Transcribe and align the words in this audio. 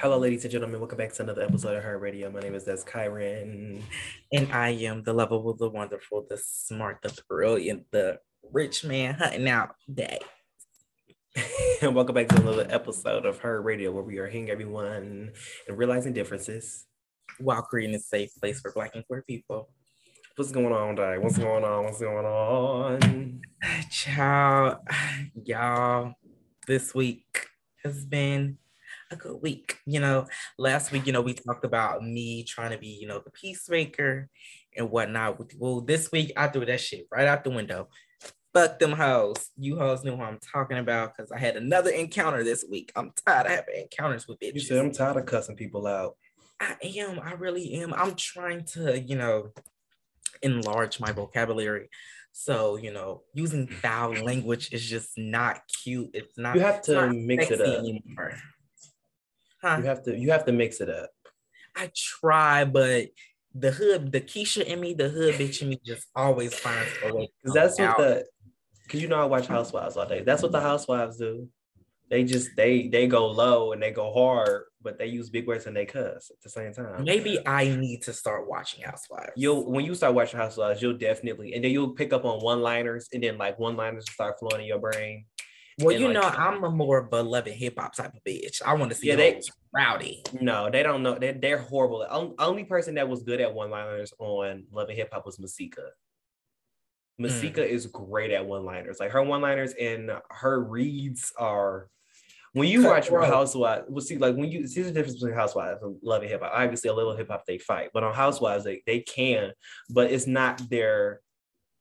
Hello, 0.00 0.16
ladies 0.16 0.44
and 0.44 0.50
gentlemen. 0.50 0.80
Welcome 0.80 0.96
back 0.96 1.12
to 1.12 1.22
another 1.22 1.42
episode 1.42 1.76
of 1.76 1.84
Her 1.84 1.98
Radio. 1.98 2.30
My 2.30 2.40
name 2.40 2.54
is 2.54 2.64
Des 2.64 2.78
Kyron. 2.86 3.82
And 4.32 4.50
I 4.50 4.70
am 4.70 5.02
the 5.02 5.12
lovable, 5.12 5.52
the 5.52 5.68
wonderful, 5.68 6.24
the 6.26 6.38
smart, 6.38 7.02
the 7.02 7.14
brilliant, 7.28 7.84
the 7.90 8.18
rich 8.50 8.82
man 8.82 9.12
hunting 9.16 9.46
out 9.46 9.74
day. 9.92 10.18
and 11.82 11.94
welcome 11.94 12.14
back 12.14 12.28
to 12.28 12.40
another 12.40 12.66
episode 12.70 13.26
of 13.26 13.40
Her 13.40 13.60
Radio, 13.60 13.92
where 13.92 14.02
we 14.02 14.16
are 14.16 14.26
hearing 14.26 14.48
everyone 14.48 15.32
and 15.68 15.78
realizing 15.78 16.14
differences 16.14 16.86
while 17.38 17.60
creating 17.60 17.94
a 17.94 18.00
safe 18.00 18.30
place 18.40 18.58
for 18.58 18.72
Black 18.72 18.92
and 18.94 19.06
queer 19.06 19.22
people. 19.28 19.68
What's 20.36 20.50
going 20.50 20.72
on, 20.72 20.94
Di? 20.94 21.18
What's 21.18 21.36
going 21.36 21.62
on? 21.62 21.84
What's 21.84 22.00
going 22.00 22.24
on? 22.24 23.42
Child, 23.90 24.78
y'all, 25.44 26.14
this 26.66 26.94
week 26.94 27.48
has 27.84 28.06
been 28.06 28.56
a 29.10 29.16
good 29.16 29.40
week. 29.42 29.78
You 29.86 30.00
know, 30.00 30.26
last 30.58 30.92
week, 30.92 31.06
you 31.06 31.12
know, 31.12 31.20
we 31.20 31.34
talked 31.34 31.64
about 31.64 32.02
me 32.02 32.44
trying 32.44 32.70
to 32.70 32.78
be, 32.78 32.98
you 33.00 33.06
know, 33.06 33.20
the 33.24 33.30
peacemaker 33.30 34.28
and 34.76 34.90
whatnot. 34.90 35.40
Well, 35.58 35.80
this 35.80 36.10
week 36.12 36.32
I 36.36 36.48
threw 36.48 36.64
that 36.66 36.80
shit 36.80 37.06
right 37.10 37.26
out 37.26 37.44
the 37.44 37.50
window. 37.50 37.88
Fuck 38.52 38.78
them 38.78 38.92
hoes. 38.92 39.50
You 39.56 39.78
hoes 39.78 40.02
knew 40.04 40.16
who 40.16 40.22
I'm 40.22 40.40
talking 40.40 40.78
about 40.78 41.16
because 41.16 41.30
I 41.30 41.38
had 41.38 41.56
another 41.56 41.90
encounter 41.90 42.42
this 42.42 42.64
week. 42.68 42.90
I'm 42.96 43.12
tired 43.24 43.46
of 43.46 43.52
having 43.52 43.82
encounters 43.82 44.26
with 44.26 44.40
bitches. 44.40 44.54
You 44.54 44.60
said 44.60 44.78
I'm 44.78 44.92
tired 44.92 45.16
of 45.16 45.26
cussing 45.26 45.56
people 45.56 45.86
out. 45.86 46.16
I 46.60 46.76
am. 46.98 47.20
I 47.20 47.32
really 47.34 47.74
am. 47.74 47.94
I'm 47.94 48.14
trying 48.16 48.64
to, 48.72 48.98
you 48.98 49.16
know, 49.16 49.52
enlarge 50.42 51.00
my 51.00 51.12
vocabulary. 51.12 51.88
So, 52.32 52.76
you 52.76 52.92
know, 52.92 53.22
using 53.34 53.66
foul 53.66 54.12
language 54.24 54.72
is 54.72 54.84
just 54.84 55.10
not 55.16 55.60
cute. 55.82 56.10
It's 56.12 56.36
not. 56.36 56.56
You 56.56 56.62
have 56.62 56.82
to 56.82 57.12
mix 57.12 57.50
it 57.50 57.60
up. 57.60 57.78
Anymore. 57.78 58.34
Huh? 59.62 59.78
You 59.78 59.84
have 59.84 60.02
to 60.04 60.16
you 60.16 60.30
have 60.30 60.44
to 60.46 60.52
mix 60.52 60.80
it 60.80 60.88
up. 60.88 61.10
I 61.76 61.90
try, 61.94 62.64
but 62.64 63.08
the 63.54 63.70
hood, 63.70 64.12
the 64.12 64.20
Keisha 64.20 64.64
in 64.64 64.80
me, 64.80 64.94
the 64.94 65.08
hood 65.08 65.34
bitch 65.34 65.62
in 65.62 65.70
me 65.70 65.80
just 65.84 66.06
always 66.14 66.54
finds 66.54 66.90
a 67.04 67.14
way. 67.14 67.30
Because 67.42 67.54
that's 67.54 67.78
what 67.78 67.96
the 67.98 68.24
because 68.84 69.02
you 69.02 69.08
know 69.08 69.20
I 69.20 69.24
watch 69.24 69.46
Housewives 69.46 69.96
all 69.96 70.06
day. 70.06 70.22
That's 70.22 70.42
what 70.42 70.52
the 70.52 70.60
Housewives 70.60 71.16
do. 71.16 71.48
They 72.10 72.24
just 72.24 72.50
they 72.56 72.88
they 72.88 73.06
go 73.06 73.28
low 73.28 73.72
and 73.72 73.80
they 73.80 73.92
go 73.92 74.12
hard, 74.12 74.64
but 74.82 74.98
they 74.98 75.06
use 75.06 75.30
big 75.30 75.46
words 75.46 75.66
and 75.66 75.76
they 75.76 75.86
cuss 75.86 76.30
at 76.30 76.40
the 76.42 76.50
same 76.50 76.72
time. 76.72 77.04
Maybe 77.04 77.38
I 77.46 77.68
need 77.76 78.02
to 78.02 78.12
start 78.12 78.48
watching 78.48 78.82
Housewives. 78.82 79.32
You'll 79.36 79.70
when 79.70 79.84
you 79.84 79.94
start 79.94 80.14
watching 80.14 80.40
Housewives, 80.40 80.82
you'll 80.82 80.98
definitely 80.98 81.54
and 81.54 81.62
then 81.62 81.70
you'll 81.70 81.94
pick 81.94 82.12
up 82.12 82.24
on 82.24 82.40
one 82.40 82.62
liners 82.62 83.08
and 83.12 83.22
then 83.22 83.38
like 83.38 83.60
one 83.60 83.76
liners 83.76 84.10
start 84.10 84.40
flowing 84.40 84.62
in 84.62 84.66
your 84.66 84.80
brain. 84.80 85.26
Well, 85.80 85.96
you 85.96 86.06
like, 86.06 86.14
know, 86.14 86.22
I'm 86.22 86.64
a 86.64 86.70
more 86.70 87.02
beloved 87.02 87.52
hip 87.52 87.78
hop 87.78 87.94
type 87.94 88.14
of 88.14 88.24
bitch. 88.24 88.62
I 88.64 88.74
want 88.74 88.90
to 88.90 88.96
see 88.96 89.08
yeah, 89.08 89.16
they 89.16 89.40
rowdy. 89.72 90.22
No, 90.40 90.70
they 90.70 90.82
don't 90.82 91.02
know. 91.02 91.18
They're, 91.18 91.32
they're 91.32 91.58
horrible. 91.58 92.06
only 92.38 92.64
person 92.64 92.94
that 92.94 93.08
was 93.08 93.22
good 93.22 93.40
at 93.40 93.54
one 93.54 93.70
liners 93.70 94.12
on 94.18 94.64
Love 94.72 94.88
and 94.88 94.98
Hip 94.98 95.10
Hop 95.12 95.26
was 95.26 95.38
Masika. 95.38 95.90
Masika 97.18 97.60
mm. 97.60 97.68
is 97.68 97.86
great 97.86 98.30
at 98.30 98.46
one 98.46 98.64
liners. 98.64 98.98
Like 98.98 99.12
her 99.12 99.22
one 99.22 99.40
liners 99.40 99.74
and 99.80 100.10
her 100.30 100.62
reads 100.62 101.32
are. 101.38 101.88
When 102.52 102.66
you 102.66 102.84
watch 102.84 103.08
Housewives, 103.08 103.84
well, 103.88 104.00
see, 104.00 104.18
like 104.18 104.34
when 104.34 104.50
you 104.50 104.66
see 104.66 104.82
the 104.82 104.90
difference 104.90 105.20
between 105.20 105.36
Housewives 105.36 105.82
and 105.82 105.96
Love 106.02 106.22
and 106.22 106.30
Hip 106.30 106.42
Hop. 106.42 106.50
Obviously, 106.52 106.90
a 106.90 106.94
little 106.94 107.16
hip 107.16 107.28
hop 107.28 107.46
they 107.46 107.58
fight, 107.58 107.90
but 107.94 108.02
on 108.02 108.12
Housewives 108.12 108.64
they 108.64 108.82
they 108.86 109.00
can, 109.00 109.52
but 109.88 110.10
it's 110.10 110.26
not 110.26 110.60
their. 110.68 111.20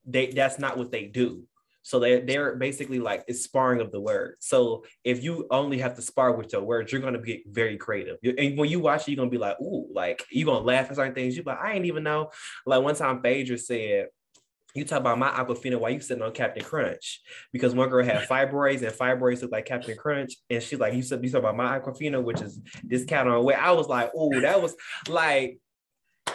They 0.06 0.28
that's 0.28 0.60
not 0.60 0.78
what 0.78 0.92
they 0.92 1.06
do 1.06 1.48
so 1.90 2.00
they're, 2.00 2.22
they're 2.22 2.56
basically 2.56 3.00
like 3.00 3.24
it's 3.28 3.44
sparring 3.44 3.82
of 3.82 3.92
the 3.92 4.00
word. 4.00 4.36
So 4.42 4.84
if 5.04 5.24
you 5.24 5.48
only 5.50 5.80
have 5.80 5.96
to 5.96 6.04
spar 6.04 6.34
with 6.34 6.54
your 6.54 6.62
words, 6.62 6.92
you're 6.92 7.02
gonna 7.02 7.18
get 7.18 7.42
very 7.50 7.78
creative. 7.78 8.18
And 8.24 8.60
when 8.60 8.70
you 8.70 8.80
watch 8.80 9.08
it, 9.08 9.12
you're 9.12 9.18
gonna 9.18 9.32
be 9.32 9.40
like, 9.40 9.60
ooh, 9.60 9.88
like 9.92 10.24
you're 10.30 10.46
gonna 10.46 10.64
laugh 10.64 10.92
at 10.92 10.98
certain 10.98 11.16
things. 11.16 11.36
You 11.36 11.42
but 11.42 11.58
I 11.60 11.74
ain't 11.74 11.88
even 11.88 12.04
know. 12.04 12.30
Like 12.64 12.84
one 12.84 12.94
time 12.94 13.24
Phaedra 13.24 13.58
said, 13.58 14.10
you 14.76 14.86
talk 14.86 15.00
about 15.00 15.18
my 15.18 15.32
Aquafina 15.32 15.80
while 15.80 15.90
you 15.90 16.00
sitting 16.00 16.22
on 16.22 16.32
Captain 16.32 16.64
Crunch 16.64 17.22
because 17.52 17.74
one 17.74 17.90
girl 17.90 18.06
had 18.06 18.28
fibroids 18.28 18.84
and 18.84 18.96
fibroids 18.96 19.42
look 19.42 19.52
like 19.52 19.66
Captain 19.66 19.98
Crunch 19.98 20.36
and 20.48 20.62
she's 20.62 20.80
like 20.80 20.94
you 20.94 21.02
said 21.02 21.24
you 21.24 21.32
talk 21.32 21.40
about 21.40 21.58
my 21.58 21.80
Aquafina 21.80 22.24
which 22.24 22.40
is 22.40 22.62
this 22.84 23.04
cat 23.04 23.26
on 23.26 23.44
way 23.44 23.56
I 23.56 23.72
was 23.72 23.88
like 23.88 24.12
oh 24.16 24.40
that 24.42 24.62
was 24.62 24.76
like 25.08 25.58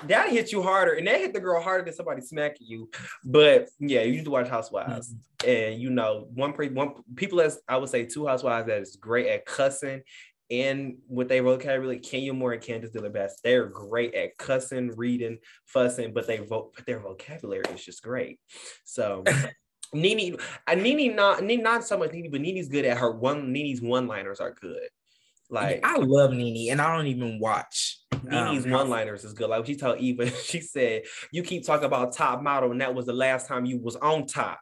that 0.08 0.30
hit 0.30 0.52
you 0.52 0.62
harder, 0.62 0.94
and 0.94 1.06
that 1.06 1.20
hit 1.20 1.32
the 1.32 1.40
girl 1.40 1.62
harder 1.62 1.84
than 1.84 1.94
somebody 1.94 2.20
smacking 2.20 2.66
you. 2.66 2.90
But 3.24 3.68
yeah, 3.78 4.02
you 4.02 4.16
need 4.16 4.24
to 4.24 4.30
watch 4.30 4.48
Housewives, 4.48 5.14
mm-hmm. 5.14 5.50
and 5.50 5.80
you 5.80 5.90
know 5.90 6.28
one 6.34 6.52
pre 6.52 6.68
one 6.68 6.94
people 7.16 7.40
as 7.40 7.60
I 7.68 7.76
would 7.76 7.88
say 7.88 8.04
two 8.04 8.26
Housewives 8.26 8.66
that 8.66 8.80
is 8.80 8.96
great 8.96 9.28
at 9.28 9.46
cussing 9.46 10.02
and 10.50 10.98
with 11.08 11.28
their 11.28 11.42
vocabulary, 11.42 11.98
Kenya 11.98 12.34
Moore 12.34 12.52
and 12.52 12.62
Candiace 12.62 12.92
Dillard 12.92 13.14
Best, 13.14 13.42
they're 13.42 13.66
great 13.66 14.14
at 14.14 14.36
cussing, 14.36 14.94
reading, 14.96 15.38
fussing, 15.64 16.12
but 16.12 16.26
they 16.26 16.38
vote, 16.38 16.74
but 16.76 16.86
their 16.86 17.00
vocabulary 17.00 17.64
is 17.74 17.84
just 17.84 18.02
great. 18.02 18.38
So. 18.84 19.24
Nene, 19.92 20.36
I 20.66 20.74
Nene 20.74 21.14
not 21.14 21.44
Nene, 21.44 21.62
not 21.62 21.84
so 21.84 21.96
much 21.96 22.10
Nene, 22.10 22.28
but 22.28 22.40
Nene's 22.40 22.66
good 22.66 22.84
at 22.84 22.98
her 22.98 23.12
one. 23.12 23.52
Nene's 23.52 23.80
one 23.80 24.08
liners 24.08 24.40
are 24.40 24.50
good. 24.50 24.88
Like 25.50 25.86
I 25.86 25.98
love 25.98 26.32
Nene, 26.32 26.72
and 26.72 26.80
I 26.80 26.96
don't 26.96 27.06
even 27.06 27.38
watch 27.38 28.00
Nene's 28.22 28.64
um, 28.66 28.72
one-liners 28.72 29.24
is 29.24 29.32
good. 29.32 29.50
Like 29.50 29.66
she 29.66 29.76
told 29.76 29.98
Eva, 29.98 30.30
she 30.44 30.60
said, 30.60 31.02
"You 31.32 31.42
keep 31.42 31.64
talking 31.64 31.86
about 31.86 32.12
top 32.12 32.42
model, 32.42 32.70
and 32.70 32.80
that 32.80 32.94
was 32.94 33.06
the 33.06 33.12
last 33.12 33.48
time 33.48 33.66
you 33.66 33.78
was 33.78 33.96
on 33.96 34.26
top." 34.26 34.60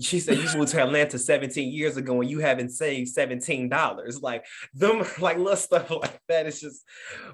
She 0.00 0.18
said, 0.18 0.38
"You 0.38 0.48
moved 0.56 0.72
to 0.72 0.82
Atlanta 0.82 1.18
17 1.18 1.72
years 1.72 1.96
ago, 1.96 2.20
and 2.20 2.28
you 2.28 2.40
haven't 2.40 2.70
saved 2.70 3.08
17 3.08 3.68
dollars." 3.68 4.22
Like 4.22 4.44
them, 4.72 5.04
like 5.20 5.36
little 5.36 5.56
stuff 5.56 5.90
like 5.90 6.20
that. 6.28 6.46
It's 6.46 6.60
just 6.60 6.84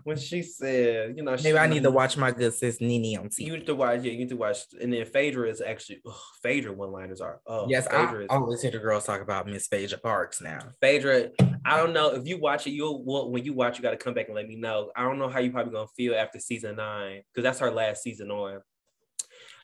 when 0.04 0.16
she 0.16 0.42
said, 0.42 1.16
you 1.16 1.22
know, 1.22 1.36
maybe 1.42 1.58
I 1.58 1.66
need 1.66 1.82
to 1.84 1.90
watch 1.90 2.16
my 2.16 2.30
good 2.30 2.54
sis 2.54 2.80
Nene 2.80 3.18
on 3.18 3.28
TV. 3.28 3.46
You 3.46 3.56
need 3.56 3.66
to 3.66 3.74
watch, 3.74 4.02
yeah, 4.02 4.12
you 4.12 4.18
need 4.18 4.28
to 4.30 4.36
watch. 4.36 4.58
And 4.80 4.92
then 4.92 5.04
Phaedra 5.06 5.48
is 5.48 5.60
actually 5.60 6.00
ugh, 6.06 6.14
Phaedra 6.42 6.72
one-liners 6.72 7.20
are. 7.20 7.40
Oh, 7.46 7.66
yes, 7.68 7.86
Phaedra 7.86 8.20
I 8.20 8.22
is, 8.24 8.28
always 8.30 8.62
hear 8.62 8.70
the 8.70 8.78
girls 8.78 9.04
talk 9.04 9.20
about 9.20 9.46
Miss 9.46 9.66
Phaedra 9.66 9.98
Parks 9.98 10.40
now. 10.40 10.60
Phaedra, 10.80 11.30
I 11.64 11.76
don't 11.76 11.92
know 11.92 12.14
if 12.14 12.26
you 12.26 12.38
watch 12.38 12.66
it, 12.66 12.70
you'll 12.70 13.02
well, 13.04 13.30
when 13.30 13.44
you 13.44 13.52
watch, 13.52 13.78
you 13.78 13.82
got 13.82 13.90
to 13.90 13.96
come 13.96 14.14
back 14.14 14.26
and 14.26 14.34
let 14.34 14.46
me 14.46 14.56
know. 14.56 14.90
I 14.94 15.02
don't 15.02 15.18
know 15.18 15.28
how 15.28 15.40
you 15.40 15.50
probably 15.60 15.78
gonna 15.78 15.88
feel 15.96 16.14
after 16.14 16.38
season 16.38 16.76
nine 16.76 17.22
because 17.32 17.44
that's 17.44 17.58
her 17.58 17.70
last 17.70 18.02
season 18.02 18.30
on. 18.30 18.60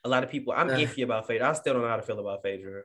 A 0.04 0.08
lot 0.08 0.22
of 0.22 0.30
people, 0.30 0.52
I'm 0.56 0.68
uh, 0.68 0.74
iffy 0.74 1.02
about 1.02 1.26
Phaedra. 1.26 1.48
I 1.48 1.52
still 1.54 1.74
don't 1.74 1.82
know 1.82 1.88
how 1.88 1.96
to 1.96 2.02
feel 2.02 2.20
about 2.20 2.42
Phaedra 2.42 2.82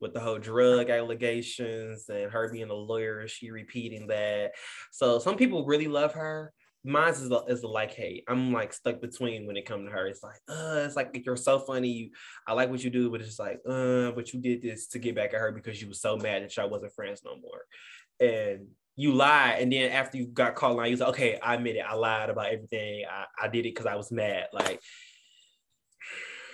with 0.00 0.12
the 0.12 0.20
whole 0.20 0.38
drug 0.38 0.90
allegations 0.90 2.08
and 2.08 2.30
her 2.30 2.50
being 2.52 2.70
a 2.70 2.74
lawyer, 2.74 3.26
she 3.28 3.50
repeating 3.50 4.08
that. 4.08 4.52
So 4.90 5.18
some 5.18 5.36
people 5.36 5.64
really 5.64 5.88
love 5.88 6.12
her. 6.14 6.52
Mine 6.84 7.10
is, 7.10 7.30
is 7.46 7.62
like, 7.62 7.92
hey, 7.92 8.24
I'm 8.28 8.52
like 8.52 8.72
stuck 8.72 9.00
between 9.00 9.46
when 9.46 9.56
it 9.56 9.64
comes 9.64 9.86
to 9.86 9.92
her. 9.92 10.08
It's 10.08 10.22
like, 10.22 10.40
uh, 10.48 10.82
it's 10.84 10.96
like 10.96 11.22
you're 11.24 11.36
so 11.36 11.60
funny. 11.60 11.88
You, 11.88 12.10
I 12.46 12.52
like 12.54 12.70
what 12.70 12.82
you 12.82 12.90
do, 12.90 13.10
but 13.10 13.20
it's 13.20 13.38
like, 13.38 13.60
uh, 13.68 14.10
but 14.10 14.32
you 14.32 14.40
did 14.40 14.62
this 14.62 14.88
to 14.88 14.98
get 14.98 15.14
back 15.14 15.32
at 15.32 15.40
her 15.40 15.52
because 15.52 15.80
you 15.80 15.86
were 15.86 15.94
so 15.94 16.16
mad 16.16 16.42
that 16.42 16.56
y'all 16.56 16.68
wasn't 16.68 16.92
friends 16.92 17.22
no 17.24 17.36
more. 17.36 17.64
And 18.18 18.66
you 18.96 19.12
lie 19.12 19.56
and 19.58 19.72
then 19.72 19.90
after 19.90 20.18
you 20.18 20.26
got 20.26 20.54
caught 20.54 20.76
lying, 20.76 20.90
you 20.90 20.96
say, 20.96 21.04
okay, 21.06 21.38
I 21.38 21.54
admit 21.54 21.76
it. 21.76 21.84
I 21.88 21.94
lied 21.94 22.30
about 22.30 22.52
everything. 22.52 23.04
I, 23.10 23.24
I 23.44 23.48
did 23.48 23.60
it 23.60 23.74
because 23.74 23.86
I 23.86 23.96
was 23.96 24.12
mad. 24.12 24.48
Like, 24.52 24.80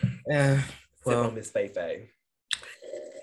yeah, 0.28 0.62
well, 1.04 1.24
on 1.24 1.34
Miss 1.34 1.50
Faye 1.50 1.68
Faye. 1.68 2.10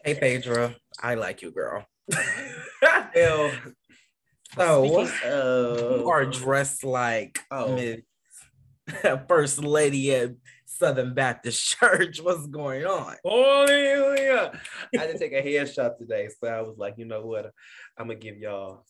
Hey, 0.04 0.14
Phaedra, 0.14 0.75
I 1.02 1.16
like 1.16 1.42
you, 1.42 1.52
girl. 1.52 1.86
Ew. 3.16 3.52
So, 4.56 5.02
uh, 5.02 5.98
you 5.98 6.09
are 6.09 6.25
dressed 6.25 6.86
like 6.86 7.40
oh. 7.52 7.75
Miss 7.75 8.00
First 9.28 9.62
Lady 9.62 10.14
at 10.14 10.31
Southern 10.66 11.14
Baptist 11.14 11.78
Church. 11.78 12.22
What's 12.22 12.48
going 12.48 12.86
on? 12.86 13.16
Oh, 13.25 13.66
yeah. 13.68 14.58
I 14.96 15.02
had 15.02 15.12
to 15.12 15.20
take 15.20 15.34
a 15.34 15.42
headshot 15.42 15.98
today. 15.98 16.30
So 16.40 16.48
I 16.48 16.62
was 16.62 16.78
like, 16.78 16.96
you 16.98 17.06
know 17.06 17.25
what? 17.25 17.52
I'm 17.98 18.08
going 18.08 18.20
to 18.20 18.25
give 18.25 18.38
y'all 18.38 18.86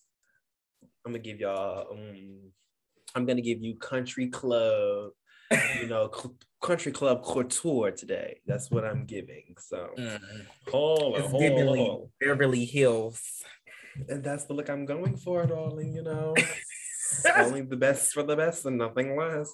I'm 1.06 1.12
gonna 1.12 1.20
give 1.20 1.40
y'all. 1.40 1.92
Um, 1.92 2.52
I'm 3.14 3.26
gonna 3.26 3.42
give 3.42 3.62
you 3.62 3.76
country 3.76 4.28
club, 4.28 5.12
you 5.80 5.88
know, 5.88 6.10
cl- 6.14 6.36
country 6.62 6.92
club 6.92 7.24
couture 7.24 7.92
today. 7.92 8.40
That's 8.48 8.72
what 8.72 8.84
I'm 8.84 9.06
giving. 9.06 9.56
So, 9.60 9.90
mm. 9.98 10.20
hold 10.68 11.16
on, 11.16 11.30
hold 11.30 11.78
on. 11.78 12.08
Beverly 12.20 12.66
Hills, 12.66 13.22
and 14.10 14.24
that's 14.24 14.46
the 14.46 14.54
look 14.54 14.70
I'm 14.70 14.86
going 14.86 15.18
for, 15.18 15.46
darling. 15.46 15.94
You 15.94 16.04
know. 16.04 16.36
only 17.38 17.62
the 17.62 17.78
best 17.78 18.14
for 18.14 18.24
the 18.24 18.36
best 18.36 18.66
and 18.66 18.78
nothing 18.78 19.16
less. 19.16 19.52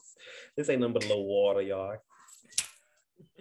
This 0.56 0.70
ain't 0.70 0.80
nothing 0.80 0.94
but 0.94 1.04
little 1.04 1.28
water, 1.28 1.62
y'all. 1.62 1.98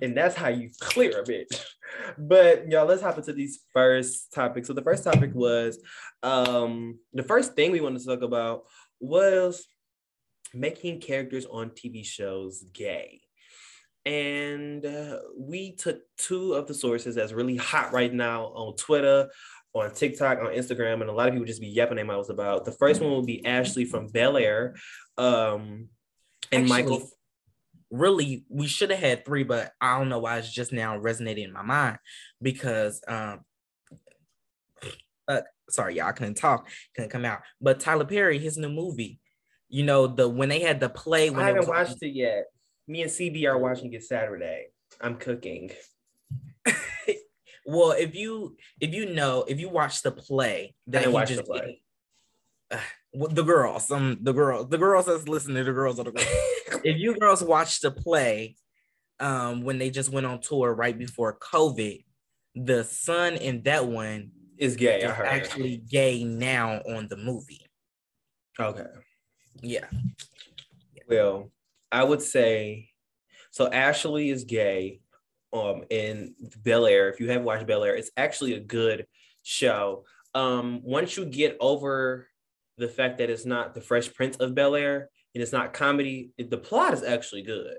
And 0.03 0.17
that's 0.17 0.35
how 0.35 0.49
you 0.49 0.71
clear 0.81 1.21
a 1.21 1.25
bitch. 1.25 1.65
But 2.17 2.71
y'all, 2.71 2.87
let's 2.87 3.03
hop 3.03 3.19
into 3.19 3.33
these 3.33 3.65
first 3.73 4.33
topics. 4.33 4.69
So 4.69 4.75
the 4.75 4.83
first 4.83 5.03
topic 5.03 5.33
was 5.35 5.79
um 6.23 7.01
the 7.13 7.25
first 7.25 7.55
thing 7.55 7.73
we 7.73 7.81
wanted 7.81 7.99
to 8.01 8.07
talk 8.07 8.23
about 8.23 8.63
was 9.01 9.67
making 10.55 11.01
characters 11.01 11.47
on 11.47 11.71
TV 11.71 12.07
shows 12.07 12.65
gay. 12.73 13.21
And 14.07 14.87
uh, 14.87 15.19
we 15.37 15.75
took 15.75 16.01
two 16.17 16.55
of 16.55 16.69
the 16.69 16.75
sources 16.75 17.17
that's 17.17 17.33
really 17.33 17.57
hot 17.57 17.93
right 17.93 18.13
now 18.15 18.45
on 18.45 18.77
Twitter 18.77 19.29
on 19.73 19.93
TikTok, 19.95 20.39
on 20.39 20.47
Instagram, 20.47 21.01
and 21.01 21.11
a 21.11 21.13
lot 21.13 21.29
of 21.29 21.35
people 21.35 21.47
just 21.47 21.61
be 21.61 21.69
yapping 21.69 21.97
their 21.97 22.05
mouths 22.05 22.31
about. 22.31 22.65
The 22.65 22.73
first 22.73 23.01
one 23.01 23.11
will 23.11 23.25
be 23.25 23.45
Ashley 23.45 23.85
from 23.85 24.09
Bel 24.09 24.37
Air, 24.37 24.75
um, 25.17 25.89
and 26.53 26.65
Actually, 26.65 26.69
Michael. 26.69 27.11
Really, 27.91 28.45
we 28.49 28.67
should 28.67 28.91
have 28.91 29.01
had 29.01 29.25
three, 29.25 29.43
but 29.43 29.73
I 29.81 29.99
don't 29.99 30.09
know 30.09 30.21
why 30.21 30.39
it's 30.39 30.53
just 30.53 30.73
now 30.73 30.97
resonating 30.97 31.45
in 31.45 31.53
my 31.53 31.63
mind 31.63 31.99
because 32.41 33.03
um 33.09 33.41
uh 35.29 35.41
sorry, 35.69 35.97
y'all 35.97 36.07
I 36.07 36.13
couldn't 36.13 36.35
talk, 36.35 36.69
couldn't 36.95 37.11
come 37.11 37.25
out. 37.25 37.41
But 37.61 37.81
Tyler 37.81 38.05
Perry, 38.05 38.39
his 38.39 38.57
new 38.57 38.69
movie, 38.69 39.21
you 39.69 39.85
know, 39.85 40.07
the 40.07 40.29
when 40.29 40.49
they 40.49 40.61
had 40.61 40.81
the 40.81 40.89
play 40.89 41.31
when 41.31 41.41
I 41.41 41.47
haven't 41.47 41.61
was 41.61 41.69
watched 41.69 42.03
it 42.03 42.15
yet. 42.15 42.47
Me 42.87 43.03
and 43.03 43.11
CB 43.11 43.45
are 43.47 43.59
watching 43.59 43.93
it 43.93 44.03
Saturday. 44.03 44.67
I'm 45.01 45.17
cooking. 45.17 45.71
well, 47.65 47.93
if 47.93 48.15
you 48.15 48.57
if 48.81 48.93
you 48.93 49.07
know, 49.07 49.45
if 49.47 49.61
you 49.61 49.69
watch 49.69 50.03
the 50.03 50.11
play, 50.11 50.75
that 50.89 51.11
watch 51.13 51.29
the 51.29 51.37
just 51.37 51.47
play. 51.47 51.83
well, 52.71 52.81
the 53.13 53.43
girls, 53.43 53.87
some 53.89 54.19
the 54.23 54.33
girls, 54.33 54.69
the 54.69 54.79
girls 54.79 55.07
that's 55.07 55.27
listening 55.29 55.57
to 55.57 55.65
the 55.65 55.73
girls 55.73 55.99
are 55.99 56.05
the 56.05 56.13
girls. 56.13 56.27
if 56.85 56.99
you 56.99 57.15
girls 57.19 57.43
watched 57.43 57.83
the 57.83 57.91
play 57.91 58.57
um 59.19 59.63
when 59.63 59.79
they 59.79 59.91
just 59.91 60.11
went 60.11 60.27
on 60.27 60.41
tour 60.41 60.73
right 60.73 60.97
before 60.97 61.39
COVID, 61.39 62.05
the 62.55 62.85
son 62.85 63.35
in 63.37 63.63
that 63.63 63.87
one 63.87 64.31
is 64.59 64.77
gay. 64.77 65.03
I 65.05 65.11
is 65.11 65.17
heard. 65.17 65.27
actually 65.27 65.77
gay 65.79 66.23
now 66.25 66.81
on 66.89 67.09
the 67.09 67.17
movie. 67.17 67.67
okay. 68.59 68.87
Yeah. 69.63 69.87
Well, 71.09 71.51
I 71.91 72.05
would 72.05 72.23
say 72.23 72.91
so. 73.51 73.71
Ashley 73.71 74.31
is 74.31 74.45
gay. 74.45 75.01
Um, 75.53 75.83
in 75.91 76.37
Bel 76.63 76.87
Air. 76.87 77.09
If 77.11 77.19
you 77.19 77.29
haven't 77.29 77.45
watched 77.45 77.67
Bel 77.67 77.83
Air, 77.83 77.97
it's 77.97 78.13
actually 78.17 78.55
a 78.55 78.61
good 78.61 79.07
show. 79.43 80.05
Um, 80.33 80.81
once 80.85 81.17
you 81.17 81.25
get 81.25 81.57
over 81.59 82.29
the 82.81 82.89
fact 82.89 83.19
that 83.19 83.31
it's 83.31 83.47
not 83.47 83.75
the 83.75 83.81
Fresh 83.81 84.13
Prince 84.15 84.37
of 84.39 84.55
Bel 84.55 84.75
Air 84.75 85.09
and 85.35 85.43
it's 85.43 85.53
not 85.53 85.73
comedy, 85.73 86.31
it- 86.39 86.51
the 86.51 86.59
plot 86.59 86.93
is 86.95 87.03
actually 87.05 87.43
good. 87.43 87.77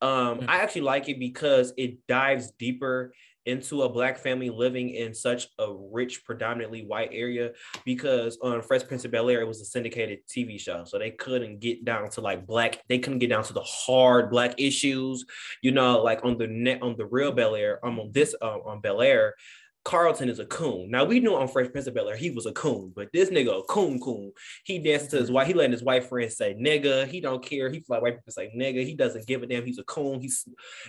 Um, 0.00 0.40
Mm. 0.40 0.48
I 0.48 0.56
actually 0.62 0.82
like 0.82 1.08
it 1.08 1.18
because 1.18 1.74
it 1.76 2.06
dives 2.06 2.52
deeper 2.52 3.12
into 3.46 3.82
a 3.82 3.88
black 3.90 4.16
family 4.16 4.48
living 4.48 4.88
in 4.88 5.12
such 5.12 5.48
a 5.58 5.66
rich, 5.70 6.24
predominantly 6.24 6.82
white 6.86 7.10
area. 7.12 7.52
Because 7.84 8.38
on 8.40 8.62
Fresh 8.62 8.84
Prince 8.84 9.04
of 9.04 9.10
Bel 9.10 9.28
Air, 9.28 9.42
it 9.42 9.46
was 9.46 9.60
a 9.60 9.66
syndicated 9.66 10.20
TV 10.26 10.58
show, 10.58 10.84
so 10.84 10.98
they 10.98 11.10
couldn't 11.10 11.60
get 11.60 11.84
down 11.84 12.08
to 12.12 12.22
like 12.22 12.46
black. 12.46 12.80
They 12.88 12.98
couldn't 12.98 13.18
get 13.18 13.28
down 13.28 13.44
to 13.44 13.52
the 13.52 13.60
hard 13.60 14.30
black 14.30 14.54
issues, 14.58 15.26
you 15.60 15.72
know, 15.72 16.02
like 16.02 16.24
on 16.24 16.38
the 16.38 16.46
net 16.46 16.80
on 16.82 16.96
the 16.96 17.04
real 17.04 17.32
Bel 17.32 17.54
Air. 17.54 17.84
Um, 17.84 18.00
on 18.00 18.12
this 18.12 18.34
um, 18.40 18.62
on 18.64 18.80
Bel 18.80 19.02
Air, 19.02 19.34
Carlton 19.84 20.30
is 20.30 20.38
a 20.38 20.46
coon. 20.46 20.90
Now 20.90 21.04
we 21.04 21.20
knew 21.20 21.34
on 21.34 21.46
Fresh 21.46 21.70
Prince 21.70 21.86
of 21.86 21.94
Bel 21.94 22.08
Air 22.08 22.16
he 22.16 22.30
was 22.30 22.46
a 22.46 22.52
coon, 22.52 22.92
but 22.96 23.08
this 23.12 23.30
nigga 23.30 23.60
a 23.60 23.62
coon 23.64 24.00
coon. 24.00 24.32
He 24.64 24.78
dances 24.78 25.08
to 25.08 25.16
his 25.16 25.26
mm-hmm. 25.26 25.34
wife. 25.34 25.46
He 25.46 25.54
letting 25.54 25.72
his 25.72 25.82
white 25.82 26.04
friends 26.04 26.36
say 26.36 26.54
nigga. 26.54 27.06
He 27.06 27.20
don't 27.20 27.44
care. 27.44 27.70
He 27.70 27.84
like 27.88 28.02
white 28.02 28.16
people 28.16 28.32
say 28.32 28.50
nigga. 28.56 28.84
He 28.84 28.94
doesn't 28.94 29.26
give 29.26 29.42
a 29.42 29.46
damn. 29.46 29.64
He's 29.64 29.78
a 29.78 29.84
coon. 29.84 30.20
He's 30.20 30.48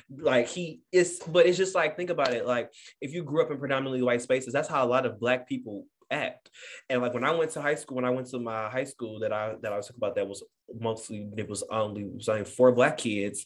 like 0.09 0.47
he 0.47 0.81
is. 0.92 1.21
But 1.27 1.45
it's 1.45 1.57
just 1.57 1.75
like 1.75 1.97
think 1.97 2.09
about 2.09 2.33
it. 2.33 2.45
Like 2.45 2.71
if 3.01 3.13
you 3.13 3.24
grew 3.24 3.44
up 3.44 3.51
in 3.51 3.57
predominantly 3.57 4.01
white 4.01 4.21
spaces, 4.21 4.53
that's 4.53 4.69
how 4.69 4.86
a 4.86 4.88
lot 4.88 5.06
of 5.06 5.19
black 5.19 5.48
people 5.48 5.86
act. 6.09 6.50
And 6.89 7.01
like 7.01 7.13
when 7.13 7.24
I 7.24 7.31
went 7.31 7.51
to 7.51 7.62
high 7.62 7.75
school, 7.75 7.95
when 7.95 8.06
I 8.06 8.09
went 8.12 8.27
to 8.27 8.39
my 8.39 8.69
high 8.69 8.83
school 8.83 9.19
that 9.19 9.33
I 9.33 9.56
that 9.62 9.74
I 9.74 9.77
was 9.77 9.88
talking 9.88 10.00
about, 10.00 10.15
that 10.15 10.27
was 10.27 10.44
mostly 10.80 11.27
it 11.38 11.50
was 11.50 11.63
only 11.69 12.03
it 12.03 12.15
was 12.15 12.30
only 12.30 12.45
four 12.45 12.71
black 12.71 12.98
kids. 12.98 13.45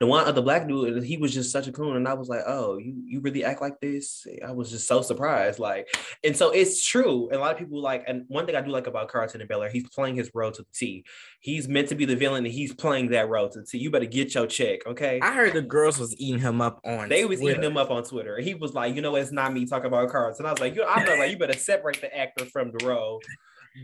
The 0.00 0.06
one 0.06 0.26
other 0.26 0.42
black 0.42 0.68
dude, 0.68 1.02
he 1.02 1.16
was 1.16 1.34
just 1.34 1.50
such 1.50 1.66
a 1.66 1.72
coon, 1.72 1.96
and 1.96 2.06
I 2.06 2.14
was 2.14 2.28
like, 2.28 2.42
"Oh, 2.46 2.78
you 2.78 2.94
you 3.04 3.20
really 3.20 3.44
act 3.44 3.60
like 3.60 3.80
this?" 3.80 4.24
I 4.46 4.52
was 4.52 4.70
just 4.70 4.86
so 4.86 5.02
surprised, 5.02 5.58
like, 5.58 5.88
and 6.22 6.36
so 6.36 6.50
it's 6.50 6.86
true. 6.86 7.26
And 7.30 7.38
a 7.38 7.40
lot 7.40 7.50
of 7.52 7.58
people 7.58 7.82
like, 7.82 8.04
and 8.06 8.24
one 8.28 8.46
thing 8.46 8.54
I 8.54 8.60
do 8.60 8.70
like 8.70 8.86
about 8.86 9.08
Carlton 9.08 9.40
and 9.40 9.48
Bel 9.48 9.60
Air, 9.62 9.70
he's 9.70 9.88
playing 9.88 10.14
his 10.14 10.30
role 10.34 10.52
to 10.52 10.62
the 10.62 10.68
T. 10.72 11.04
He's 11.40 11.66
meant 11.66 11.88
to 11.88 11.96
be 11.96 12.04
the 12.04 12.14
villain, 12.14 12.44
and 12.44 12.54
he's 12.54 12.72
playing 12.72 13.08
that 13.08 13.28
role 13.28 13.48
to 13.48 13.60
the 13.60 13.66
T. 13.66 13.78
You 13.78 13.90
better 13.90 14.04
get 14.04 14.34
your 14.36 14.46
check, 14.46 14.86
okay? 14.86 15.18
I 15.20 15.32
heard 15.34 15.52
the 15.54 15.62
girls 15.62 15.98
was 15.98 16.14
eating 16.20 16.38
him 16.40 16.60
up 16.60 16.80
on 16.84 17.08
They 17.08 17.24
was 17.24 17.40
Twitter. 17.40 17.58
eating 17.58 17.68
him 17.68 17.76
up 17.76 17.90
on 17.90 18.04
Twitter. 18.04 18.38
He 18.38 18.54
was 18.54 18.74
like, 18.74 18.94
you 18.94 19.02
know, 19.02 19.16
it's 19.16 19.32
not 19.32 19.52
me 19.52 19.66
talking 19.66 19.86
about 19.86 20.10
Carlton. 20.10 20.46
I 20.46 20.52
was 20.52 20.60
like, 20.60 20.76
you 20.76 20.84
I 20.84 21.02
know, 21.02 21.16
like, 21.16 21.32
you 21.32 21.38
better 21.38 21.58
separate 21.58 22.00
the 22.00 22.16
actor 22.16 22.44
from 22.44 22.70
the 22.70 22.86
role. 22.86 23.20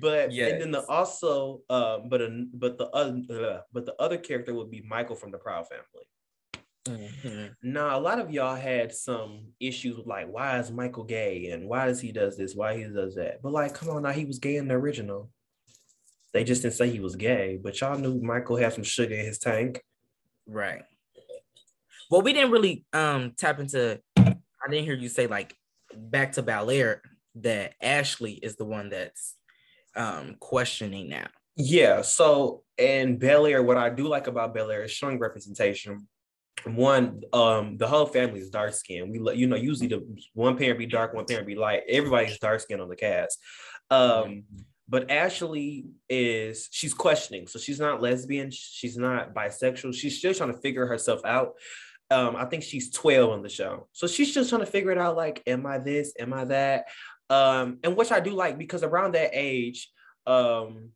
But 0.01 0.31
and 0.31 0.61
then 0.61 0.71
the 0.71 0.85
also, 0.89 1.63
um, 1.71 2.09
but 2.09 2.21
a, 2.21 2.47
but 2.53 2.79
the 2.79 2.89
other, 2.89 3.23
uh, 3.31 3.61
but 3.73 3.87
the 3.87 3.95
other 4.01 4.17
character 4.17 4.55
would 4.55 4.71
be 4.71 4.83
Michael 4.89 5.17
from 5.17 5.31
the 5.31 5.39
Proud 5.39 5.67
Family. 5.69 6.07
Mhm. 6.87 7.55
Now, 7.63 7.99
a 7.99 8.01
lot 8.01 8.19
of 8.19 8.31
y'all 8.31 8.57
had 8.57 8.93
some 8.93 9.47
issues 9.59 9.97
with 9.97 10.07
like, 10.07 10.29
why 10.29 10.59
is 10.59 10.71
Michael 10.71 11.05
gay 11.05 11.47
and 11.47 11.67
why 11.67 11.87
does 11.87 12.01
he 12.01 12.13
does 12.13 12.37
this, 12.37 12.55
why 12.55 12.77
he 12.77 12.85
does 12.85 13.15
that? 13.15 13.41
But 13.43 13.53
like, 13.53 13.75
come 13.75 13.89
on, 13.89 14.03
now 14.03 14.11
he 14.11 14.27
was 14.27 14.39
gay 14.39 14.57
in 14.57 14.69
the 14.69 14.75
original. 14.75 15.31
They 16.33 16.45
just 16.45 16.63
didn't 16.63 16.75
say 16.75 16.91
he 16.91 17.01
was 17.01 17.17
gay, 17.17 17.59
but 17.63 17.81
y'all 17.81 17.99
knew 17.99 18.21
Michael 18.21 18.57
had 18.57 18.73
some 18.75 18.83
sugar 18.83 19.15
in 19.15 19.25
his 19.25 19.39
tank. 19.39 19.83
Right. 20.47 20.83
Well, 22.11 22.23
we 22.23 22.33
didn't 22.33 22.51
really 22.51 22.85
um 22.93 23.33
tap 23.37 23.61
into. 23.61 24.01
I 24.17 24.69
didn't 24.69 24.85
hear 24.85 24.95
you 24.95 25.09
say 25.09 25.27
like 25.27 25.57
back 25.95 26.33
to 26.33 26.43
Bel 26.43 26.71
Air 26.71 27.03
that 27.37 27.75
Ashley 27.81 28.33
is 28.33 28.57
the 28.57 28.65
one 28.65 28.91
that's 28.91 29.37
um 29.97 30.37
questioning 30.41 31.09
now. 31.09 31.27
Yeah. 31.57 32.03
So 32.03 32.63
in 32.79 33.19
Bel 33.19 33.47
Air, 33.47 33.63
what 33.63 33.77
I 33.77 33.91
do 33.91 34.09
like 34.09 34.27
about 34.27 34.55
Bel 34.55 34.71
Air 34.71 34.85
is 34.85 34.91
showing 34.91 35.19
representation. 35.19 36.09
One, 36.65 37.21
um, 37.33 37.77
the 37.77 37.87
whole 37.87 38.07
family 38.07 38.41
is 38.41 38.49
dark 38.49 38.73
skinned. 38.75 39.11
We, 39.11 39.37
you 39.37 39.47
know, 39.47 39.57
usually 39.57 39.89
the 39.89 40.05
one 40.33 40.57
parent 40.57 40.79
be 40.79 40.87
dark, 40.87 41.13
one 41.13 41.27
parent 41.27 41.47
be 41.47 41.55
light. 41.55 41.83
Everybody's 41.89 42.39
dark 42.39 42.61
skinned 42.61 42.81
on 42.81 42.89
the 42.89 42.97
cast. 42.97 43.39
Um, 43.91 44.45
but 44.89 45.11
Ashley 45.11 45.87
is 46.09 46.69
she's 46.71 46.95
questioning, 46.95 47.47
so 47.47 47.59
she's 47.59 47.81
not 47.81 48.03
lesbian, 48.03 48.51
she's 48.51 48.97
not 48.97 49.35
bisexual. 49.35 49.95
She's 49.95 50.19
still 50.19 50.35
trying 50.35 50.53
to 50.53 50.61
figure 50.61 50.87
herself 50.87 51.21
out. 51.25 51.55
Um, 52.11 52.37
I 52.37 52.45
think 52.45 52.63
she's 52.63 52.91
12 52.91 53.31
on 53.31 53.43
the 53.43 53.49
show, 53.49 53.89
so 53.93 54.07
she's 54.07 54.35
just 54.35 54.51
trying 54.51 54.61
to 54.61 54.67
figure 54.67 54.91
it 54.91 54.99
out. 54.99 55.17
Like, 55.17 55.43
am 55.47 55.67
I 55.67 55.79
this? 55.79 56.13
Am 56.19 56.33
I 56.33 56.45
that? 56.47 56.87
Um, 57.31 57.79
and 57.83 57.97
which 57.97 58.13
I 58.13 58.21
do 58.21 58.31
like 58.31 58.59
because 58.59 58.83
around 58.83 59.15
that 59.15 59.31
age, 59.33 59.91
um, 60.27 60.91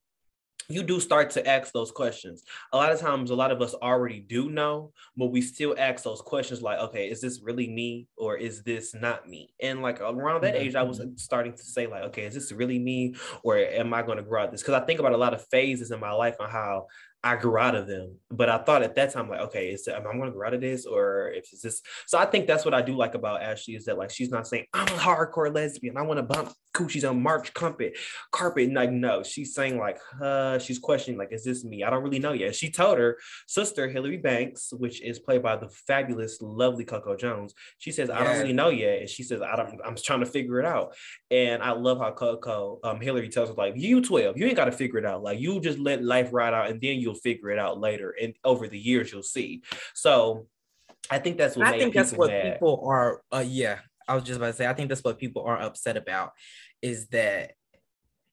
you 0.70 0.82
do 0.82 1.00
start 1.00 1.30
to 1.30 1.46
ask 1.46 1.72
those 1.72 1.90
questions. 1.90 2.42
A 2.72 2.76
lot 2.76 2.92
of 2.92 3.00
times, 3.00 3.30
a 3.30 3.34
lot 3.34 3.50
of 3.50 3.62
us 3.62 3.74
already 3.74 4.20
do 4.20 4.50
know, 4.50 4.92
but 5.16 5.28
we 5.28 5.40
still 5.40 5.74
ask 5.78 6.04
those 6.04 6.20
questions 6.20 6.60
like, 6.60 6.78
okay, 6.78 7.08
is 7.08 7.22
this 7.22 7.40
really 7.42 7.68
me 7.68 8.06
or 8.18 8.36
is 8.36 8.62
this 8.62 8.94
not 8.94 9.26
me? 9.26 9.54
And 9.62 9.80
like 9.80 10.00
around 10.02 10.42
that 10.42 10.56
age, 10.56 10.74
I 10.74 10.82
was 10.82 11.00
starting 11.16 11.54
to 11.54 11.62
say, 11.62 11.86
like, 11.86 12.02
okay, 12.04 12.26
is 12.26 12.34
this 12.34 12.52
really 12.52 12.78
me 12.78 13.14
or 13.42 13.56
am 13.56 13.94
I 13.94 14.02
going 14.02 14.18
to 14.18 14.22
grow 14.22 14.42
out 14.42 14.52
this? 14.52 14.60
Because 14.60 14.74
I 14.74 14.84
think 14.84 15.00
about 15.00 15.12
a 15.12 15.18
lot 15.18 15.32
of 15.32 15.46
phases 15.46 15.90
in 15.90 16.00
my 16.00 16.12
life 16.12 16.36
and 16.38 16.52
how 16.52 16.88
I 17.24 17.34
grew 17.36 17.58
out 17.58 17.74
of 17.74 17.88
them. 17.88 18.16
But 18.30 18.48
I 18.48 18.58
thought 18.58 18.82
at 18.82 18.94
that 18.94 19.12
time, 19.12 19.28
like, 19.28 19.40
okay, 19.40 19.70
is 19.70 19.88
am 19.88 20.06
I 20.06 20.12
going 20.12 20.26
to 20.26 20.30
grow 20.30 20.46
out 20.46 20.54
of 20.54 20.60
this 20.60 20.86
or 20.86 21.30
if 21.34 21.52
it's 21.52 21.62
this? 21.62 21.82
So 22.06 22.16
I 22.16 22.26
think 22.26 22.46
that's 22.46 22.64
what 22.64 22.74
I 22.74 22.82
do 22.82 22.96
like 22.96 23.14
about 23.14 23.42
Ashley 23.42 23.74
is 23.74 23.86
that 23.86 23.98
like 23.98 24.10
she's 24.10 24.30
not 24.30 24.46
saying 24.46 24.66
I'm 24.72 24.86
a 24.86 24.98
hardcore 24.98 25.52
lesbian. 25.52 25.96
I 25.96 26.02
want 26.02 26.18
to 26.18 26.22
bump 26.22 26.52
coochies 26.74 27.08
on 27.08 27.20
March 27.20 27.52
carpet, 27.54 27.96
carpet. 28.30 28.72
Like 28.72 28.92
no, 28.92 29.22
she's 29.22 29.54
saying 29.54 29.78
like, 29.78 29.98
uh, 30.22 30.58
she's 30.58 30.78
questioning 30.78 31.18
like, 31.18 31.32
is 31.32 31.44
this 31.44 31.64
me? 31.64 31.82
I 31.82 31.90
don't 31.90 32.04
really 32.04 32.20
know 32.20 32.32
yet. 32.32 32.54
She 32.54 32.70
told 32.70 32.98
her 32.98 33.18
sister 33.46 33.88
Hillary 33.88 34.18
Banks, 34.18 34.72
which 34.72 35.02
is 35.02 35.18
played 35.18 35.42
by 35.42 35.56
the 35.56 35.68
fabulous, 35.68 36.40
lovely 36.40 36.84
Coco 36.84 37.16
Jones. 37.16 37.52
She 37.78 37.90
says 37.90 38.10
I 38.10 38.22
don't 38.22 38.38
really 38.38 38.52
know 38.52 38.68
yet, 38.68 39.00
and 39.00 39.08
she 39.08 39.24
says 39.24 39.42
I 39.42 39.56
don't. 39.56 39.80
I'm 39.84 39.96
trying 39.96 40.20
to 40.20 40.26
figure 40.26 40.60
it 40.60 40.66
out. 40.66 40.94
And 41.30 41.62
I 41.62 41.72
love 41.72 41.98
how 41.98 42.12
Coco, 42.12 42.78
um, 42.84 43.00
Hillary 43.00 43.28
tells 43.28 43.48
her 43.48 43.54
like, 43.54 43.74
you 43.76 44.00
12, 44.00 44.38
you 44.38 44.46
ain't 44.46 44.56
got 44.56 44.66
to 44.66 44.72
figure 44.72 44.98
it 44.98 45.04
out. 45.04 45.22
Like 45.22 45.40
you 45.40 45.60
just 45.60 45.78
let 45.78 46.04
life 46.04 46.28
ride 46.32 46.54
out, 46.54 46.70
and 46.70 46.80
then 46.80 47.00
you'll 47.08 47.14
figure 47.14 47.50
it 47.50 47.58
out 47.58 47.80
later. 47.80 48.14
And 48.20 48.34
over 48.44 48.68
the 48.68 48.78
years, 48.78 49.10
you'll 49.10 49.22
see. 49.22 49.62
So 49.94 50.46
I 51.10 51.18
think 51.18 51.38
that's 51.38 51.56
what 51.56 51.66
I 51.66 51.78
think 51.78 51.94
that's 51.94 52.10
people 52.10 52.26
what 52.26 52.30
mad. 52.30 52.52
people 52.52 52.82
are. 52.86 53.22
Uh, 53.32 53.44
yeah, 53.46 53.78
I 54.06 54.14
was 54.14 54.24
just 54.24 54.36
about 54.36 54.48
to 54.48 54.52
say. 54.52 54.66
I 54.66 54.74
think 54.74 54.88
that's 54.90 55.02
what 55.04 55.18
people 55.18 55.42
are 55.44 55.58
upset 55.58 55.96
about. 55.96 56.32
Is 56.82 57.08
that 57.08 57.52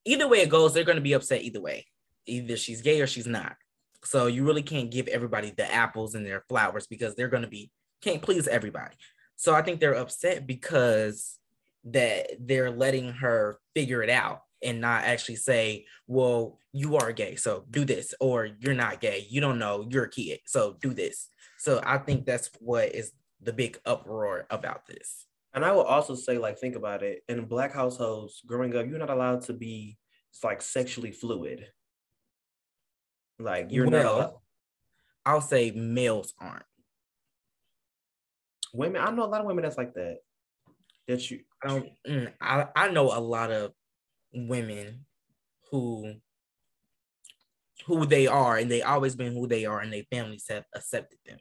either 0.03 0.27
way 0.27 0.39
it 0.39 0.49
goes, 0.49 0.73
they're 0.73 0.83
going 0.83 0.97
to 0.97 1.01
be 1.01 1.13
upset 1.13 1.43
either 1.43 1.61
way. 1.61 1.85
Either 2.25 2.57
she's 2.57 2.81
gay 2.81 2.99
or 3.01 3.07
she's 3.07 3.27
not. 3.27 3.55
So 4.03 4.27
you 4.27 4.45
really 4.45 4.61
can't 4.61 4.91
give 4.91 5.07
everybody 5.07 5.51
the 5.55 5.71
apples 5.73 6.13
and 6.13 6.25
their 6.25 6.43
flowers 6.47 6.85
because 6.85 7.15
they're 7.15 7.27
going 7.27 7.43
to 7.43 7.49
be 7.49 7.71
can't 8.01 8.21
please 8.21 8.47
everybody. 8.47 8.95
So 9.37 9.53
I 9.55 9.61
think 9.61 9.79
they're 9.79 9.95
upset 9.95 10.45
because 10.45 11.39
that 11.85 12.27
they're 12.39 12.71
letting 12.71 13.11
her 13.13 13.59
figure 13.73 14.03
it 14.03 14.09
out 14.09 14.41
and 14.63 14.81
not 14.81 15.03
actually 15.03 15.35
say, 15.35 15.85
well, 16.07 16.59
you 16.71 16.97
are 16.97 17.11
gay, 17.11 17.35
so 17.35 17.65
do 17.69 17.85
this, 17.85 18.13
or 18.19 18.49
you're 18.59 18.73
not 18.73 19.01
gay, 19.01 19.25
you 19.29 19.41
don't 19.41 19.59
know, 19.59 19.85
you're 19.89 20.05
a 20.05 20.09
kid, 20.09 20.39
so 20.45 20.77
do 20.81 20.93
this. 20.93 21.29
So 21.57 21.81
I 21.83 21.97
think 21.97 22.25
that's 22.25 22.49
what 22.59 22.93
is 22.93 23.11
the 23.41 23.53
big 23.53 23.79
uproar 23.85 24.45
about 24.49 24.85
this. 24.87 25.25
And 25.53 25.63
I 25.63 25.71
will 25.71 25.83
also 25.83 26.15
say, 26.15 26.37
like, 26.37 26.59
think 26.59 26.75
about 26.75 27.01
it. 27.01 27.23
In 27.29 27.45
black 27.45 27.73
households, 27.73 28.41
growing 28.45 28.75
up, 28.75 28.87
you're 28.87 28.99
not 28.99 29.09
allowed 29.09 29.43
to 29.43 29.53
be 29.53 29.97
like 30.43 30.61
sexually 30.61 31.11
fluid. 31.11 31.67
Like 33.39 33.67
you're 33.69 33.87
not 33.87 34.35
I'll 35.25 35.41
say 35.41 35.71
males 35.71 36.33
aren't. 36.39 36.63
Women, 38.73 39.01
I 39.01 39.09
know 39.11 39.25
a 39.25 39.27
lot 39.27 39.41
of 39.41 39.47
women 39.47 39.63
that's 39.63 39.77
like 39.77 39.93
that. 39.95 40.17
that 41.07 41.31
you 41.31 41.39
I 41.63 41.67
don't. 41.67 41.89
Mm, 42.07 42.33
I 42.39 42.67
I 42.75 42.89
know 42.89 43.17
a 43.17 43.19
lot 43.19 43.51
of 43.51 43.71
women 44.35 45.05
who 45.71 46.15
who 47.85 48.05
they 48.05 48.27
are, 48.27 48.57
and 48.57 48.69
they 48.71 48.81
always 48.81 49.15
been 49.15 49.33
who 49.33 49.47
they 49.47 49.65
are, 49.65 49.79
and 49.79 49.91
their 49.91 50.03
families 50.11 50.45
have 50.49 50.65
accepted 50.73 51.19
them. 51.25 51.37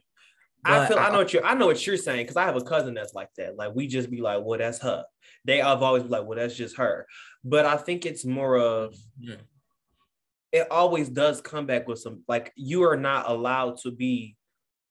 I 0.65 0.87
feel 0.87 0.97
I 0.97 1.09
know 1.09 1.19
what 1.19 1.33
you 1.33 1.41
I 1.43 1.53
know 1.53 1.67
what 1.67 1.85
you're 1.85 1.97
saying 1.97 2.23
because 2.23 2.37
I 2.37 2.45
have 2.45 2.55
a 2.55 2.63
cousin 2.63 2.95
that's 2.95 3.13
like 3.13 3.29
that. 3.37 3.55
Like 3.55 3.75
we 3.75 3.87
just 3.87 4.09
be 4.09 4.21
like, 4.21 4.43
well, 4.43 4.57
that's 4.57 4.79
her. 4.79 5.05
They 5.45 5.59
have 5.59 5.83
always 5.83 6.03
been 6.03 6.11
like, 6.11 6.25
well, 6.25 6.37
that's 6.37 6.55
just 6.55 6.77
her. 6.77 7.05
But 7.43 7.65
I 7.65 7.77
think 7.77 8.05
it's 8.05 8.25
more 8.25 8.57
of 8.57 8.95
Mhm. 9.21 9.39
it 10.51 10.71
always 10.71 11.09
does 11.09 11.39
come 11.41 11.65
back 11.67 11.87
with 11.87 11.99
some 11.99 12.23
like 12.27 12.51
you 12.55 12.83
are 12.83 12.97
not 12.97 13.29
allowed 13.29 13.77
to 13.81 13.91
be 13.91 14.35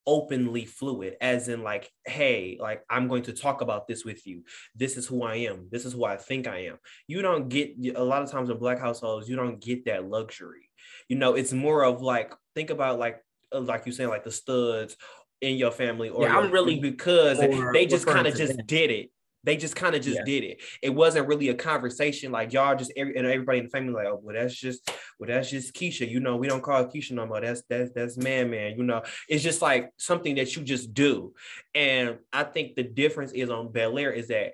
openly 0.06 0.64
fluid 0.64 1.16
as 1.20 1.48
in 1.48 1.62
like 1.62 1.90
hey 2.04 2.58
like 2.60 2.82
i'm 2.90 3.08
going 3.08 3.22
to 3.22 3.32
talk 3.32 3.60
about 3.60 3.86
this 3.86 4.04
with 4.04 4.26
you. 4.26 4.42
This 4.74 4.96
is 4.96 5.06
who 5.06 5.22
i 5.22 5.36
am. 5.36 5.68
This 5.70 5.84
is 5.84 5.92
who 5.92 6.04
i 6.04 6.16
think 6.16 6.46
i 6.46 6.66
am. 6.66 6.78
You 7.06 7.22
don't 7.22 7.48
get 7.48 7.74
a 7.94 8.04
lot 8.04 8.22
of 8.22 8.30
times 8.30 8.50
in 8.50 8.58
black 8.58 8.78
households 8.78 9.28
you 9.28 9.36
don't 9.36 9.60
get 9.60 9.84
that 9.86 10.08
luxury. 10.08 10.70
You 11.08 11.16
know 11.16 11.34
it's 11.34 11.52
more 11.52 11.84
of 11.84 12.02
like 12.02 12.32
think 12.54 12.70
about 12.70 12.98
like 12.98 13.22
uh, 13.52 13.60
like 13.60 13.86
you 13.86 13.92
saying 13.92 14.10
like 14.10 14.24
the 14.24 14.32
studs 14.32 14.96
in 15.40 15.56
your 15.56 15.70
family 15.70 16.08
or 16.08 16.24
Yeah, 16.24 16.38
I'm 16.38 16.50
really 16.50 16.78
because 16.80 17.38
they 17.72 17.86
just 17.86 18.06
kind 18.06 18.26
of 18.26 18.34
just 18.34 18.56
them. 18.56 18.66
did 18.66 18.90
it 18.90 19.10
they 19.44 19.56
just 19.56 19.76
kind 19.76 19.94
of 19.94 20.02
just 20.02 20.16
Yeah. 20.18 20.24
did 20.24 20.44
it 20.44 20.62
it 20.82 20.90
wasn't 20.90 21.28
really 21.28 21.50
a 21.50 21.54
conversation 21.54 22.32
like 22.32 22.52
y'all 22.52 22.74
just 22.74 22.92
every, 22.96 23.16
and 23.16 23.26
everybody 23.26 23.58
in 23.58 23.64
the 23.64 23.70
family 23.70 23.92
like 23.92 24.06
oh 24.06 24.20
well 24.22 24.34
that's 24.34 24.54
just 24.54 24.90
well 25.18 25.28
that's 25.28 25.50
just 25.50 25.74
keisha 25.74 26.08
you 26.08 26.20
know 26.20 26.36
we 26.36 26.48
don't 26.48 26.62
call 26.62 26.84
keisha 26.86 27.12
no 27.12 27.26
more 27.26 27.40
that's 27.40 27.62
that's 27.68 27.90
that's 27.94 28.16
man 28.16 28.50
man 28.50 28.76
you 28.76 28.82
know 28.82 29.02
it's 29.28 29.42
just 29.42 29.62
like 29.62 29.90
something 29.96 30.34
that 30.34 30.56
you 30.56 30.62
just 30.62 30.92
do 30.94 31.32
and 31.74 32.18
i 32.32 32.42
think 32.42 32.74
the 32.74 32.82
difference 32.82 33.32
is 33.32 33.50
on 33.50 33.70
bel 33.70 33.98
air 33.98 34.10
is 34.12 34.28
that 34.28 34.52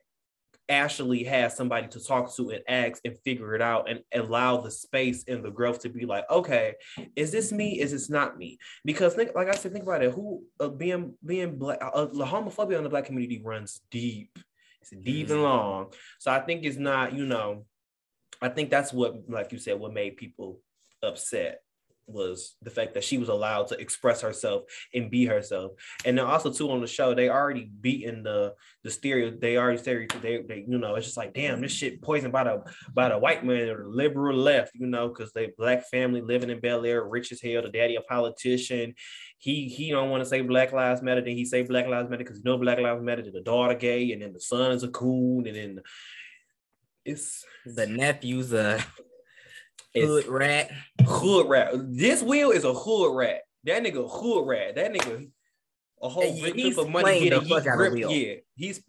Ashley 0.70 1.24
has 1.24 1.56
somebody 1.56 1.88
to 1.88 2.02
talk 2.02 2.34
to 2.36 2.50
and 2.50 2.62
ask 2.68 3.02
and 3.04 3.18
figure 3.24 3.56
it 3.56 3.60
out 3.60 3.90
and 3.90 4.00
allow 4.14 4.58
the 4.58 4.70
space 4.70 5.24
and 5.26 5.44
the 5.44 5.50
growth 5.50 5.80
to 5.80 5.88
be 5.88 6.06
like, 6.06 6.24
okay, 6.30 6.74
is 7.16 7.32
this 7.32 7.50
me? 7.50 7.80
Is 7.80 7.90
this 7.90 8.08
not 8.08 8.38
me? 8.38 8.56
Because 8.84 9.14
think, 9.14 9.32
like 9.34 9.48
I 9.48 9.56
said, 9.56 9.72
think 9.72 9.82
about 9.82 10.04
it. 10.04 10.12
Who 10.12 10.44
uh, 10.60 10.68
being 10.68 11.14
being 11.26 11.58
black, 11.58 11.80
uh, 11.82 12.04
the 12.04 12.24
homophobia 12.24 12.78
in 12.78 12.84
the 12.84 12.88
black 12.88 13.06
community 13.06 13.42
runs 13.44 13.80
deep. 13.90 14.38
It's 14.82 14.90
deep 14.90 15.28
and 15.28 15.36
mm-hmm. 15.36 15.42
long. 15.42 15.92
So 16.18 16.30
I 16.30 16.40
think 16.40 16.64
it's 16.64 16.78
not, 16.78 17.12
you 17.12 17.26
know, 17.26 17.66
I 18.40 18.48
think 18.48 18.70
that's 18.70 18.92
what, 18.92 19.28
like 19.28 19.52
you 19.52 19.58
said, 19.58 19.78
what 19.78 19.92
made 19.92 20.16
people 20.16 20.60
upset 21.02 21.60
was 22.10 22.56
the 22.62 22.70
fact 22.70 22.94
that 22.94 23.04
she 23.04 23.18
was 23.18 23.28
allowed 23.28 23.68
to 23.68 23.80
express 23.80 24.20
herself 24.20 24.64
and 24.94 25.10
be 25.10 25.26
herself. 25.26 25.72
And 26.04 26.18
then 26.18 26.24
also 26.24 26.52
too 26.52 26.70
on 26.70 26.80
the 26.80 26.86
show, 26.86 27.14
they 27.14 27.28
already 27.28 27.70
beaten 27.80 28.22
the 28.22 28.54
the 28.84 28.90
stereo. 28.90 29.30
They 29.30 29.56
already 29.56 29.78
stereotype. 29.78 30.22
They, 30.22 30.42
they 30.42 30.64
you 30.68 30.78
know, 30.78 30.94
it's 30.94 31.06
just 31.06 31.16
like 31.16 31.34
damn, 31.34 31.60
this 31.60 31.72
shit 31.72 32.02
poisoned 32.02 32.32
by 32.32 32.44
the 32.44 32.62
by 32.92 33.08
the 33.08 33.18
white 33.18 33.44
man 33.44 33.68
or 33.68 33.84
the 33.84 33.88
liberal 33.88 34.36
left. 34.36 34.72
You 34.74 34.86
know, 34.86 35.08
because 35.08 35.32
they 35.32 35.52
black 35.56 35.88
family 35.88 36.20
living 36.20 36.50
in 36.50 36.60
Bel 36.60 36.84
Air, 36.84 37.04
rich 37.04 37.32
as 37.32 37.40
hell. 37.40 37.62
The 37.62 37.68
daddy 37.68 37.96
a 37.96 38.02
politician. 38.02 38.94
He 39.38 39.68
he 39.68 39.90
don't 39.90 40.10
want 40.10 40.22
to 40.22 40.28
say 40.28 40.42
Black 40.42 40.72
Lives 40.72 41.02
Matter. 41.02 41.22
Then 41.22 41.36
he 41.36 41.44
say 41.44 41.62
Black 41.62 41.86
Lives 41.86 42.10
Matter 42.10 42.24
because 42.24 42.38
you 42.38 42.44
know 42.44 42.58
Black 42.58 42.78
Lives 42.78 43.02
Matter. 43.02 43.22
The 43.22 43.40
daughter 43.40 43.74
gay, 43.74 44.12
and 44.12 44.20
then 44.20 44.32
the 44.32 44.40
son 44.40 44.72
is 44.72 44.82
a 44.82 44.88
coon, 44.88 45.46
and 45.46 45.56
then 45.56 45.80
it's 47.04 47.44
The 47.64 47.86
nephew's 47.86 48.52
a 48.52 48.76
it's 48.76 49.09
hood 49.94 50.26
rat. 50.26 50.70
hood 51.04 51.48
rat. 51.48 51.72
This 51.74 52.22
Will 52.22 52.50
is 52.50 52.64
a 52.64 52.72
hood 52.74 53.16
rat. 53.16 53.42
That 53.64 53.82
nigga 53.82 54.08
hood 54.10 54.46
rat. 54.46 54.74
That 54.76 54.92
nigga 54.92 55.28
a 56.02 56.08
whole 56.08 56.22
And 56.22 56.42
big 56.42 56.54
he's 56.54 56.78
of 56.78 56.88
money 56.88 57.02
playing 57.04 57.22
getting 57.24 57.38
the 57.40 57.44
he 57.44 57.54
fuck 57.54 57.66
out 57.66 57.80
of 57.80 57.90
grip. 57.92 58.04
Yeah, 58.10 58.34
he's 58.56 58.82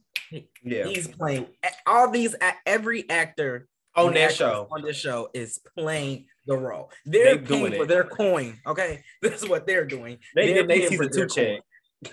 yeah 0.63 0.87
He's 0.87 1.07
playing 1.09 1.47
all 1.85 2.09
these. 2.09 2.35
every 2.65 3.09
actor 3.09 3.67
on 3.95 4.13
that 4.13 4.33
show. 4.33 4.67
on 4.71 4.81
this 4.81 4.95
show 4.95 5.29
is 5.33 5.59
playing 5.77 6.25
the 6.47 6.55
role. 6.57 6.89
They're 7.05 7.35
They 7.35 7.41
paying 7.45 7.45
doing 7.45 7.73
for 7.73 7.83
it. 7.83 7.87
their 7.89 8.03
coin. 8.05 8.59
Okay, 8.65 9.03
this 9.21 9.41
is 9.43 9.49
what 9.49 9.67
they're 9.67 9.85
doing. 9.85 10.19
They 10.35 10.53
They're 10.53 10.63
get 10.65 10.67
for 10.95 11.03
season 11.03 11.11
two 11.11 11.27
check. 11.27 11.47
coin. 11.47 11.59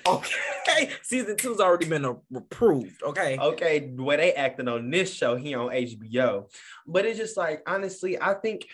Okay, 0.07 0.91
season 1.03 1.37
two's 1.37 1.61
already 1.61 1.87
been 1.87 2.05
approved. 2.05 3.03
Okay, 3.03 3.39
Okay, 3.39 3.91
the 3.95 4.03
way 4.03 4.17
they 4.17 4.33
acting 4.33 4.69
on 4.69 4.91
this 4.91 5.13
show 5.13 5.37
here 5.37 5.61
on 5.61 5.69
HBO, 5.69 6.51
but 6.87 7.07
it's 7.07 7.19
just 7.19 7.37
like 7.37 7.63
honestly, 7.67 8.21
I 8.21 8.35
think 8.35 8.67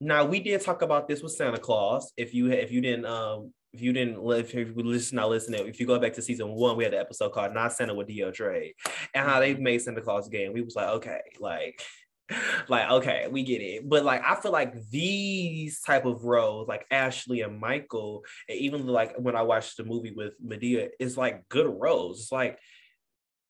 now 0.00 0.24
we 0.24 0.40
did 0.40 0.60
talk 0.60 0.82
about 0.82 1.08
this 1.08 1.22
with 1.22 1.32
Santa 1.32 1.58
Claus. 1.58 2.12
If 2.16 2.34
you 2.34 2.50
if 2.50 2.72
you 2.72 2.80
didn't 2.80 3.06
um 3.06 3.52
if 3.72 3.82
you 3.82 3.92
didn't 3.92 4.18
if 4.30 4.54
you 4.54 4.72
listen 4.76 5.16
not 5.16 5.28
listening, 5.28 5.66
if 5.66 5.78
you 5.78 5.86
go 5.86 5.98
back 5.98 6.14
to 6.14 6.22
season 6.22 6.48
one, 6.48 6.76
we 6.76 6.84
had 6.84 6.94
an 6.94 7.00
episode 7.00 7.30
called 7.30 7.54
Not 7.54 7.72
Santa 7.72 7.94
with 7.94 8.08
Dio 8.08 8.30
Dre 8.30 8.74
and 9.14 9.28
how 9.28 9.38
they 9.38 9.54
made 9.54 9.82
Santa 9.82 10.00
Claus. 10.00 10.28
And 10.32 10.54
we 10.54 10.62
was 10.62 10.74
like, 10.74 10.88
okay, 10.88 11.20
like 11.38 11.80
like 12.68 12.90
okay, 12.90 13.28
we 13.30 13.42
get 13.42 13.62
it. 13.62 13.88
But 13.88 14.04
like 14.04 14.22
I 14.24 14.34
feel 14.36 14.52
like 14.52 14.88
these 14.90 15.80
type 15.80 16.04
of 16.06 16.24
roles, 16.24 16.68
like 16.68 16.86
Ashley 16.90 17.42
and 17.42 17.58
Michael, 17.60 18.24
and 18.48 18.58
even 18.58 18.86
like 18.86 19.16
when 19.16 19.36
I 19.36 19.42
watched 19.42 19.76
the 19.76 19.84
movie 19.84 20.12
with 20.12 20.32
Madea, 20.44 20.88
it's 20.98 21.16
like 21.16 21.48
good 21.48 21.66
roles. 21.68 22.20
It's 22.20 22.32
like 22.32 22.58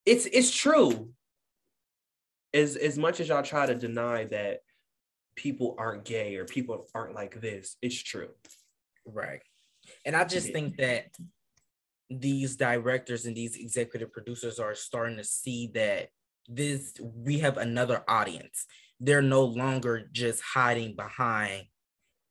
it's 0.04 0.26
it's 0.26 0.54
true. 0.54 1.10
As 2.52 2.76
as 2.76 2.98
much 2.98 3.20
as 3.20 3.28
y'all 3.28 3.42
try 3.42 3.66
to 3.66 3.74
deny 3.74 4.24
that 4.24 4.60
people 5.36 5.74
aren't 5.78 6.04
gay 6.04 6.36
or 6.36 6.44
people 6.44 6.86
aren't 6.94 7.14
like 7.14 7.40
this, 7.40 7.76
it's 7.82 8.00
true. 8.00 8.30
right. 9.06 9.40
And 10.04 10.16
I 10.16 10.24
just 10.24 10.48
Yeah. 10.48 10.52
think 10.52 10.76
that 10.78 11.14
these 12.10 12.56
directors 12.56 13.26
and 13.26 13.36
these 13.36 13.56
executive 13.56 14.12
producers 14.12 14.58
are 14.58 14.74
starting 14.74 15.16
to 15.16 15.24
see 15.24 15.70
that 15.74 16.10
this 16.48 16.94
we 17.00 17.38
have 17.40 17.56
another 17.56 18.02
audience. 18.08 18.66
They're 19.00 19.22
no 19.22 19.44
longer 19.44 20.08
just 20.12 20.42
hiding 20.42 20.96
behind 20.96 21.64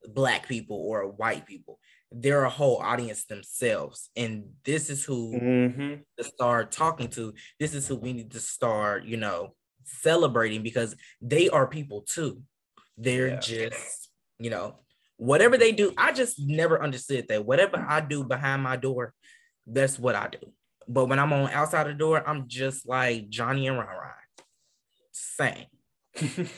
black 0.07 0.47
people 0.47 0.77
or 0.77 1.07
white 1.07 1.45
people. 1.45 1.79
They're 2.11 2.43
a 2.45 2.49
whole 2.49 2.77
audience 2.77 3.25
themselves. 3.25 4.09
And 4.15 4.45
this 4.63 4.89
is 4.89 5.03
who 5.03 5.33
Mm-hmm. 5.39 5.93
to 6.17 6.23
start 6.23 6.71
talking 6.71 7.09
to. 7.09 7.33
This 7.59 7.73
is 7.73 7.87
who 7.87 7.95
we 7.95 8.13
need 8.13 8.31
to 8.31 8.39
start, 8.39 9.05
you 9.05 9.17
know, 9.17 9.55
celebrating 9.83 10.63
because 10.63 10.95
they 11.21 11.49
are 11.49 11.67
people 11.67 12.01
too. 12.01 12.41
They're 12.97 13.27
Yeah. 13.29 13.39
just, 13.39 14.09
you 14.39 14.49
know, 14.49 14.79
whatever 15.17 15.57
they 15.57 15.71
do. 15.71 15.93
I 15.97 16.11
just 16.13 16.39
never 16.39 16.81
understood 16.81 17.27
that. 17.29 17.45
Whatever 17.45 17.85
I 17.87 18.01
do 18.01 18.23
behind 18.23 18.63
my 18.63 18.75
door, 18.77 19.13
that's 19.67 19.99
what 19.99 20.15
I 20.15 20.29
do. 20.29 20.51
But 20.87 21.05
when 21.05 21.19
I'm 21.19 21.33
on 21.33 21.49
outside 21.51 21.87
the 21.87 21.93
door, 21.93 22.27
I'm 22.27 22.47
just 22.47 22.87
like 22.87 23.29
Johnny 23.29 23.67
and 23.67 23.77
Ron 23.77 23.87
Ron. 23.87 24.11
Same. 25.11 25.65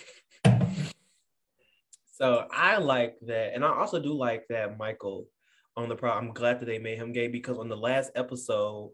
so 2.13 2.47
I 2.51 2.77
like 2.77 3.15
that, 3.27 3.53
and 3.53 3.63
I 3.63 3.69
also 3.69 3.99
do 3.99 4.13
like 4.13 4.45
that 4.49 4.77
Michael 4.77 5.27
on 5.75 5.89
the 5.89 5.95
Proud. 5.95 6.17
I'm 6.17 6.33
glad 6.33 6.59
that 6.59 6.65
they 6.65 6.79
made 6.79 6.97
him 6.97 7.11
gay 7.11 7.27
because 7.27 7.57
on 7.57 7.69
the 7.69 7.77
last 7.77 8.11
episode 8.15 8.91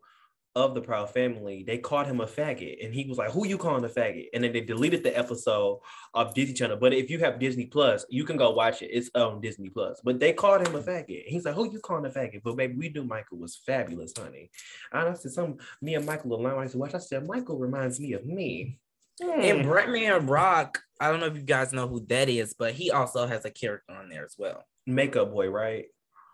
of 0.56 0.76
the 0.76 0.82
Proud 0.82 1.10
Family, 1.10 1.64
they 1.64 1.78
called 1.80 2.06
him 2.06 2.22
a 2.22 2.28
faggot, 2.28 2.84
and 2.86 2.94
he 2.94 3.06
was 3.08 3.18
like, 3.18 3.32
"Who 3.32 3.48
you 3.48 3.58
calling 3.58 3.84
a 3.84 3.90
faggot?" 3.90 4.28
And 4.34 4.44
then 4.44 4.54
they 4.54 4.62
deleted 4.62 5.04
the 5.04 5.18
episode 5.18 5.80
of 6.14 6.34
Disney 6.36 6.54
Channel. 6.54 6.78
But 6.78 6.94
if 6.94 7.10
you 7.10 7.20
have 7.20 7.40
Disney 7.40 7.66
Plus, 7.66 8.06
you 8.10 8.24
can 8.24 8.38
go 8.38 8.52
watch 8.52 8.82
it. 8.82 8.88
It's 8.88 9.10
on 9.16 9.42
Disney 9.42 9.70
Plus. 9.70 10.00
But 10.04 10.20
they 10.20 10.32
called 10.34 10.66
him 10.68 10.76
a 10.76 10.82
faggot. 10.82 11.24
He's 11.26 11.46
like, 11.46 11.56
"Who 11.56 11.72
you 11.72 11.80
calling 11.80 12.06
a 12.06 12.10
faggot?" 12.10 12.42
But 12.44 12.56
baby, 12.56 12.76
we 12.76 12.90
knew 12.90 13.04
Michael 13.04 13.40
was 13.40 13.56
fabulous, 13.56 14.14
honey. 14.16 14.52
And 14.92 15.10
I 15.10 15.14
said, 15.14 15.32
"Some 15.32 15.58
me 15.82 15.96
and 15.96 16.06
Michael 16.06 16.34
alone." 16.34 16.60
I 16.60 16.68
to 16.68 16.78
watch. 16.78 16.94
I 16.94 17.00
said, 17.00 17.26
"Michael 17.28 17.58
reminds 17.58 18.00
me 18.00 18.14
of 18.14 18.26
me." 18.26 18.80
And 19.22 19.64
Hmm. 19.64 19.70
Bretman 19.70 20.30
Rock, 20.30 20.82
I 21.00 21.10
don't 21.12 21.20
know 21.20 21.28
if 21.28 21.36
you 21.36 21.44
guys 21.44 21.72
know 21.72 21.88
who 21.88 22.00
that 22.08 22.30
is, 22.30 22.54
but 22.54 22.74
he 22.74 22.90
also 22.92 23.26
has 23.28 23.46
a 23.46 23.52
character 23.52 23.94
on 23.94 24.10
there 24.10 24.26
as 24.26 24.36
well. 24.38 24.66
Makeup 24.88 25.32
boy, 25.32 25.50
right? 25.50 25.86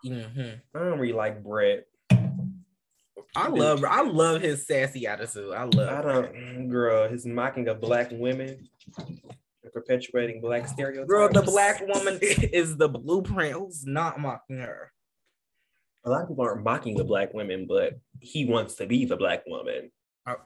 Mhm. 0.04 0.60
I 0.74 0.78
don't 0.78 0.98
really 0.98 1.12
like 1.12 1.42
Brett. 1.42 1.86
I 3.36 3.48
love 3.48 3.84
I 3.84 4.02
love 4.02 4.40
his 4.40 4.66
sassy 4.66 5.06
attitude. 5.06 5.52
I 5.52 5.64
love 5.64 5.88
I 5.88 6.02
don't, 6.02 6.68
girl. 6.68 7.08
His 7.08 7.26
mocking 7.26 7.68
of 7.68 7.80
black 7.80 8.08
women, 8.12 8.68
perpetuating 9.72 10.40
black 10.40 10.68
stereotypes. 10.68 11.08
Girl, 11.08 11.28
the 11.28 11.42
black 11.42 11.82
woman 11.86 12.18
is 12.22 12.76
the 12.76 12.88
blueprint. 12.88 13.54
Who's 13.54 13.86
not 13.86 14.20
mocking 14.20 14.58
her? 14.58 14.92
A 16.04 16.10
lot 16.10 16.22
of 16.22 16.28
people 16.28 16.44
aren't 16.44 16.64
mocking 16.64 16.96
the 16.96 17.04
black 17.04 17.34
women, 17.34 17.66
but 17.68 17.98
he 18.20 18.46
wants 18.46 18.74
to 18.76 18.86
be 18.86 19.04
the 19.04 19.16
black 19.16 19.42
woman. 19.46 19.90
Oh, 20.26 20.36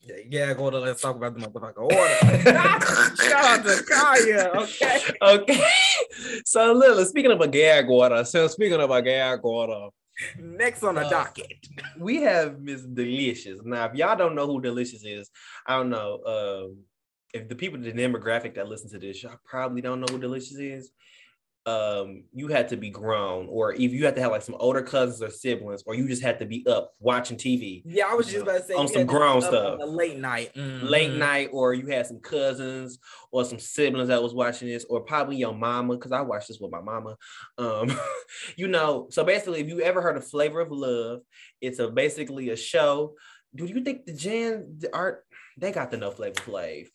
yeah, 0.00 0.14
yeah, 0.28 0.54
go 0.54 0.70
to 0.70 0.78
let's 0.78 1.02
talk 1.02 1.16
about 1.16 1.38
the 1.38 1.46
motherfucker 1.46 1.82
order. 1.82 1.96
Shout 3.22 3.44
out 3.44 3.64
to 3.64 3.84
Kaya, 3.84 4.50
okay? 4.54 5.00
Okay. 5.22 5.64
So, 6.44 6.72
Lila, 6.72 7.06
speaking 7.06 7.30
of 7.30 7.40
a 7.40 7.48
gag 7.48 7.86
water, 7.86 8.24
so 8.24 8.46
speaking 8.48 8.80
of 8.80 8.90
a 8.90 9.00
gag 9.00 9.42
water, 9.42 9.88
Next 10.38 10.82
on 10.82 10.94
the 10.96 11.02
Uh, 11.06 11.10
docket. 11.10 11.52
we 11.98 12.22
have 12.22 12.60
Miss 12.60 12.82
Delicious. 12.82 13.60
Now, 13.64 13.86
if 13.86 13.94
y'all 13.94 14.16
don't 14.16 14.34
know 14.34 14.46
who 14.46 14.60
Delicious 14.60 15.04
is, 15.04 15.30
I 15.66 15.76
don't 15.76 15.90
know. 15.90 16.20
Um, 16.24 16.84
if 17.32 17.48
the 17.48 17.54
people, 17.54 17.78
the 17.80 17.92
demographic 17.92 18.54
that 18.54 18.68
listen 18.68 18.90
to 18.90 18.98
this, 18.98 19.22
y'all 19.22 19.38
probably 19.44 19.80
don't 19.80 20.00
know 20.00 20.06
who 20.10 20.18
Delicious 20.18 20.58
is. 20.58 20.90
Um 21.66 22.24
you 22.32 22.48
had 22.48 22.68
to 22.68 22.76
be 22.76 22.88
grown 22.88 23.46
or 23.50 23.72
if 23.74 23.92
you 23.92 24.04
had 24.06 24.14
to 24.14 24.20
have 24.22 24.30
like 24.30 24.40
some 24.40 24.54
older 24.58 24.80
cousins 24.82 25.20
or 25.22 25.28
siblings 25.28 25.82
or 25.86 25.94
you 25.94 26.08
just 26.08 26.22
had 26.22 26.38
to 26.38 26.46
be 26.46 26.66
up 26.66 26.94
watching 27.00 27.36
tv 27.36 27.82
Yeah, 27.84 28.06
I 28.08 28.14
was 28.14 28.26
just 28.28 28.42
about 28.42 28.58
to 28.58 28.64
say 28.64 28.74
On 28.74 28.88
some 28.88 29.04
grown 29.04 29.42
stuff. 29.42 29.78
late 29.84 30.16
night. 30.18 30.52
late 30.56 31.10
Mhm. 31.10 31.18
night 31.18 31.48
or 31.52 31.74
you 31.74 31.86
had 31.88 32.06
some 32.06 32.18
cousins 32.20 32.98
or 33.30 33.44
some 33.44 33.58
siblings 33.58 34.08
that 34.08 34.22
was 34.22 34.32
watching 34.34 34.68
this 34.68 34.86
or 34.88 35.02
probably 35.02 35.36
your 35.36 35.52
mama 35.54 35.96
because 35.96 36.12
i 36.12 36.22
watched 36.22 36.48
this 36.48 36.58
with 36.60 36.72
my 36.72 36.80
mama 36.80 37.16
um 37.58 37.90
you 38.56 38.66
know 38.66 39.06
so 39.10 39.22
basically 39.22 39.60
if 39.60 39.68
you 39.68 39.80
ever 39.82 40.00
heard 40.00 40.16
of 40.16 40.26
flavor 40.26 40.60
of 40.60 40.70
love 40.70 41.20
it's 41.60 41.78
a 41.78 41.88
basically 41.90 42.48
a 42.48 42.56
show 42.56 43.14
do 43.54 43.66
you 43.66 43.82
think 43.84 44.06
the 44.06 44.14
gen 44.14 44.76
the 44.78 44.88
art 44.96 45.24
they 45.58 45.72
got 45.72 45.90
the 45.90 45.96
no 45.98 46.10
flavor 46.10 46.36
flav 46.36 46.86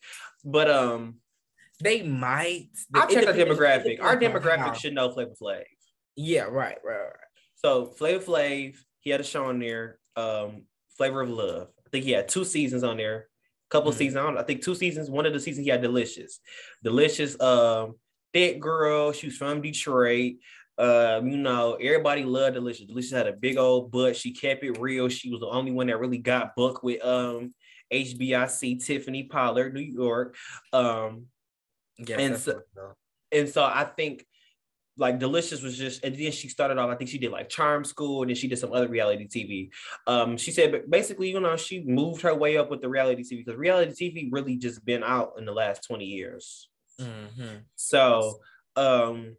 but 0.44 0.68
um 0.68 1.16
They 1.80 2.02
might. 2.02 2.68
i'll 2.94 3.06
check 3.08 3.26
our 3.26 3.32
demographic 3.34 4.00
our 4.02 4.16
demographic 4.16 4.74
should 4.76 4.94
know 4.94 5.10
flavor 5.10 5.32
flav 5.40 5.62
Yeah, 6.16 6.42
right, 6.44 6.78
right, 6.84 6.96
right. 6.96 7.12
So 7.56 7.86
Flavor 7.86 8.24
Flav, 8.24 8.76
he 9.00 9.10
had 9.10 9.20
a 9.20 9.24
show 9.24 9.46
on 9.46 9.58
there, 9.58 9.98
um, 10.14 10.62
Flavor 10.96 11.22
of 11.22 11.28
Love. 11.30 11.68
I 11.86 11.88
think 11.90 12.04
he 12.04 12.10
had 12.12 12.28
two 12.28 12.44
seasons 12.44 12.82
on 12.84 12.96
there, 12.98 13.28
couple 13.70 13.90
Mhm. 13.92 13.96
seasons. 13.96 14.16
I, 14.16 14.22
don't, 14.22 14.38
I 14.38 14.42
think 14.42 14.62
two 14.62 14.74
seasons. 14.74 15.10
One 15.10 15.26
of 15.26 15.32
the 15.32 15.40
seasons 15.40 15.64
he 15.66 15.70
had 15.70 15.82
Delicious, 15.82 16.40
Delicious, 16.84 17.38
um, 17.40 17.94
thick 18.32 18.60
girl. 18.60 19.12
She 19.12 19.26
was 19.28 19.36
from 19.36 19.60
Detroit. 19.62 20.34
Um, 20.78 21.28
you 21.28 21.38
know, 21.38 21.74
everybody 21.74 22.24
loved 22.24 22.54
Delicious. 22.54 22.86
Delicious 22.86 23.12
had 23.12 23.26
a 23.26 23.32
big 23.32 23.56
old 23.56 23.90
butt. 23.90 24.16
She 24.16 24.32
kept 24.32 24.62
it 24.62 24.78
real. 24.78 25.08
She 25.08 25.30
was 25.30 25.40
the 25.40 25.48
only 25.48 25.72
one 25.72 25.86
that 25.88 25.98
really 25.98 26.18
got 26.18 26.54
booked 26.56 26.84
with 26.84 27.02
um 27.04 27.54
HBIC 27.92 28.84
Tiffany 28.84 29.24
Pollard, 29.24 29.72
New 29.74 29.80
York. 29.80 30.36
Um, 30.72 31.26
Yeah, 31.98 32.18
And 32.18 32.36
so- 32.38 32.62
and 33.32 33.48
so 33.48 33.64
I 33.64 33.84
think 33.84 34.26
like 34.98 35.18
Delicious 35.18 35.60
was 35.62 35.76
just, 35.76 36.02
and 36.04 36.16
then 36.16 36.32
she 36.32 36.48
started 36.48 36.78
off. 36.78 36.88
I 36.88 36.94
think 36.94 37.10
she 37.10 37.18
did 37.18 37.30
like 37.30 37.50
Charm 37.50 37.84
School, 37.84 38.22
and 38.22 38.30
then 38.30 38.36
she 38.36 38.48
did 38.48 38.58
some 38.58 38.72
other 38.72 38.88
reality 38.88 39.26
TV. 39.28 39.70
Um, 40.06 40.38
she 40.38 40.50
said, 40.50 40.72
but 40.72 40.88
basically, 40.88 41.30
you 41.30 41.38
know, 41.38 41.56
she 41.56 41.82
moved 41.84 42.22
her 42.22 42.34
way 42.34 42.56
up 42.56 42.70
with 42.70 42.80
the 42.80 42.88
reality 42.88 43.22
TV 43.22 43.44
because 43.44 43.56
reality 43.58 44.10
TV 44.10 44.28
really 44.32 44.56
just 44.56 44.84
been 44.86 45.02
out 45.04 45.34
in 45.38 45.44
the 45.44 45.52
last 45.52 45.84
twenty 45.84 46.06
years. 46.06 46.70
Mhm. 46.98 47.64
So, 47.74 48.40
um, 48.76 49.36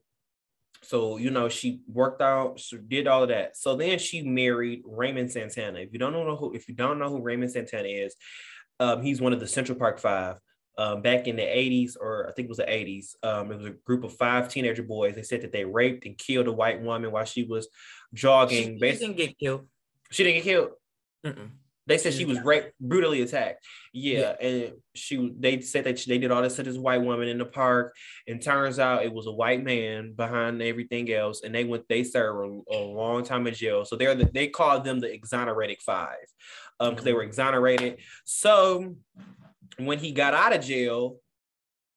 so 0.83 1.17
you 1.17 1.31
know, 1.31 1.49
she 1.49 1.81
worked 1.87 2.21
out, 2.21 2.59
she 2.59 2.77
did 2.77 3.07
all 3.07 3.23
of 3.23 3.29
that. 3.29 3.57
So 3.57 3.75
then 3.75 3.97
she 3.97 4.21
married 4.21 4.83
Raymond 4.85 5.31
Santana. 5.31 5.79
If 5.79 5.91
you 5.91 5.97
don't 5.97 6.13
know 6.13 6.35
who, 6.35 6.53
if 6.53 6.67
you 6.69 6.75
don't 6.75 6.99
know 6.99 7.09
who 7.09 7.19
Raymond 7.21 7.51
Santana 7.51 7.87
is, 7.87 8.15
um, 8.79 9.01
he's 9.01 9.19
one 9.19 9.33
of 9.33 9.39
the 9.39 9.47
Central 9.47 9.77
Park 9.77 9.97
Five. 9.99 10.37
Um, 10.79 11.01
back 11.01 11.27
in 11.27 11.35
the 11.35 11.41
80s, 11.41 11.97
or 11.99 12.27
I 12.29 12.33
think 12.33 12.45
it 12.45 12.49
was 12.49 12.59
the 12.59 12.63
80s, 12.65 13.15
um, 13.23 13.51
it 13.51 13.57
was 13.57 13.65
a 13.65 13.71
group 13.71 14.03
of 14.03 14.13
five 14.15 14.47
teenager 14.47 14.83
boys. 14.83 15.15
They 15.15 15.23
said 15.23 15.41
that 15.41 15.51
they 15.51 15.65
raped 15.65 16.05
and 16.05 16.15
killed 16.15 16.47
a 16.47 16.51
white 16.53 16.81
woman 16.83 17.11
while 17.11 17.25
she 17.25 17.43
was 17.43 17.67
jogging. 18.13 18.57
She, 18.57 18.73
she 18.73 18.79
Basically, 18.79 19.07
didn't 19.07 19.17
get 19.17 19.39
killed. 19.39 19.67
she 20.11 20.23
didn't 20.23 20.35
get 20.35 20.43
killed. 20.43 20.69
Mm-mm. 21.25 21.49
They 21.87 21.97
said 21.97 22.11
She 22.13 22.19
she 22.19 22.25
was 22.25 22.41
raped, 22.41 22.73
brutally 22.81 23.21
attacked. 23.21 23.65
Yeah, 23.93 24.35
Yeah. 24.39 24.47
and 24.47 24.73
she 24.93 25.33
they 25.39 25.61
said 25.61 25.85
that 25.85 25.97
they 26.05 26.17
did 26.17 26.31
all 26.31 26.41
this 26.41 26.57
to 26.57 26.63
this 26.63 26.77
white 26.77 27.01
woman 27.01 27.27
in 27.29 27.37
the 27.37 27.45
park, 27.45 27.95
and 28.27 28.41
turns 28.41 28.77
out 28.77 29.03
it 29.05 29.13
was 29.13 29.25
a 29.25 29.31
white 29.31 29.63
man 29.63 30.13
behind 30.13 30.61
everything 30.61 31.11
else, 31.11 31.43
and 31.43 31.55
they 31.55 31.63
went 31.63 31.87
they 31.87 32.03
served 32.03 32.65
a, 32.69 32.75
a 32.75 32.79
long 32.83 33.23
time 33.23 33.47
in 33.47 33.53
jail. 33.53 33.85
So 33.85 33.95
they're 33.95 34.15
the, 34.15 34.25
they 34.31 34.47
called 34.49 34.83
them 34.83 34.99
the 34.99 35.11
exonerated 35.11 35.81
five, 35.81 36.17
um, 36.81 36.89
because 36.91 37.05
they 37.05 37.13
were 37.13 37.23
exonerated. 37.23 37.99
So 38.25 38.97
when 39.77 39.99
he 39.99 40.11
got 40.11 40.33
out 40.33 40.55
of 40.55 40.63
jail, 40.63 41.17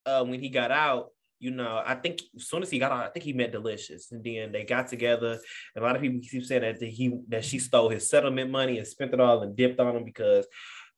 uh, 0.07 0.25
when 0.25 0.41
he 0.41 0.49
got 0.49 0.71
out. 0.71 1.09
You 1.39 1.53
know, 1.53 1.83
I 1.83 1.95
think 1.95 2.21
as 2.37 2.49
soon 2.49 2.63
as 2.63 2.69
he 2.69 2.79
got 2.79 2.93
out, 2.93 3.07
I 3.07 3.09
think 3.09 3.25
he 3.25 3.33
met 3.33 3.51
Delicious, 3.51 4.13
and 4.13 4.23
then 4.23 4.53
they 4.53 4.65
got 4.65 4.89
together. 4.89 5.39
And 5.75 5.83
a 5.83 5.87
lot 5.87 5.97
of 5.97 6.03
people 6.03 6.21
keep 6.21 6.45
saying 6.45 6.61
that 6.61 6.83
he 6.83 7.19
that 7.29 7.47
she 7.47 7.59
stole 7.59 7.89
his 7.89 8.11
settlement 8.11 8.51
money 8.51 8.77
and 8.77 8.87
spent 8.87 9.15
it 9.15 9.21
all 9.21 9.41
and 9.41 9.57
dipped 9.57 9.81
on 9.81 9.97
him 9.97 10.05
because 10.05 10.47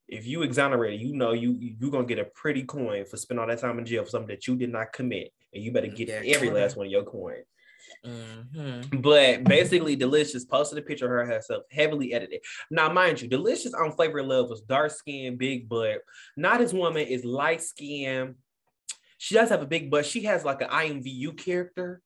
if 0.09 0.27
you 0.27 0.43
exonerated, 0.43 1.01
you 1.01 1.15
know 1.15 1.33
you 1.33 1.57
you're 1.59 1.91
gonna 1.91 2.07
get 2.07 2.19
a 2.19 2.25
pretty 2.25 2.65
coin 2.65 3.05
for 3.05 3.17
spending 3.17 3.41
all 3.41 3.49
that 3.49 3.61
time 3.61 3.79
in 3.79 3.87
jail 3.87 4.03
for 4.03 4.11
something 4.11 4.29
that 4.29 4.47
you 4.49 4.57
did 4.57 4.71
not 4.71 4.93
commit, 4.93 5.33
and 5.55 5.63
you 5.63 5.71
better 5.71 5.87
get 5.87 6.09
Yeah, 6.09 6.35
every 6.35 6.51
last 6.51 6.77
one 6.77 6.87
of 6.87 6.93
your 6.93 7.05
coin. 7.05 7.43
Mhm. 8.05 9.03
But 9.03 9.45
basically, 9.45 9.97
Delicious 9.97 10.45
posted 10.45 10.79
a 10.79 10.83
picture 10.83 11.07
of 11.07 11.11
her 11.11 11.25
herself, 11.25 11.65
heavily 11.71 12.13
edited. 12.13 12.41
Now, 12.71 12.93
mind 12.93 13.23
you, 13.23 13.29
Delicious 13.29 13.75
on 13.75 13.93
Flavor 13.93 14.23
Love 14.23 14.51
was 14.51 14.61
dark 14.63 14.91
skin, 14.91 15.37
big 15.37 15.69
butt. 15.69 16.03
Not 16.37 16.61
his 16.61 16.75
woman 16.75 17.07
is 17.07 17.25
light 17.25 17.63
skin. 17.63 18.37
She 19.19 19.35
does 19.35 19.51
have 19.51 19.63
a 19.63 19.67
big 19.67 19.91
butt. 19.91 20.07
She 20.07 20.23
has 20.25 20.45
like 20.45 20.63
an 20.63 20.69
IMVU 20.69 21.37
character 21.37 22.03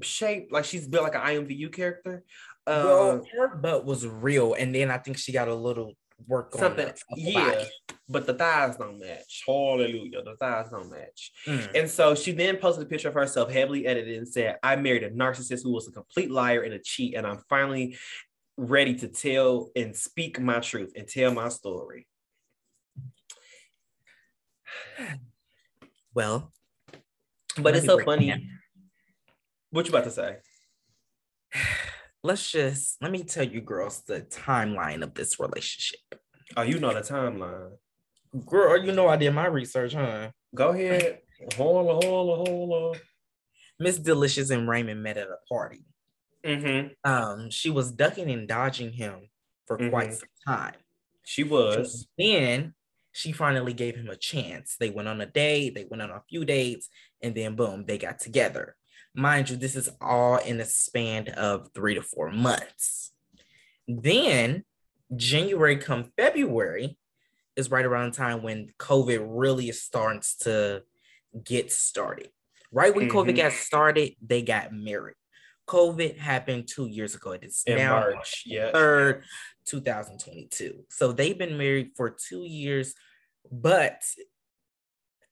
shape, 0.00 0.48
like 0.50 0.64
she's 0.64 0.88
built 0.88 1.04
like 1.04 1.14
an 1.14 1.20
IMVU 1.20 1.72
character. 1.72 2.24
Uh, 2.66 2.82
well, 2.84 3.26
her 3.36 3.56
butt 3.56 3.84
was 3.84 4.06
real, 4.06 4.54
and 4.54 4.74
then 4.74 4.90
I 4.90 4.98
think 4.98 5.18
she 5.18 5.32
got 5.32 5.48
a 5.48 5.54
little 5.54 5.94
work 6.26 6.54
something, 6.54 6.92
yeah. 7.16 7.50
body. 7.50 7.64
But 8.08 8.26
the 8.26 8.34
thighs 8.34 8.76
don't 8.76 8.98
match. 8.98 9.42
Hallelujah. 9.46 10.22
The 10.22 10.36
thighs 10.36 10.70
don't 10.70 10.90
match. 10.90 11.32
Mm. 11.46 11.70
And 11.74 11.90
so 11.90 12.14
she 12.14 12.32
then 12.32 12.56
posted 12.56 12.86
a 12.86 12.88
picture 12.88 13.08
of 13.08 13.14
herself 13.14 13.50
heavily 13.50 13.86
edited 13.86 14.18
and 14.18 14.28
said, 14.28 14.58
I 14.62 14.76
married 14.76 15.02
a 15.02 15.10
narcissist 15.10 15.62
who 15.62 15.72
was 15.72 15.88
a 15.88 15.92
complete 15.92 16.30
liar 16.30 16.62
and 16.62 16.74
a 16.74 16.78
cheat, 16.78 17.14
and 17.14 17.26
I'm 17.26 17.40
finally 17.48 17.96
ready 18.56 18.94
to 18.96 19.08
tell 19.08 19.70
and 19.74 19.96
speak 19.96 20.38
my 20.38 20.60
truth 20.60 20.92
and 20.94 21.08
tell 21.08 21.32
my 21.32 21.48
story. 21.48 22.06
Well, 26.14 26.52
But 27.58 27.76
it's 27.76 27.86
so 27.86 27.98
funny. 27.98 28.48
What 29.70 29.86
you 29.86 29.90
about 29.92 30.04
to 30.04 30.10
say? 30.10 30.36
Let's 32.24 32.50
just 32.50 33.02
let 33.02 33.10
me 33.10 33.24
tell 33.24 33.44
you, 33.44 33.60
girls, 33.60 34.02
the 34.02 34.22
timeline 34.22 35.02
of 35.02 35.14
this 35.14 35.40
relationship. 35.40 35.98
Oh, 36.56 36.62
you 36.62 36.78
know 36.78 36.94
the 36.94 37.00
timeline. 37.00 37.72
Girl, 38.46 38.82
you 38.84 38.92
know 38.92 39.08
I 39.08 39.16
did 39.16 39.32
my 39.32 39.46
research, 39.46 39.94
huh? 39.94 40.30
Go 40.54 40.70
ahead. 40.70 41.18
Hold 41.56 41.88
on, 41.88 42.02
hold 42.04 42.40
on, 42.40 42.46
hold 42.46 42.72
on. 42.94 43.00
Miss 43.80 43.98
Delicious 43.98 44.50
and 44.50 44.68
Raymond 44.68 45.02
met 45.02 45.16
at 45.18 45.26
a 45.28 45.38
party. 45.48 45.84
Mm-hmm. 46.44 46.88
Um, 47.10 47.50
she 47.50 47.70
was 47.70 47.90
ducking 47.90 48.30
and 48.30 48.46
dodging 48.46 48.92
him 48.92 49.28
for 49.66 49.76
quite 49.76 50.10
Mhm. 50.10 50.18
some 50.18 50.28
time. 50.46 50.74
She 51.24 51.42
was. 51.42 52.06
Then 52.16 52.74
she 53.12 53.32
finally 53.32 53.72
gave 53.72 53.96
him 53.96 54.08
a 54.08 54.16
chance. 54.16 54.76
They 54.78 54.90
went 54.90 55.08
on 55.08 55.20
a 55.20 55.26
date, 55.26 55.74
they 55.74 55.84
went 55.84 56.02
on 56.02 56.10
a 56.10 56.22
few 56.28 56.44
dates, 56.44 56.88
and 57.20 57.34
then 57.34 57.56
boom, 57.56 57.84
they 57.86 57.98
got 57.98 58.20
together. 58.20 58.76
Mind 59.14 59.50
you, 59.50 59.56
this 59.56 59.76
is 59.76 59.90
all 60.00 60.36
in 60.38 60.58
the 60.58 60.64
span 60.64 61.28
of 61.28 61.70
three 61.74 61.94
to 61.94 62.02
four 62.02 62.30
months. 62.30 63.12
Then 63.86 64.64
January 65.14 65.76
come 65.76 66.10
February 66.16 66.96
is 67.56 67.70
right 67.70 67.84
around 67.84 68.12
the 68.12 68.16
time 68.16 68.42
when 68.42 68.70
COVID 68.78 69.22
really 69.28 69.70
starts 69.72 70.36
to 70.38 70.82
get 71.44 71.70
started. 71.70 72.30
Right 72.70 72.94
when 72.94 73.10
COVID 73.10 73.32
Mhm. 73.34 73.36
got 73.36 73.52
started, 73.52 74.16
they 74.22 74.40
got 74.40 74.72
married. 74.72 75.16
COVID 75.68 76.16
happened 76.16 76.66
two 76.68 76.86
years 76.86 77.14
ago. 77.14 77.32
It's 77.32 77.64
In 77.64 77.76
now 77.76 78.00
March. 78.00 78.44
Yeah. 78.46 78.70
3rd, 78.72 79.24
2022. 79.66 80.86
So 80.88 81.12
they've 81.12 81.36
been 81.36 81.58
married 81.58 81.92
for 81.96 82.08
two 82.10 82.44
years, 82.44 82.94
but 83.50 84.02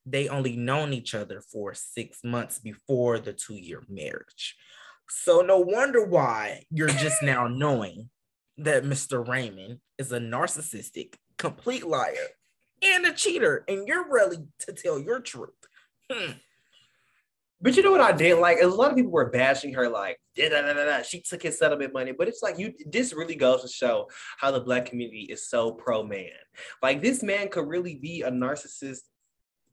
they 0.07 0.29
only 0.29 0.57
known 0.57 0.93
each 0.93 1.15
other 1.15 1.41
for 1.41 1.75
six 1.75 2.21
months 2.25 2.59
before 2.59 3.19
the 3.19 3.33
two 3.33 3.57
year 3.57 3.83
marriage. 3.89 4.57
So 5.09 5.41
no 5.41 5.59
wonder 5.59 6.05
why 6.05 6.65
you're 6.71 6.89
just 6.89 7.23
now 7.23 7.47
knowing 7.47 8.11
that 8.59 8.85
Mr. 8.85 9.27
Raymond 9.27 9.81
is 9.99 10.13
a 10.13 10.19
narcissistic, 10.19 11.15
complete 11.39 11.87
liar, 11.87 12.15
and 12.83 13.07
a 13.07 13.13
cheater, 13.13 13.65
and 13.69 13.87
you're 13.87 14.09
ready 14.11 14.39
to 14.61 14.73
tell 14.73 14.99
your 14.99 15.21
truth. 15.21 15.51
Hmm. 16.11 16.33
But 17.63 17.77
you 17.77 17.83
know 17.83 17.91
what 17.91 18.01
I 18.01 18.13
didn't 18.13 18.41
like? 18.41 18.59
A 18.63 18.67
lot 18.67 18.91
of 18.91 18.97
people 18.97 19.11
were 19.11 19.29
bashing 19.29 19.75
her, 19.75 19.87
like, 19.89 20.19
da, 20.35 20.49
da, 20.49 20.63
da, 20.63 20.73
da, 20.73 20.85
da. 20.85 21.03
she 21.03 21.21
took 21.21 21.43
his 21.43 21.59
settlement 21.59 21.93
money. 21.93 22.13
But 22.13 22.29
it's 22.29 22.43
like 22.43 22.59
you 22.59 22.73
this 22.87 23.13
really 23.13 23.35
goes 23.35 23.63
to 23.63 23.69
show 23.69 24.09
how 24.39 24.51
the 24.51 24.61
black 24.61 24.87
community 24.87 25.27
is 25.31 25.49
so 25.49 25.73
pro 25.73 26.03
man. 26.03 26.31
Like 26.83 27.03
this 27.03 27.23
man 27.23 27.49
could 27.49 27.69
really 27.69 27.97
be 27.97 28.23
a 28.23 28.31
narcissist 28.31 29.01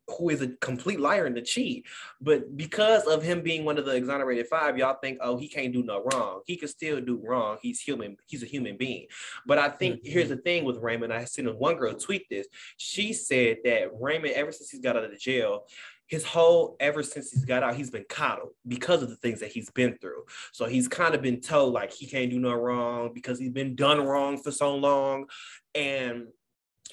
who 0.10 0.30
is 0.30 0.42
a 0.42 0.48
complete 0.62 1.00
liar 1.00 1.26
and 1.26 1.38
a 1.38 1.42
cheat. 1.42 1.86
But 2.22 2.56
because 2.56 3.04
of 3.04 3.24
him 3.24 3.42
being 3.42 3.66
one 3.66 3.78
of 3.78 3.86
the 3.86 3.96
exonerated 3.96 4.48
five, 4.48 4.78
y'all 4.78 4.98
think, 5.02 5.20
oh, 5.22 5.38
he 5.38 5.48
can't 5.48 5.74
do 5.74 5.84
no 5.84 6.04
wrong. 6.12 6.42
He 6.46 6.56
can 6.56 6.70
still 6.70 7.02
do 7.02 7.22
wrong. 7.22 7.58
He's 7.62 7.80
human, 7.82 8.18
he's 8.26 8.44
a 8.44 8.48
human 8.48 8.78
being. 8.78 9.08
But 9.46 9.58
I 9.58 9.70
think 9.70 10.04
Mhm. 10.04 10.08
here's 10.08 10.30
the 10.30 10.38
thing 10.38 10.64
with 10.64 10.78
Raymond. 10.78 11.12
I 11.14 11.26
seen 11.26 11.46
one 11.58 11.76
girl 11.76 11.94
tweet 11.94 12.30
this. 12.30 12.48
She 12.78 13.12
said 13.14 13.58
that 13.66 13.90
Raymond, 14.00 14.34
ever 14.34 14.52
since 14.52 14.70
he's 14.70 14.82
got 14.82 14.96
out 14.96 15.04
of 15.04 15.12
the 15.12 15.18
jail, 15.18 15.68
his 16.06 16.24
whole 16.24 16.78
ever 16.80 17.04
since 17.04 17.32
he's 17.32 17.44
got 17.44 17.64
out, 17.64 17.76
he's 17.76 17.90
been 17.90 18.06
coddled 18.08 18.52
because 18.66 19.04
of 19.04 19.10
the 19.10 19.18
things 19.18 19.42
that 19.42 19.52
he's 19.52 19.70
been 19.72 19.98
through. 19.98 20.24
So 20.54 20.64
he's 20.66 20.88
kind 20.88 21.16
of 21.16 21.22
been 21.22 21.42
told 21.42 21.74
like 21.74 21.92
he 21.92 22.06
can't 22.08 22.32
do 22.32 22.40
no 22.40 22.54
wrong 22.54 23.12
because 23.14 23.40
he's 23.40 23.52
been 23.52 23.76
done 23.76 24.00
wrong 24.00 24.38
for 24.42 24.52
so 24.52 24.74
long. 24.76 25.28
And 25.76 26.28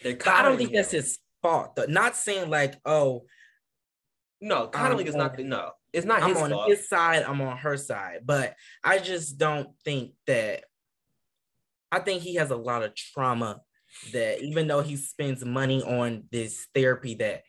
I 0.04 0.42
don't 0.42 0.56
think 0.56 0.70
him. 0.70 0.76
that's 0.76 0.90
his 0.90 1.20
fault. 1.44 1.76
though. 1.76 1.84
Not 1.86 2.16
saying 2.16 2.50
like, 2.50 2.74
oh, 2.84 3.26
no, 4.40 4.70
Um, 4.74 4.98
is 5.00 5.14
not 5.14 5.36
the 5.36 5.44
no. 5.44 5.70
It's 5.92 6.04
not 6.04 6.22
I'm 6.22 6.30
his 6.30 6.38
on 6.38 6.50
fault. 6.50 6.68
his 6.68 6.88
side, 6.88 7.22
I'm 7.22 7.40
on 7.40 7.56
her 7.58 7.76
side. 7.76 8.20
But 8.24 8.56
I 8.82 8.98
just 8.98 9.38
don't 9.38 9.68
think 9.84 10.14
that 10.26 10.64
I 11.92 12.00
think 12.00 12.22
he 12.22 12.34
has 12.34 12.50
a 12.50 12.56
lot 12.56 12.82
of 12.82 12.94
trauma 12.96 13.60
that 14.12 14.42
even 14.42 14.66
though 14.66 14.82
he 14.82 14.96
spends 14.96 15.44
money 15.44 15.82
on 15.82 16.24
this 16.32 16.66
therapy 16.74 17.14
that 17.16 17.42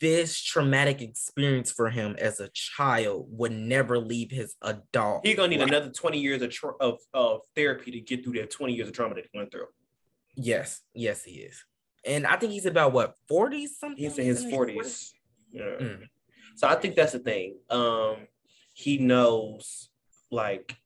this 0.00 0.40
traumatic 0.40 1.00
experience 1.00 1.72
for 1.72 1.88
him 1.90 2.14
as 2.18 2.38
a 2.38 2.48
child 2.52 3.26
would 3.30 3.50
never 3.52 3.98
leave 3.98 4.30
his 4.30 4.54
adult. 4.62 5.26
He's 5.26 5.34
gonna 5.34 5.48
need 5.48 5.60
life. 5.60 5.68
another 5.70 5.90
20 5.90 6.18
years 6.20 6.42
of, 6.42 6.50
tra- 6.50 6.76
of 6.80 6.98
of 7.14 7.40
therapy 7.56 7.90
to 7.92 8.00
get 8.00 8.22
through 8.22 8.34
that 8.34 8.50
20 8.50 8.74
years 8.74 8.88
of 8.88 8.94
trauma 8.94 9.14
that 9.16 9.26
he 9.32 9.36
went 9.38 9.50
through. 9.50 9.66
Yes, 10.36 10.80
yes, 10.94 11.24
he 11.24 11.40
is. 11.40 11.64
And 12.04 12.26
I 12.26 12.36
think 12.36 12.52
he's 12.52 12.66
about 12.66 12.92
what 12.92 13.14
40 13.28 13.66
something. 13.66 14.02
He's 14.02 14.18
in 14.18 14.26
his 14.26 14.44
40s. 14.44 15.10
Yeah. 15.52 15.62
Mm. 15.80 16.02
So 16.56 16.68
I 16.68 16.74
think 16.74 16.96
that's 16.96 17.12
the 17.12 17.18
thing. 17.18 17.56
Um, 17.70 18.16
he 18.74 18.98
knows, 18.98 19.90
like, 20.30 20.76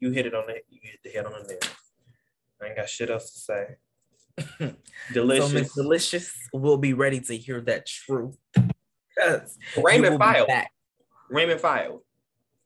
you 0.00 0.10
hit 0.10 0.26
it 0.26 0.34
on 0.34 0.50
it. 0.50 0.64
You 0.68 0.80
hit 0.82 1.00
the 1.02 1.10
head 1.10 1.26
on 1.26 1.32
the 1.32 1.48
nail. 1.48 1.58
I 2.62 2.66
ain't 2.66 2.76
got 2.76 2.88
shit 2.88 3.10
else 3.10 3.32
to 3.32 3.38
say. 3.38 3.66
So 5.08 5.14
Delicious. 5.14 5.52
Miss 5.52 5.74
Delicious 5.74 6.34
will 6.52 6.78
be 6.78 6.92
ready 6.92 7.20
to 7.20 7.36
hear 7.36 7.60
that 7.62 7.86
truth. 7.86 8.36
Raymond 9.82 10.18
filed. 10.18 10.50
Raymond 11.30 11.60
filed. 11.60 12.00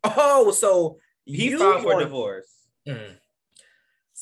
Oh, 0.02 0.50
so 0.52 0.98
He 1.24 1.56
filed 1.56 1.82
for 1.82 2.00
divorce. 2.00 2.50
Mm. 2.88 3.16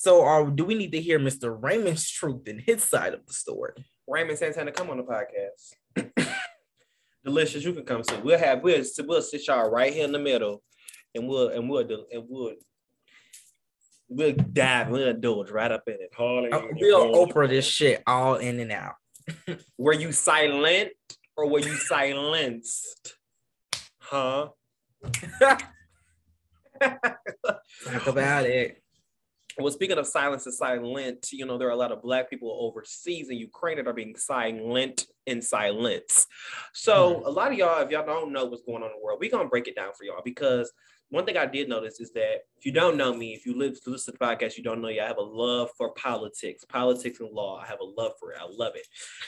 So, 0.01 0.23
are 0.23 0.49
do 0.49 0.65
we 0.65 0.77
need 0.77 0.93
to 0.93 1.01
hear 1.01 1.19
Mr. 1.19 1.61
Raymond's 1.61 2.09
truth 2.09 2.47
in 2.47 2.61
his 2.61 2.85
side 2.85 3.15
of 3.15 3.27
the 3.27 3.33
story? 3.33 3.73
Raymond 4.07 4.39
Santana, 4.39 4.71
come 4.71 4.91
on 4.91 4.99
the 4.99 5.03
podcast. 5.03 6.29
Delicious, 7.25 7.65
you 7.65 7.73
can 7.73 7.85
come 7.85 8.05
too. 8.05 8.21
We'll 8.23 8.39
have 8.39 8.63
we'll, 8.63 8.81
we'll 9.01 9.23
sit 9.23 9.49
y'all 9.49 9.69
right 9.69 9.93
here 9.93 10.05
in 10.05 10.13
the 10.13 10.21
middle, 10.21 10.63
and 11.17 11.27
we'll 11.27 11.49
and 11.49 11.69
we'll 11.69 11.83
do 11.83 12.07
and 12.13 12.23
we'll 12.29 12.55
we'll 14.09 14.37
dive 14.53 14.89
we'll 14.89 15.09
indulge 15.09 15.51
right 15.51 15.73
up 15.73 15.83
in 15.89 15.95
it. 15.95 16.11
Uh, 16.17 16.63
We'll 16.77 17.27
Oprah 17.27 17.49
this 17.49 17.67
shit 17.67 18.01
all 18.07 18.37
in 18.37 18.61
and 18.61 18.71
out. 18.71 18.95
Were 19.79 19.95
you 19.95 20.13
silent 20.13 20.91
or 21.37 21.51
were 21.51 21.59
you 21.59 21.75
silenced? 21.75 23.17
Huh? 23.99 24.51
Talk 26.81 28.07
about 28.07 28.47
it. 28.47 28.81
Well, 29.59 29.73
speaking 29.73 29.99
of 29.99 30.07
silence 30.07 30.47
and 30.47 30.55
silent, 30.55 31.29
you 31.33 31.45
know, 31.45 31.59
there 31.59 31.69
are 31.69 31.73
a 31.73 31.77
lot 31.77 31.91
of 31.91 32.01
Black 32.01 32.31
people 32.31 32.57
overseas 32.61 33.29
in 33.29 33.39
Ukraine 33.39 33.77
that 33.77 33.89
are 33.89 33.93
being 33.93 34.17
silent 34.17 35.07
in 35.27 35.43
silence. 35.43 36.27
So, 36.73 37.23
a 37.27 37.31
lot 37.31 37.51
of 37.51 37.59
y'all, 37.59 37.83
if 37.83 37.91
y'all 37.91 38.07
don't 38.07 38.33
know 38.33 38.45
what's 38.45 38.63
going 38.63 38.83
on 38.83 38.91
in 38.91 38.97
the 38.97 39.05
world, 39.05 39.19
we're 39.21 39.31
going 39.31 39.45
to 39.45 39.51
break 39.51 39.67
it 39.67 39.75
down 39.75 39.93
for 39.99 40.05
y'all 40.05 40.23
because 40.25 40.73
one 41.11 41.25
thing 41.25 41.37
I 41.37 41.47
did 41.47 41.69
notice 41.69 42.01
is 42.01 42.13
that 42.13 42.45
if 42.57 42.67
you 42.67 42.73
don't 42.73 42.97
know 42.97 43.15
me, 43.15 43.33
if 43.33 43.47
you 43.47 43.57
live 43.57 43.83
to 43.83 43.91
listen 43.91 44.13
to 44.13 44.19
the 44.19 44.25
podcast, 44.25 44.57
you 44.57 44.63
don't 44.63 44.83
know 44.83 44.89
you. 44.89 45.01
I 45.01 45.07
have 45.07 45.17
a 45.17 45.23
love 45.23 45.71
for 45.77 45.93
politics, 45.95 46.65
politics 46.65 47.21
and 47.21 47.33
law. 47.33 47.59
I 47.59 47.67
have 47.67 47.81
a 47.81 47.85
love 47.85 48.13
for 48.21 48.33
it. 48.33 48.39
I 48.41 48.47
love 48.49 48.75
it. 48.77 48.87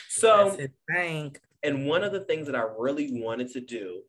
So, 0.09 0.55
and 1.63 1.85
one 1.87 2.03
of 2.03 2.11
the 2.11 2.21
things 2.21 2.45
that 2.47 2.55
I 2.55 2.63
really 2.77 3.09
wanted 3.21 3.49
to 3.53 3.61
do, 3.61 4.01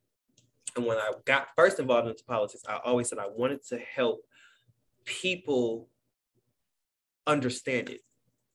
and 0.76 0.84
when 0.86 0.98
I 0.98 1.12
got 1.24 1.48
first 1.56 1.78
involved 1.78 2.08
into 2.08 2.24
politics, 2.24 2.62
I 2.68 2.78
always 2.84 3.08
said 3.08 3.18
I 3.18 3.28
wanted 3.28 3.64
to 3.68 3.78
help 3.78 4.20
people 5.04 5.88
understand 7.26 7.88
it, 7.90 8.00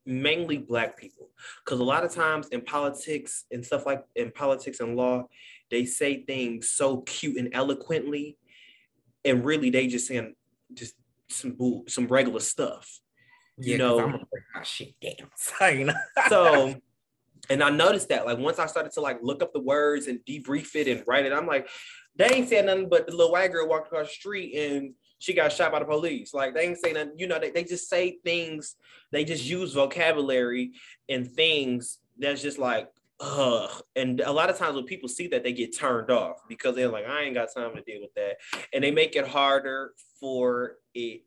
mainly 0.06 0.58
Black 0.58 0.98
people. 0.98 1.30
Because 1.64 1.80
a 1.80 1.84
lot 1.84 2.04
of 2.04 2.14
times 2.14 2.48
in 2.50 2.62
politics 2.62 3.46
and 3.52 3.66
stuff 3.66 3.86
like 3.86 4.04
in 4.16 4.32
politics 4.32 4.80
and 4.80 4.96
law, 4.96 5.28
they 5.70 5.86
say 5.86 6.24
things 6.24 6.70
so 6.70 7.02
cute 7.02 7.38
and 7.38 7.50
eloquently, 7.54 8.38
and 9.26 9.44
really 9.44 9.70
they 9.70 9.88
just 9.88 10.08
saying 10.08 10.36
just 10.74 10.96
some 11.30 11.52
bull, 11.52 11.84
some 11.88 12.08
regular 12.08 12.40
stuff. 12.40 13.00
Yeah, 13.58 13.78
know- 13.78 14.00
I'm 14.00 14.26
my 14.56 14.64
shit 14.64 14.94
down. 15.02 15.30
So, 15.36 15.68
you 15.68 15.86
know. 15.86 15.94
so 16.30 16.76
and 17.50 17.64
I 17.64 17.70
noticed 17.70 18.10
that 18.10 18.26
like 18.26 18.38
once 18.38 18.60
I 18.60 18.66
started 18.66 18.92
to 18.94 19.02
like 19.02 19.20
look 19.22 19.42
up 19.42 19.54
the 19.54 19.60
words 19.60 20.08
and 20.08 20.20
debrief 20.28 20.76
it 20.76 20.88
and 20.88 21.04
write 21.08 21.26
it, 21.26 21.34
I'm 21.34 21.48
like, 21.48 21.68
they 22.16 22.26
ain't 22.26 22.50
saying 22.50 22.66
nothing 22.66 22.90
but 22.90 23.08
the 23.08 23.16
little 23.16 23.32
white 23.32 23.52
girl 23.52 23.68
walked 23.68 23.88
across 23.88 24.08
the 24.08 24.14
street 24.14 24.56
and 24.56 24.94
she 25.20 25.34
got 25.34 25.52
shot 25.52 25.72
by 25.72 25.80
the 25.80 25.86
police. 25.86 26.34
Like 26.34 26.54
they 26.54 26.68
ain't 26.68 26.78
say 26.78 26.94
nothing, 26.94 27.14
you 27.18 27.28
know, 27.28 27.40
they, 27.40 27.52
they 27.52 27.64
just 27.64 27.90
say 27.90 28.18
things, 28.24 28.76
they 29.12 29.24
just 29.24 29.46
use 29.46 29.74
vocabulary 29.74 30.74
and 31.10 31.30
things 31.30 32.00
that's 32.18 32.42
just 32.42 32.58
like 32.58 32.90
ugh. 33.20 33.82
And 33.96 34.22
a 34.22 34.32
lot 34.32 34.50
of 34.50 34.58
times 34.58 34.76
when 34.76 34.86
people 34.86 35.10
see 35.10 35.28
that 35.28 35.44
they 35.44 35.54
get 35.54 35.78
turned 35.78 36.12
off 36.12 36.38
because 36.48 36.76
they're 36.76 36.88
like, 36.88 37.08
I 37.08 37.24
ain't 37.24 37.36
got 37.36 37.50
time 37.54 37.76
to 37.76 37.82
deal 37.82 38.02
with 38.02 38.14
that. 38.16 38.38
And 38.74 38.84
they 38.84 38.92
make 38.92 39.16
it 39.16 39.28
harder 39.28 39.94
for 40.20 40.78
it. 40.94 41.24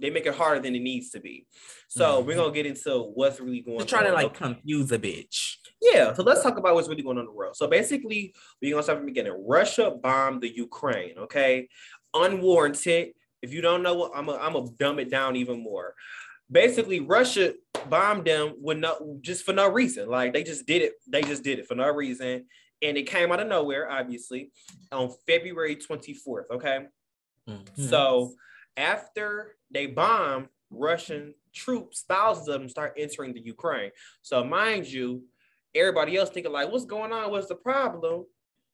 They 0.00 0.10
make 0.10 0.26
it 0.26 0.34
harder 0.34 0.60
than 0.60 0.76
it 0.76 0.82
needs 0.82 1.10
to 1.10 1.20
be. 1.20 1.46
So 1.88 2.18
mm-hmm. 2.18 2.26
we're 2.26 2.36
gonna 2.36 2.52
get 2.52 2.66
into 2.66 3.10
what's 3.14 3.40
really 3.40 3.60
going 3.60 3.78
They're 3.78 3.86
trying 3.86 4.06
to 4.06 4.12
like 4.12 4.34
confuse 4.34 4.92
a 4.92 4.98
bitch. 4.98 5.56
Yeah, 5.80 6.12
so 6.12 6.22
let's 6.22 6.42
talk 6.42 6.56
about 6.56 6.74
what's 6.74 6.88
really 6.88 7.02
going 7.02 7.18
on 7.18 7.22
in 7.22 7.26
the 7.26 7.32
world. 7.32 7.56
So 7.56 7.66
basically, 7.66 8.34
we're 8.62 8.72
gonna 8.72 8.82
start 8.82 8.98
from 8.98 9.06
the 9.06 9.12
beginning. 9.12 9.44
Russia 9.46 9.90
bombed 9.90 10.42
the 10.42 10.54
Ukraine, 10.54 11.18
okay? 11.18 11.68
Unwarranted. 12.14 13.14
If 13.42 13.52
you 13.52 13.60
don't 13.60 13.82
know 13.82 13.94
what 13.94 14.12
I'm 14.14 14.26
gonna 14.26 14.38
I'm 14.38 14.52
gonna 14.52 14.70
dumb 14.78 14.98
it 14.98 15.10
down 15.10 15.36
even 15.36 15.62
more. 15.62 15.94
Basically, 16.50 17.00
Russia 17.00 17.54
bombed 17.90 18.24
them 18.24 18.54
with 18.60 18.78
no 18.78 19.18
just 19.20 19.44
for 19.44 19.52
no 19.52 19.70
reason. 19.70 20.08
Like 20.08 20.32
they 20.32 20.42
just 20.42 20.66
did 20.66 20.82
it, 20.82 20.94
they 21.06 21.22
just 21.22 21.42
did 21.42 21.58
it 21.58 21.66
for 21.66 21.74
no 21.74 21.90
reason. 21.92 22.46
And 22.80 22.96
it 22.96 23.04
came 23.04 23.32
out 23.32 23.40
of 23.40 23.48
nowhere, 23.48 23.90
obviously, 23.90 24.52
on 24.92 25.10
February 25.26 25.76
24th. 25.76 26.50
Okay. 26.50 26.86
Mhm. 27.48 27.88
So 27.88 28.34
after 28.76 29.56
they 29.70 29.86
bomb, 29.86 30.48
Russian 30.70 31.34
troops, 31.52 32.04
thousands 32.08 32.48
of 32.48 32.60
them 32.60 32.68
start 32.68 32.94
entering 32.96 33.34
the 33.34 33.40
Ukraine. 33.40 33.90
So 34.22 34.44
mind 34.44 34.86
you, 34.86 35.24
everybody 35.74 36.16
else 36.16 36.30
thinking 36.30 36.52
like, 36.52 36.70
what's 36.70 36.84
going 36.84 37.12
on? 37.12 37.30
What's 37.30 37.48
the 37.48 37.56
problem? 37.56 38.26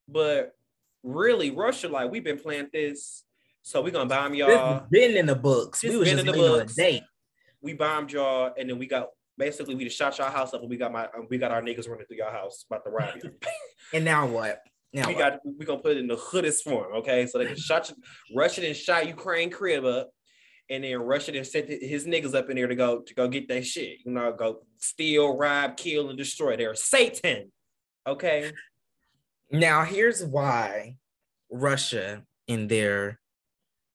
But 0.07 0.55
really, 1.03 1.51
Russia 1.51 1.89
like, 1.89 2.11
we've 2.11 2.25
been 2.25 2.39
playing 2.39 2.69
this, 2.73 3.25
so 3.65 3.81
we're 3.81 3.91
gonna 3.91 4.05
bomb 4.05 4.33
this 4.33 4.41
y'all. 4.41 4.75
has 4.75 4.83
been 4.91 5.17
in 5.17 5.25
the 5.25 5.35
books. 5.35 5.81
This 5.81 5.91
we 5.91 5.97
was 5.97 6.09
been 6.09 6.19
just 6.19 6.27
in 6.29 6.33
the 6.33 6.39
waiting 6.39 6.55
on 6.55 6.61
a 6.61 6.65
books. 6.65 6.75
date. 6.75 7.03
We 7.63 7.73
bombed 7.73 8.13
y'all, 8.13 8.53
and 8.59 8.69
then 8.69 8.79
we 8.79 8.87
got 8.87 9.09
basically 9.39 9.75
we 9.75 9.85
just 9.85 9.97
shot 9.97 10.19
y'all 10.19 10.31
house 10.31 10.53
up, 10.53 10.61
and 10.61 10.69
we 10.69 10.77
got 10.77 10.93
my 10.93 11.05
um, 11.05 11.27
we 11.31 11.39
got 11.39 11.51
our 11.51 11.63
niggas 11.63 11.89
running 11.89 12.05
through 12.05 12.19
your 12.19 12.31
house 12.31 12.67
about 12.71 12.85
to 12.85 12.91
rob 12.91 13.15
you. 13.23 13.31
And 13.93 14.05
now 14.05 14.27
what? 14.27 14.61
Now 14.93 15.09
we 15.09 15.15
what? 15.15 15.19
got 15.19 15.41
we 15.45 15.65
gonna 15.65 15.81
put 15.81 15.93
it 15.93 15.99
in 15.99 16.07
the 16.07 16.17
hoodest 16.17 16.63
form, 16.63 16.93
okay? 16.97 17.27
So 17.27 17.39
they 17.39 17.47
can 17.47 17.57
shot 17.57 17.89
you, 17.89 17.97
Russia 18.37 18.67
and 18.67 18.77
shot 18.77 19.07
Ukraine 19.09 19.49
crib 19.51 19.87
up, 19.87 20.11
and 20.69 20.85
then 20.85 20.99
Russia 20.99 21.33
then 21.33 21.45
sent 21.45 21.69
his 21.69 22.07
niggas 22.07 22.35
up 22.35 22.51
in 22.51 22.57
there 22.57 22.67
to 22.67 22.75
go 22.75 23.01
to 23.01 23.15
go 23.15 23.29
get 23.29 23.49
that 23.49 23.65
shit. 23.65 24.01
You 24.05 24.13
know, 24.13 24.31
go 24.33 24.61
steal, 24.77 25.39
rob, 25.39 25.79
kill, 25.79 26.11
and 26.11 26.19
destroy. 26.19 26.57
They're 26.59 26.75
Satan, 26.75 27.51
okay? 28.07 28.53
Now, 29.51 29.85
here's 29.85 30.23
why 30.23 30.97
Russia 31.51 32.25
and 32.47 32.69
their 32.69 33.21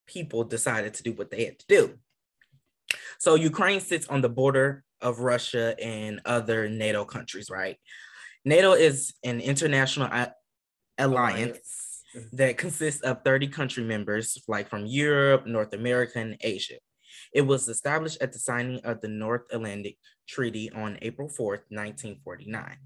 people 0.10 0.44
decided 0.44 0.94
to 0.96 1.04
do 1.04 1.14
what 1.14 1.30
they 1.30 1.46
had 1.46 1.60
to 1.60 1.66
do. 1.68 1.94
So, 3.20 3.36
Ukraine 3.36 3.80
sits 3.80 4.08
on 4.08 4.22
the 4.22 4.30
border 4.30 4.84
of 5.02 5.20
Russia 5.20 5.76
and 5.82 6.20
other 6.26 6.68
NATO 6.68 7.06
countries, 7.06 7.50
right? 7.50 7.78
NATO 8.44 8.74
is 8.74 9.14
an 9.24 9.40
international 9.40 10.10
alliance 10.98 12.04
that 12.34 12.58
consists 12.58 13.02
of 13.02 13.24
30 13.24 13.48
country 13.48 13.84
members, 13.84 14.38
like 14.48 14.70
from 14.70 14.86
Europe, 14.86 15.46
North 15.46 15.74
America, 15.74 16.20
and 16.20 16.38
Asia. 16.42 16.80
It 17.34 17.44
was 17.44 17.68
established 17.68 18.22
at 18.22 18.34
the 18.34 18.40
signing 18.40 18.82
of 18.84 19.02
the 19.02 19.08
North 19.08 19.44
Atlantic 19.52 19.98
Treaty 20.28 20.72
on 20.72 20.98
April 21.02 21.28
4th, 21.30 21.70
1949 21.70 22.78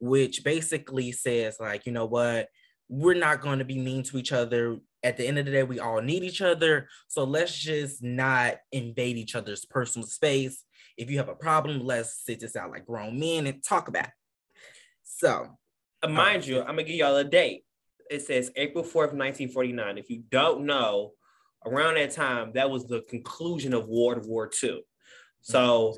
which 0.00 0.44
basically 0.44 1.12
says 1.12 1.56
like 1.60 1.86
you 1.86 1.92
know 1.92 2.06
what 2.06 2.48
we're 2.88 3.14
not 3.14 3.40
going 3.40 3.58
to 3.58 3.64
be 3.64 3.78
mean 3.78 4.02
to 4.02 4.18
each 4.18 4.32
other 4.32 4.78
at 5.02 5.16
the 5.16 5.26
end 5.26 5.38
of 5.38 5.44
the 5.44 5.52
day 5.52 5.62
we 5.62 5.78
all 5.78 6.00
need 6.00 6.24
each 6.24 6.42
other 6.42 6.88
so 7.06 7.24
let's 7.24 7.56
just 7.56 8.02
not 8.02 8.56
invade 8.72 9.16
each 9.16 9.34
other's 9.34 9.64
personal 9.64 10.06
space 10.06 10.64
if 10.96 11.10
you 11.10 11.18
have 11.18 11.28
a 11.28 11.34
problem 11.34 11.80
let's 11.80 12.24
sit 12.24 12.40
this 12.40 12.56
out 12.56 12.70
like 12.70 12.86
grown 12.86 13.18
men 13.18 13.46
and 13.46 13.62
talk 13.62 13.88
about 13.88 14.04
it 14.04 14.10
so 15.02 15.48
Uh, 16.02 16.08
mind 16.08 16.46
you, 16.46 16.60
I'm 16.60 16.66
gonna 16.66 16.84
give 16.84 16.96
y'all 16.96 17.16
a 17.16 17.24
date. 17.24 17.64
It 18.10 18.22
says 18.22 18.52
April 18.56 18.84
4th, 18.84 19.12
1949. 19.12 19.98
If 19.98 20.10
you 20.10 20.22
don't 20.30 20.64
know, 20.64 21.12
around 21.66 21.94
that 21.94 22.12
time, 22.12 22.52
that 22.54 22.70
was 22.70 22.86
the 22.86 23.02
conclusion 23.02 23.74
of 23.74 23.88
World 23.88 24.26
War 24.26 24.48
II. 24.62 24.82
So 25.40 25.96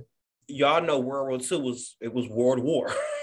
y'all 0.48 0.82
know 0.82 0.98
World 0.98 1.28
War 1.28 1.38
II 1.38 1.60
was 1.60 1.96
it 2.00 2.12
was 2.12 2.28
World 2.28 2.60
War. 2.60 2.92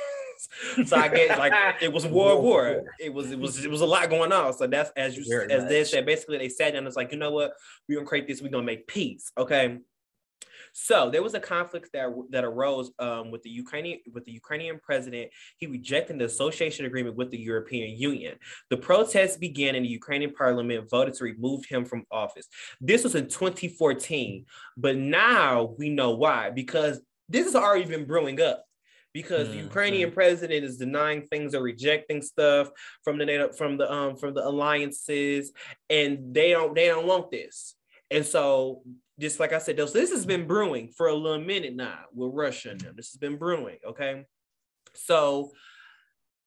so 0.86 0.96
I 0.96 1.08
guess 1.08 1.38
like 1.38 1.54
it 1.82 1.92
was 1.92 2.04
World 2.06 2.16
World 2.16 2.44
War. 2.44 2.64
War. 2.64 2.84
It 3.00 3.14
was 3.14 3.32
it 3.32 3.40
was 3.40 3.64
it 3.64 3.70
was 3.72 3.82
a 3.82 3.86
lot 3.86 4.10
going 4.10 4.32
on. 4.32 4.54
So 4.54 4.68
that's 4.68 4.92
as 4.96 5.18
you 5.18 5.26
Very 5.28 5.52
as 5.52 5.68
they 5.68 5.80
much. 5.82 5.90
said. 5.90 6.06
Basically, 6.06 6.38
they 6.38 6.50
sat 6.50 6.72
down. 6.72 6.80
and 6.80 6.88
It's 6.88 6.96
like 6.98 7.12
you 7.12 7.18
know 7.18 7.32
what? 7.32 7.54
We're 7.88 7.96
gonna 7.96 8.08
create 8.08 8.28
this. 8.28 8.42
We're 8.42 8.50
gonna 8.50 8.64
make 8.64 8.88
peace. 8.88 9.32
Okay. 9.38 9.78
So 10.80 11.10
there 11.10 11.24
was 11.24 11.34
a 11.34 11.40
conflict 11.40 11.90
that 11.94 12.10
that 12.30 12.44
arose 12.44 12.92
um, 13.00 13.32
with 13.32 13.42
the 13.42 13.50
Ukrainian 13.50 14.00
with 14.14 14.26
the 14.26 14.32
Ukrainian 14.32 14.80
president. 14.80 15.32
He 15.58 15.66
rejected 15.66 16.20
the 16.20 16.26
association 16.26 16.86
agreement 16.86 17.16
with 17.16 17.32
the 17.32 17.40
European 17.40 17.98
Union. 17.98 18.36
The 18.70 18.78
protests 18.78 19.38
began, 19.38 19.74
and 19.74 19.84
the 19.84 19.90
Ukrainian 19.90 20.34
parliament 20.34 20.88
voted 20.90 21.16
to 21.16 21.24
remove 21.24 21.66
him 21.66 21.84
from 21.84 22.04
office. 22.12 22.48
This 22.80 23.04
was 23.04 23.16
in 23.16 23.28
2014, 23.28 24.46
but 24.78 24.98
now 24.98 25.74
we 25.80 25.90
know 25.90 26.12
why 26.12 26.52
because 26.52 27.02
this 27.28 27.46
has 27.46 27.56
already 27.56 27.86
been 27.86 28.06
brewing 28.06 28.40
up 28.40 28.64
because 29.17 29.47
mm-hmm. 29.47 29.58
the 29.58 29.63
Ukrainian 29.63 30.12
president 30.12 30.63
is 30.63 30.77
denying 30.77 31.23
things 31.23 31.56
or 31.56 31.63
rejecting 31.63 32.21
stuff 32.21 32.69
from 33.03 33.17
the 33.17 33.25
NATO, 33.25 33.51
from 33.51 33.75
the 33.80 33.91
um 33.91 34.15
from 34.15 34.36
the 34.36 34.45
alliances, 34.45 35.51
and 35.89 36.36
they 36.36 36.51
don't 36.51 36.75
they 36.75 36.86
don't 36.86 37.08
want 37.08 37.32
this. 37.32 37.73
And 38.12 38.23
so, 38.23 38.84
just 39.19 39.39
like 39.39 39.53
I 39.53 39.58
said, 39.58 39.75
this 39.75 40.12
has 40.12 40.23
been 40.23 40.45
brewing 40.45 40.91
for 40.95 41.08
a 41.08 41.15
little 41.15 41.43
minute 41.43 41.75
now 41.75 42.01
with 42.13 42.32
Russia 42.32 42.69
and 42.69 42.80
them. 42.80 42.93
This 42.95 43.10
has 43.10 43.17
been 43.17 43.38
brewing. 43.38 43.77
Okay, 43.88 44.23
so 44.93 45.51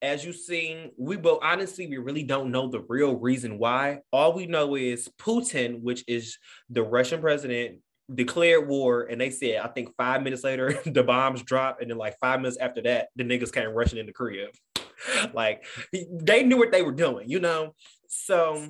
as 0.01 0.25
you've 0.25 0.37
seen, 0.37 0.93
we 0.97 1.17
both 1.17 1.41
honestly, 1.43 1.89
we 1.89 1.99
really 1.99 2.23
don't 2.23 2.53
know 2.53 2.69
the 2.69 2.85
real 2.89 3.17
reason 3.17 3.59
why. 3.59 3.99
All 4.13 4.33
we 4.33 4.47
know 4.47 4.77
is 4.77 5.11
Putin, 5.19 5.81
which 5.83 6.05
is 6.07 6.39
the 6.69 6.85
Russian 6.85 7.21
president, 7.21 7.81
declared 8.15 8.67
war 8.67 9.03
and 9.03 9.21
they 9.21 9.31
said, 9.31 9.61
I 9.63 9.69
think 9.69 9.95
five 9.97 10.23
minutes 10.23 10.45
later, 10.45 10.81
the 10.87 11.03
bombs 11.03 11.43
dropped. 11.43 11.83
And 11.83 11.91
then 11.91 11.99
like 11.99 12.19
five 12.21 12.41
minutes 12.41 12.59
after 12.59 12.83
that, 12.83 13.09
the 13.17 13.25
niggas 13.25 13.53
came 13.53 13.71
rushing 13.71 13.99
in 13.99 14.07
the 14.07 14.51
like 15.33 15.65
they 15.93 16.43
knew 16.43 16.59
what 16.59 16.73
they 16.73 16.83
were 16.83 16.93
doing, 16.93 17.29
you 17.29 17.41
know? 17.41 17.75
So 18.09 18.69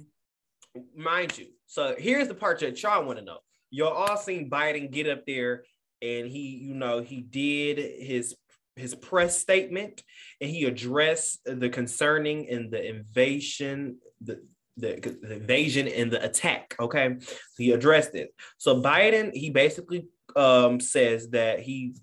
mind 0.94 1.36
you, 1.38 1.46
so 1.66 1.94
here's 1.98 2.28
the 2.28 2.34
part 2.34 2.60
that 2.60 2.82
y'all 2.82 3.04
want 3.04 3.18
to 3.18 3.24
know. 3.24 3.38
Y'all 3.70 3.92
all 3.92 4.16
seen 4.16 4.50
Biden 4.50 4.90
get 4.90 5.08
up 5.08 5.24
there 5.26 5.64
and 6.02 6.28
he, 6.28 6.56
you 6.56 6.74
know, 6.74 7.00
he 7.00 7.20
did 7.20 7.78
his 7.78 8.34
his 8.76 8.94
press 8.94 9.38
statement 9.38 10.02
and 10.40 10.50
he 10.50 10.64
addressed 10.64 11.40
the 11.44 11.68
concerning 11.68 12.48
and 12.48 12.70
the 12.70 12.88
invasion, 12.88 13.98
the 14.20 14.42
the, 14.76 15.18
the 15.22 15.34
invasion 15.34 15.88
and 15.88 16.10
the 16.10 16.24
attack. 16.24 16.74
Okay, 16.78 17.16
so 17.20 17.36
he 17.58 17.72
addressed 17.72 18.14
it. 18.14 18.34
So 18.58 18.80
Biden, 18.80 19.32
he 19.34 19.50
basically 19.50 20.06
um, 20.36 20.80
says 20.80 21.30
that 21.30 21.60
he 21.60 21.94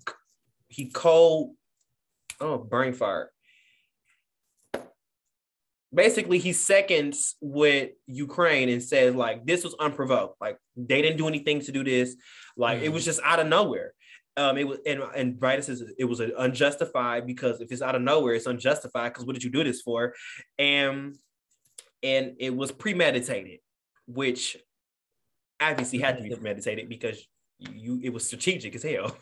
he 0.68 0.90
called 0.90 1.54
oh 2.40 2.58
brain 2.58 2.92
fire. 2.92 3.30
Basically, 5.92 6.38
he 6.38 6.52
seconds 6.52 7.36
with 7.40 7.92
Ukraine 8.06 8.68
and 8.68 8.82
says 8.82 9.14
like 9.14 9.46
this 9.46 9.64
was 9.64 9.74
unprovoked. 9.80 10.36
Like 10.40 10.58
they 10.76 11.00
didn't 11.00 11.16
do 11.16 11.28
anything 11.28 11.60
to 11.62 11.72
do 11.72 11.82
this. 11.82 12.14
Like 12.56 12.80
mm. 12.80 12.84
it 12.84 12.88
was 12.90 13.04
just 13.04 13.20
out 13.24 13.40
of 13.40 13.46
nowhere. 13.46 13.94
Um, 14.36 14.56
it 14.56 14.68
was 14.68 14.78
and 14.86 15.00
and 15.16 15.34
Biden 15.34 15.64
says 15.64 15.82
it 15.98 16.04
was 16.04 16.20
unjustified 16.20 17.26
because 17.26 17.60
if 17.60 17.72
it's 17.72 17.82
out 17.82 17.96
of 17.96 18.02
nowhere, 18.02 18.34
it's 18.34 18.46
unjustified 18.46 19.12
because 19.12 19.26
what 19.26 19.34
did 19.34 19.42
you 19.42 19.50
do 19.50 19.64
this 19.64 19.80
for? 19.80 20.14
And 20.58 21.16
and 22.02 22.36
it 22.38 22.54
was 22.54 22.72
premeditated, 22.72 23.60
which 24.06 24.56
obviously 25.60 25.98
had 25.98 26.16
to 26.16 26.22
be 26.22 26.30
premeditated 26.30 26.88
because 26.88 27.20
you 27.58 28.00
it 28.02 28.10
was 28.10 28.26
strategic 28.26 28.74
as 28.74 28.82
hell. 28.82 29.16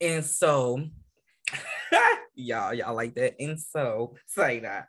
And 0.00 0.24
so 0.24 0.82
y'all, 2.34 2.74
y'all 2.74 2.94
like 2.94 3.14
that. 3.14 3.34
And 3.40 3.58
so 3.58 4.14
say 4.26 4.60
that. 4.60 4.88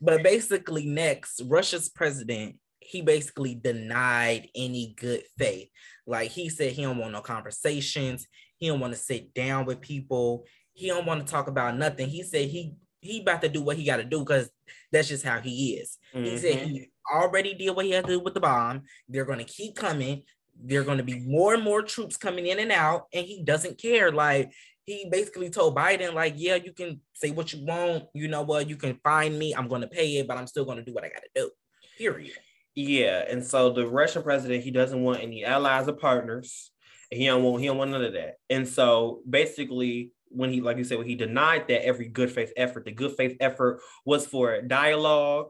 But 0.00 0.22
basically, 0.22 0.86
next, 0.86 1.42
Russia's 1.42 1.88
president, 1.88 2.56
he 2.80 3.02
basically 3.02 3.54
denied 3.54 4.48
any 4.54 4.94
good 4.98 5.22
faith. 5.38 5.68
Like 6.06 6.30
he 6.30 6.48
said 6.48 6.72
he 6.72 6.82
don't 6.82 6.98
want 6.98 7.12
no 7.12 7.20
conversations, 7.20 8.26
he 8.58 8.68
don't 8.68 8.80
want 8.80 8.94
to 8.94 8.98
sit 8.98 9.34
down 9.34 9.66
with 9.66 9.80
people, 9.80 10.44
he 10.72 10.88
don't 10.88 11.06
want 11.06 11.26
to 11.26 11.30
talk 11.30 11.48
about 11.48 11.76
nothing. 11.76 12.08
He 12.08 12.22
said 12.22 12.48
he 12.48 12.74
he 13.06 13.20
about 13.20 13.42
to 13.42 13.48
do 13.48 13.62
what 13.62 13.76
he 13.76 13.84
got 13.84 13.96
to 13.96 14.04
do 14.04 14.20
because 14.20 14.50
that's 14.92 15.08
just 15.08 15.24
how 15.24 15.40
he 15.40 15.74
is. 15.74 15.98
Mm-hmm. 16.14 16.24
He 16.24 16.38
said 16.38 16.54
he 16.56 16.78
mm-hmm. 16.80 17.16
already 17.16 17.54
did 17.54 17.70
what 17.70 17.84
he 17.84 17.92
had 17.92 18.06
to 18.06 18.12
do 18.12 18.20
with 18.20 18.34
the 18.34 18.40
bomb. 18.40 18.82
They're 19.08 19.24
going 19.24 19.38
to 19.38 19.44
keep 19.44 19.76
coming. 19.76 20.22
There 20.58 20.80
are 20.80 20.84
going 20.84 20.98
to 20.98 21.04
be 21.04 21.20
more 21.20 21.54
and 21.54 21.62
more 21.62 21.82
troops 21.82 22.16
coming 22.16 22.46
in 22.46 22.58
and 22.58 22.72
out, 22.72 23.06
and 23.12 23.26
he 23.26 23.42
doesn't 23.42 23.78
care. 23.78 24.10
Like 24.10 24.52
he 24.86 25.08
basically 25.10 25.50
told 25.50 25.76
Biden, 25.76 26.14
like, 26.14 26.34
yeah, 26.36 26.54
you 26.54 26.72
can 26.72 27.00
say 27.12 27.30
what 27.30 27.52
you 27.52 27.64
want. 27.64 28.04
You 28.14 28.28
know 28.28 28.42
what? 28.42 28.68
You 28.68 28.76
can 28.76 28.98
find 29.02 29.38
me. 29.38 29.54
I'm 29.54 29.68
going 29.68 29.82
to 29.82 29.88
pay 29.88 30.16
it, 30.16 30.28
but 30.28 30.36
I'm 30.36 30.46
still 30.46 30.64
going 30.64 30.78
to 30.78 30.84
do 30.84 30.94
what 30.94 31.04
I 31.04 31.08
got 31.08 31.22
to 31.22 31.28
do. 31.34 31.50
Period. 31.98 32.32
Yeah, 32.74 33.24
and 33.28 33.44
so 33.44 33.72
the 33.72 33.86
Russian 33.86 34.22
president, 34.22 34.62
he 34.62 34.70
doesn't 34.70 35.02
want 35.02 35.22
any 35.22 35.44
allies 35.44 35.88
or 35.88 35.94
partners. 35.94 36.70
He 37.10 37.24
don't 37.26 37.42
want 37.42 37.60
he 37.60 37.68
don't 37.68 37.78
want 37.78 37.90
none 37.90 38.04
of 38.04 38.12
that. 38.12 38.34
And 38.50 38.68
so 38.68 39.22
basically, 39.28 40.12
when 40.36 40.52
he, 40.52 40.60
like 40.60 40.76
you 40.76 40.84
said, 40.84 40.98
when 40.98 41.06
he 41.06 41.14
denied 41.14 41.68
that 41.68 41.84
every 41.84 42.08
good 42.08 42.30
faith 42.30 42.52
effort, 42.56 42.84
the 42.84 42.92
good 42.92 43.16
faith 43.16 43.36
effort 43.40 43.80
was 44.04 44.26
for 44.26 44.60
dialogue, 44.62 45.48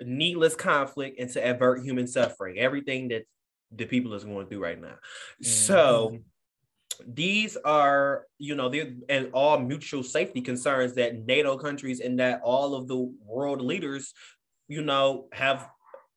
needless 0.00 0.54
conflict, 0.54 1.18
and 1.18 1.30
to 1.30 1.50
avert 1.50 1.82
human 1.82 2.06
suffering. 2.06 2.58
Everything 2.58 3.08
that 3.08 3.24
the 3.70 3.84
people 3.84 4.14
is 4.14 4.24
going 4.24 4.46
through 4.46 4.62
right 4.62 4.80
now. 4.80 4.88
Mm-hmm. 4.88 5.44
So 5.44 6.18
these 7.06 7.56
are, 7.64 8.24
you 8.38 8.54
know, 8.54 8.68
they're 8.68 8.92
and 9.08 9.30
all 9.32 9.58
mutual 9.58 10.02
safety 10.02 10.40
concerns 10.40 10.94
that 10.94 11.26
NATO 11.26 11.56
countries 11.56 12.00
and 12.00 12.18
that 12.20 12.40
all 12.42 12.74
of 12.74 12.88
the 12.88 13.12
world 13.24 13.60
leaders, 13.60 14.12
you 14.68 14.82
know, 14.82 15.28
have 15.32 15.68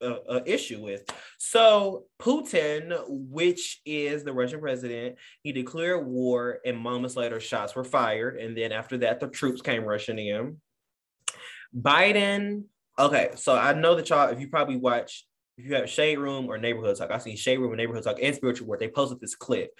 a, 0.01 0.43
issue 0.45 0.81
with. 0.81 1.03
So 1.37 2.05
Putin, 2.19 3.03
which 3.07 3.81
is 3.85 4.23
the 4.23 4.33
Russian 4.33 4.59
president, 4.59 5.15
he 5.43 5.51
declared 5.51 6.05
war, 6.05 6.59
and 6.65 6.77
moments 6.77 7.15
later, 7.15 7.39
shots 7.39 7.75
were 7.75 7.83
fired, 7.83 8.37
and 8.37 8.57
then 8.57 8.71
after 8.71 8.97
that, 8.99 9.19
the 9.19 9.27
troops 9.27 9.61
came 9.61 9.83
rushing 9.83 10.19
in. 10.19 10.57
Biden. 11.75 12.63
Okay, 12.99 13.31
so 13.35 13.55
I 13.55 13.73
know 13.73 13.95
that 13.95 14.09
y'all, 14.09 14.29
if 14.29 14.39
you 14.39 14.49
probably 14.49 14.77
watch, 14.77 15.25
if 15.57 15.65
you 15.65 15.75
have 15.75 15.89
Shade 15.89 16.19
Room 16.19 16.47
or 16.47 16.57
Neighborhood 16.57 16.97
Talk, 16.97 17.11
I 17.11 17.17
see 17.17 17.35
Shade 17.35 17.59
Room 17.59 17.71
and 17.71 17.77
Neighborhood 17.77 18.03
Talk 18.03 18.17
and 18.21 18.35
Spiritual 18.35 18.67
Work. 18.67 18.79
They 18.79 18.89
posted 18.89 19.19
this 19.19 19.35
clip 19.35 19.71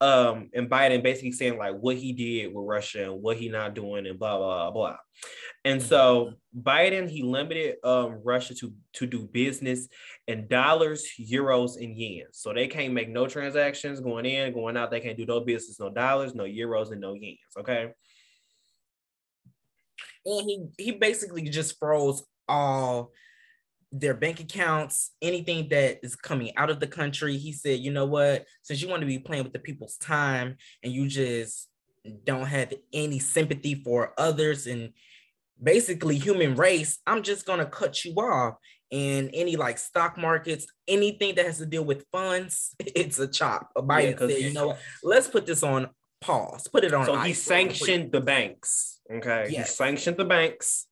um, 0.00 0.50
and 0.54 0.70
Biden 0.70 1.02
basically 1.02 1.32
saying 1.32 1.58
like 1.58 1.74
what 1.76 1.96
he 1.96 2.12
did 2.12 2.54
with 2.54 2.64
Russia 2.64 3.04
and 3.04 3.22
what 3.22 3.36
he 3.36 3.48
not 3.48 3.74
doing 3.74 4.06
and 4.06 4.18
blah 4.18 4.38
blah 4.38 4.70
blah. 4.70 4.96
And 5.64 5.82
so 5.82 6.32
Biden 6.56 7.08
he 7.08 7.22
limited 7.22 7.76
um, 7.82 8.20
Russia 8.22 8.54
to 8.56 8.72
to 8.94 9.06
do 9.06 9.26
business 9.26 9.88
in 10.28 10.46
dollars, 10.46 11.04
euros, 11.20 11.82
and 11.82 11.96
yen. 11.96 12.26
So 12.32 12.52
they 12.52 12.68
can't 12.68 12.94
make 12.94 13.08
no 13.08 13.26
transactions 13.26 14.00
going 14.00 14.24
in, 14.24 14.52
going 14.52 14.76
out. 14.76 14.90
They 14.90 15.00
can't 15.00 15.18
do 15.18 15.26
no 15.26 15.40
business, 15.40 15.80
no 15.80 15.90
dollars, 15.90 16.34
no 16.34 16.44
euros, 16.44 16.92
and 16.92 17.00
no 17.00 17.14
yens. 17.14 17.38
Okay. 17.58 17.92
And 20.24 20.48
he 20.48 20.66
he 20.78 20.90
basically 20.92 21.42
just 21.48 21.76
froze 21.78 22.22
all 22.48 23.10
their 23.92 24.14
bank 24.14 24.40
accounts, 24.40 25.12
anything 25.22 25.68
that 25.70 26.00
is 26.02 26.14
coming 26.14 26.54
out 26.56 26.70
of 26.70 26.80
the 26.80 26.86
country. 26.86 27.36
He 27.36 27.52
said, 27.52 27.80
you 27.80 27.90
know 27.90 28.04
what, 28.04 28.44
since 28.62 28.82
you 28.82 28.88
want 28.88 29.00
to 29.00 29.06
be 29.06 29.18
playing 29.18 29.44
with 29.44 29.52
the 29.52 29.58
people's 29.58 29.96
time 29.96 30.56
and 30.82 30.92
you 30.92 31.08
just 31.08 31.68
don't 32.24 32.46
have 32.46 32.72
any 32.92 33.18
sympathy 33.18 33.74
for 33.74 34.12
others 34.18 34.66
and 34.66 34.92
basically 35.62 36.18
human 36.18 36.54
race, 36.54 36.98
I'm 37.06 37.22
just 37.22 37.46
gonna 37.46 37.66
cut 37.66 38.04
you 38.04 38.14
off. 38.14 38.54
And 38.90 39.30
any 39.34 39.56
like 39.56 39.76
stock 39.76 40.16
markets, 40.16 40.66
anything 40.86 41.34
that 41.34 41.44
has 41.44 41.58
to 41.58 41.66
deal 41.66 41.84
with 41.84 42.06
funds, 42.10 42.74
it's 42.80 43.18
a 43.18 43.28
chop. 43.28 43.70
Biden 43.76 44.12
yeah, 44.12 44.18
said, 44.18 44.42
you 44.42 44.52
know 44.52 44.68
what, 44.68 44.78
let's 45.02 45.28
put 45.28 45.46
this 45.46 45.62
on 45.62 45.88
pause, 46.20 46.68
put 46.68 46.84
it 46.84 46.92
on. 46.92 47.06
So 47.06 47.18
he 47.20 47.32
sanctioned 47.32 48.12
the 48.12 48.20
banks. 48.20 49.00
Okay. 49.10 49.48
Yes. 49.50 49.68
He 49.68 49.74
sanctioned 49.74 50.16
the 50.16 50.24
banks 50.24 50.87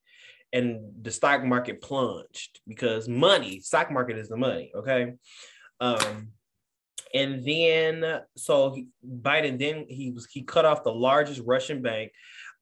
and 0.57 0.81
the 1.03 1.11
stock 1.11 1.45
market 1.45 1.83
plunged 1.83 2.61
because 2.67 3.09
money, 3.09 3.61
stock 3.61 3.93
market 3.93 4.17
is 4.17 4.29
the 4.29 4.37
money, 4.39 4.73
okay? 4.75 5.13
Um, 5.81 6.29
and 7.13 7.45
then 7.47 8.23
so 8.37 8.73
he, 8.73 8.87
Biden 9.07 9.59
then 9.59 9.85
he 9.89 10.11
was 10.13 10.27
he 10.27 10.43
cut 10.43 10.65
off 10.65 10.83
the 10.83 10.93
largest 10.93 11.43
Russian 11.45 11.83
bank, 11.83 12.11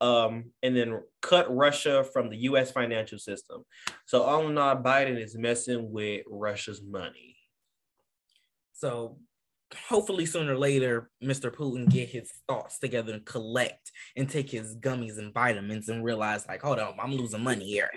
um, 0.01 0.51
and 0.63 0.77
then 0.77 1.01
cut 1.23 1.55
Russia 1.55 2.05
from 2.13 2.31
the 2.31 2.37
U.S. 2.49 2.73
financial 2.73 3.19
system. 3.19 3.65
So 4.07 4.23
all 4.23 4.49
in 4.49 4.59
all, 4.59 4.77
Biden 4.77 5.17
is 5.23 5.37
messing 5.37 5.93
with 5.93 6.23
Russia's 6.29 6.83
money. 6.83 7.37
So 8.73 9.19
hopefully 9.89 10.27
sooner 10.27 10.55
or 10.55 10.59
later, 10.59 11.11
Mr. 11.23 11.55
Putin 11.55 11.89
get 11.89 12.09
his 12.09 12.31
thoughts 12.49 12.79
together 12.79 13.13
and 13.13 13.25
collect 13.25 13.91
and 14.17 14.29
take 14.29 14.51
his 14.51 14.77
gummies 14.77 15.19
and 15.19 15.33
vitamins 15.33 15.89
and 15.89 16.05
realize, 16.05 16.47
like, 16.47 16.63
hold 16.63 16.79
on, 16.79 16.95
I'm 17.01 17.13
losing 17.13 17.43
money 17.43 17.65
here. 17.65 17.91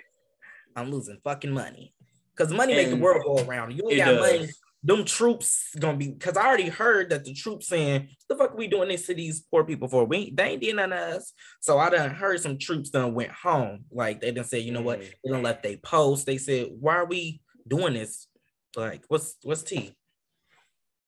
I'm 0.76 0.92
losing 0.92 1.20
fucking 1.24 1.52
money. 1.52 1.94
Because 2.36 2.54
money 2.54 2.74
and 2.74 2.82
make 2.82 2.90
the 2.92 3.04
world 3.04 3.24
go 3.26 3.44
around. 3.44 3.72
You 3.76 3.90
ain't 3.90 3.98
got 3.98 4.12
does. 4.12 4.32
money. 4.32 4.50
Them 4.84 5.06
troops 5.06 5.74
gonna 5.80 5.98
be 5.98 6.10
because 6.12 6.38
I 6.38 6.46
already 6.46 6.70
heard 6.70 7.10
that 7.10 7.26
the 7.26 7.34
troops 7.34 7.68
saying, 7.68 8.10
the 8.30 8.36
fuck 8.36 8.56
we 8.56 8.68
doing 8.68 8.90
this 8.90 9.08
to 9.08 9.16
these 9.16 9.42
poor 9.42 9.63
people 9.63 9.88
for? 9.88 10.06
We 10.06 10.30
they 10.30 10.52
ain't 10.52 10.62
doing 10.62 10.76
none 10.76 10.94
of 10.94 11.00
us. 11.00 11.34
So 11.62 11.80
I 11.80 11.90
done 11.90 12.12
heard 12.12 12.40
some 12.40 12.60
troops 12.60 12.92
done 12.92 13.16
went 13.16 13.32
home. 13.32 13.86
Like 13.92 14.22
they 14.22 14.32
didn't 14.32 14.46
say, 14.46 14.60
you 14.60 14.72
know 14.72 14.84
what, 14.84 15.02
mm. 15.02 15.12
they 15.24 15.32
done 15.32 15.42
left 15.42 15.63
they 15.63 15.78
post. 15.78 16.28
They 16.28 16.38
said, 16.38 16.68
why 16.80 16.96
are 16.96 17.06
we 17.06 17.42
doing 17.68 17.96
this? 17.96 18.28
Like, 18.76 19.04
what's 19.08 19.36
what's 19.42 19.63
tea 19.63 19.98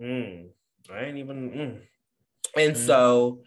Mm. 0.01 0.49
I 0.93 1.05
ain't 1.05 1.17
even. 1.17 1.51
Mm. 1.51 1.81
And 2.57 2.75
mm. 2.75 2.77
so, 2.77 3.41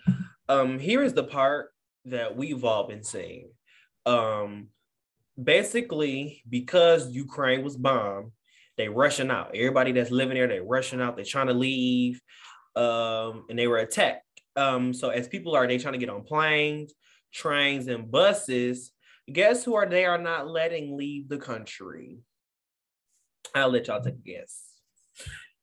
um, 0.49 0.79
here 0.79 1.03
is 1.03 1.15
the 1.15 1.25
part 1.25 1.71
that 2.05 2.37
we've 2.37 2.65
all 2.65 2.87
been 2.87 3.03
seeing. 3.03 3.51
Um, 4.07 4.69
basically, 5.43 6.43
because 6.49 7.11
Ukraine 7.11 7.65
was 7.65 7.77
bombed, 7.77 8.31
they 8.77 8.89
rushing 8.89 9.31
out. 9.31 9.55
Everybody 9.55 9.93
that's 9.93 10.11
living 10.11 10.35
there, 10.35 10.49
they 10.49 10.61
rushing 10.61 11.01
out. 11.01 11.17
They're 11.17 11.25
trying 11.25 11.47
to 11.49 11.55
leave, 11.55 12.21
um, 12.77 13.47
and 13.49 13.59
they 13.59 13.67
were 13.67 13.79
attacked. 13.79 14.27
Um, 14.57 14.93
so 14.93 15.09
as 15.11 15.29
people 15.29 15.55
are, 15.55 15.67
they 15.67 15.79
trying 15.79 15.95
to 15.95 15.99
get 15.99 16.11
on 16.11 16.25
planes, 16.25 16.93
trains, 17.33 17.89
and 17.89 18.11
buses. 18.11 18.93
Guess 19.33 19.65
who 19.65 19.75
are 19.75 19.87
they 19.87 20.05
are 20.05 20.19
not 20.19 20.49
letting 20.49 20.97
leave 20.97 21.29
the 21.29 21.39
country? 21.39 22.19
I'll 23.55 23.71
let 23.71 23.87
y'all 23.87 24.03
take 24.03 24.15
a 24.15 24.19
guess. 24.19 24.69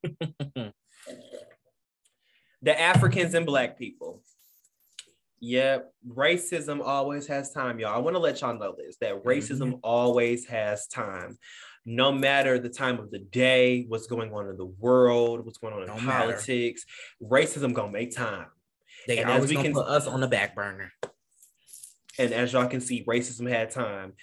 the 2.62 2.80
Africans 2.80 3.34
and 3.34 3.46
Black 3.46 3.78
people. 3.78 4.22
Yep, 5.42 5.94
racism 6.08 6.82
always 6.84 7.26
has 7.28 7.52
time, 7.52 7.80
y'all. 7.80 7.96
I 7.96 8.00
want 8.00 8.16
to 8.16 8.20
let 8.20 8.42
y'all 8.42 8.58
know 8.58 8.76
this 8.78 8.98
that 9.00 9.24
racism 9.24 9.70
mm-hmm. 9.70 9.80
always 9.84 10.46
has 10.48 10.88
time. 10.88 11.38
No 11.86 12.12
matter 12.12 12.60
the 12.60 12.70
time 12.70 13.00
of 13.00 13.10
the 13.10 13.20
day, 13.20 13.86
what's 13.88 14.06
going 14.06 14.34
on 14.34 14.50
in 14.50 14.58
the 14.58 14.66
world, 14.66 15.46
what's 15.46 15.58
going 15.58 15.74
on 15.74 15.84
in 15.84 15.88
no 15.88 15.96
politics, 15.96 16.86
matter. 17.22 17.46
racism 17.46 17.74
gonna 17.74 17.92
make 17.92 18.14
time. 18.14 18.48
They 19.08 19.20
and 19.20 19.30
always 19.30 19.50
we 19.50 19.56
can 19.56 19.74
put 19.74 19.88
us 19.88 20.08
on 20.08 20.20
the 20.20 20.28
back 20.28 20.56
burner. 20.56 20.92
And 22.20 22.34
as 22.34 22.52
y'all 22.52 22.68
can 22.68 22.82
see, 22.82 23.06
racism 23.06 23.50
had 23.50 23.72
time. 23.72 24.14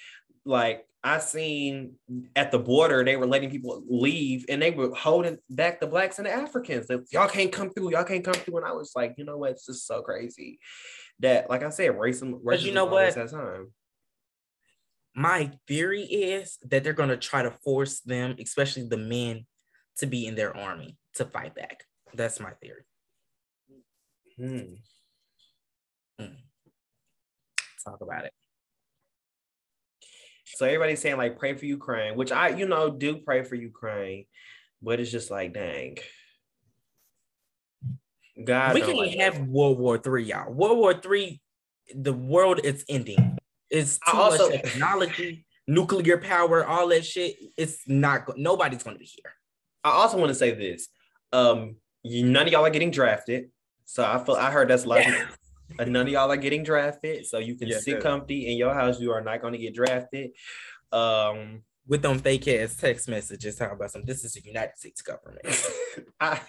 Like 0.45 0.87
I 1.07 1.21
seen 1.21 1.95
at 2.35 2.51
the 2.51 2.59
border, 2.59 3.05
they 3.05 3.15
were 3.15 3.29
letting 3.29 3.49
people 3.49 3.81
leave 3.89 4.45
and 4.49 4.61
they 4.61 4.73
were 4.73 4.93
holding 4.93 5.39
back 5.49 5.79
the 5.79 5.87
blacks 5.87 6.19
and 6.19 6.27
the 6.27 6.33
Africans. 6.33 6.89
That 6.89 7.07
y'all 7.13 7.29
can't 7.29 7.53
come 7.53 7.71
through, 7.71 7.93
y'all 7.93 8.03
can't 8.03 8.25
come 8.25 8.35
through. 8.35 8.57
And 8.57 8.67
I 8.67 8.73
was 8.73 8.91
like, 8.97 9.15
you 9.17 9.25
know 9.25 9.39
what? 9.39 9.53
It's 9.53 9.67
just 9.67 9.87
so 9.87 10.03
crazy 10.03 10.59
that, 11.21 11.49
like 11.49 11.63
I 11.63 11.71
said, 11.71 11.93
racism, 11.93 12.43
racism 12.43 12.63
you 12.63 12.73
know 12.73 12.87
what? 12.87 13.15
time. 13.15 13.73
My 15.15 15.53
theory 15.69 16.03
is 16.03 16.59
that 16.69 16.83
they're 16.83 16.93
gonna 16.93 17.17
try 17.17 17.43
to 17.43 17.53
force 17.53 18.01
them, 18.01 18.35
especially 18.41 18.89
the 18.89 18.97
men, 18.97 19.47
to 19.99 20.07
be 20.07 20.27
in 20.27 20.35
their 20.35 20.57
army 20.57 20.97
to 21.15 21.25
fight 21.25 21.55
back. 21.55 21.85
That's 22.15 22.41
my 22.41 22.51
theory. 22.61 22.83
Hmm. 24.37 24.75
Hmm. 26.19 26.35
Talk 27.85 28.01
about 28.01 28.25
it. 28.25 28.33
So 30.57 30.65
everybody's 30.65 31.01
saying 31.01 31.19
like 31.19 31.39
pray 31.39 31.55
for 31.55 31.67
Ukraine, 31.67 32.17
which 32.17 32.33
I, 32.33 32.49
you 32.49 32.67
know, 32.67 32.89
do 32.89 33.19
pray 33.19 33.43
for 33.43 33.57
Ukraine, 33.57 34.25
but 34.81 34.99
it's 35.01 35.11
just 35.11 35.31
like 35.31 35.53
dang. 35.53 35.99
God, 38.43 38.73
we 38.73 38.81
can 38.81 38.97
like 38.97 39.19
have 39.19 39.39
World 39.41 39.79
War 39.79 39.99
Three, 39.99 40.25
y'all. 40.25 40.51
World 40.51 40.79
War 40.79 40.95
Three, 40.95 41.43
the 41.95 42.15
world 42.15 42.61
is 42.65 42.87
ending. 42.89 43.37
It's 43.69 43.99
too 43.99 44.17
also, 44.17 44.49
much 44.49 44.63
technology, 44.63 45.45
nuclear 45.69 46.17
power, 46.17 46.67
all 46.67 46.89
that 46.89 47.05
shit. 47.05 47.37
It's 47.59 47.87
not. 47.87 48.39
Nobody's 48.39 48.83
going 48.83 48.97
to 48.97 48.99
be 48.99 49.05
here. 49.05 49.33
I 49.85 49.91
also 49.91 50.17
want 50.17 50.31
to 50.31 50.35
say 50.35 50.55
this: 50.55 50.89
um, 51.35 51.77
you, 52.03 52.25
none 52.25 52.47
of 52.47 52.53
y'all 52.53 52.65
are 52.65 52.71
getting 52.71 52.91
drafted. 52.91 53.51
So 53.85 54.03
I 54.03 54.25
feel 54.25 54.37
I 54.37 54.51
heard 54.51 54.69
that's 54.69 54.87
like 54.87 55.07
and 55.07 55.29
none 55.79 56.07
of 56.07 56.09
y'all 56.09 56.31
are 56.31 56.37
getting 56.37 56.63
drafted, 56.63 57.27
so 57.27 57.39
you 57.39 57.57
can 57.57 57.71
sit 57.81 58.01
comfy 58.01 58.47
in 58.51 58.57
your 58.57 58.75
house. 58.75 59.01
You 59.01 59.13
are 59.13 59.21
not 59.21 59.41
going 59.41 59.53
to 59.53 59.59
get 59.59 59.75
drafted. 59.75 60.31
Um, 60.93 61.63
with 61.89 62.03
them 62.03 62.19
fake 62.19 62.49
ass 62.49 62.75
text 62.75 63.09
messages 63.09 63.57
talking 63.57 63.77
about 63.77 63.91
some. 63.91 64.05
This 64.05 64.25
is 64.25 64.33
the 64.33 64.43
United 64.43 64.77
States 64.77 65.03
government. 65.03 65.47
I, 66.21 66.41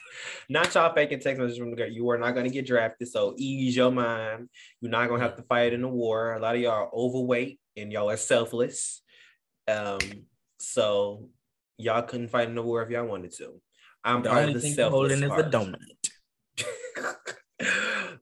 not 0.49 0.73
y'all 0.73 0.93
faking 0.93 1.19
text 1.19 1.39
messages 1.39 1.59
from 1.59 1.69
the 1.69 1.75
government. 1.75 1.95
You 1.95 2.09
are 2.09 2.17
not 2.17 2.31
going 2.31 2.47
to 2.47 2.53
get 2.53 2.65
drafted, 2.65 3.07
so 3.07 3.35
ease 3.37 3.75
your 3.75 3.91
mind. 3.91 4.49
You're 4.81 4.91
not 4.91 5.07
going 5.07 5.21
to 5.21 5.27
have 5.27 5.37
to 5.37 5.43
fight 5.43 5.73
in 5.73 5.81
the 5.81 5.87
war. 5.87 6.33
A 6.33 6.39
lot 6.39 6.55
of 6.55 6.61
y'all 6.61 6.71
are 6.71 6.89
overweight 6.93 7.59
and 7.75 7.91
y'all 7.91 8.09
are 8.09 8.17
selfless. 8.17 9.01
Um, 9.67 9.99
so 10.59 11.29
y'all 11.77 12.01
couldn't 12.01 12.29
fight 12.29 12.49
in 12.49 12.55
the 12.55 12.63
war 12.63 12.81
if 12.81 12.89
y'all 12.89 13.05
wanted 13.05 13.33
to. 13.33 13.61
I'm 14.03 14.23
the 14.23 14.29
part 14.29 14.41
only 14.41 14.53
of 14.53 14.61
the 14.61 14.61
thing 14.61 14.73
selfless 14.73 15.11
holding 15.11 15.29
part. 15.29 15.45
is 15.45 15.51
the 15.51 15.57
donut. 15.57 15.75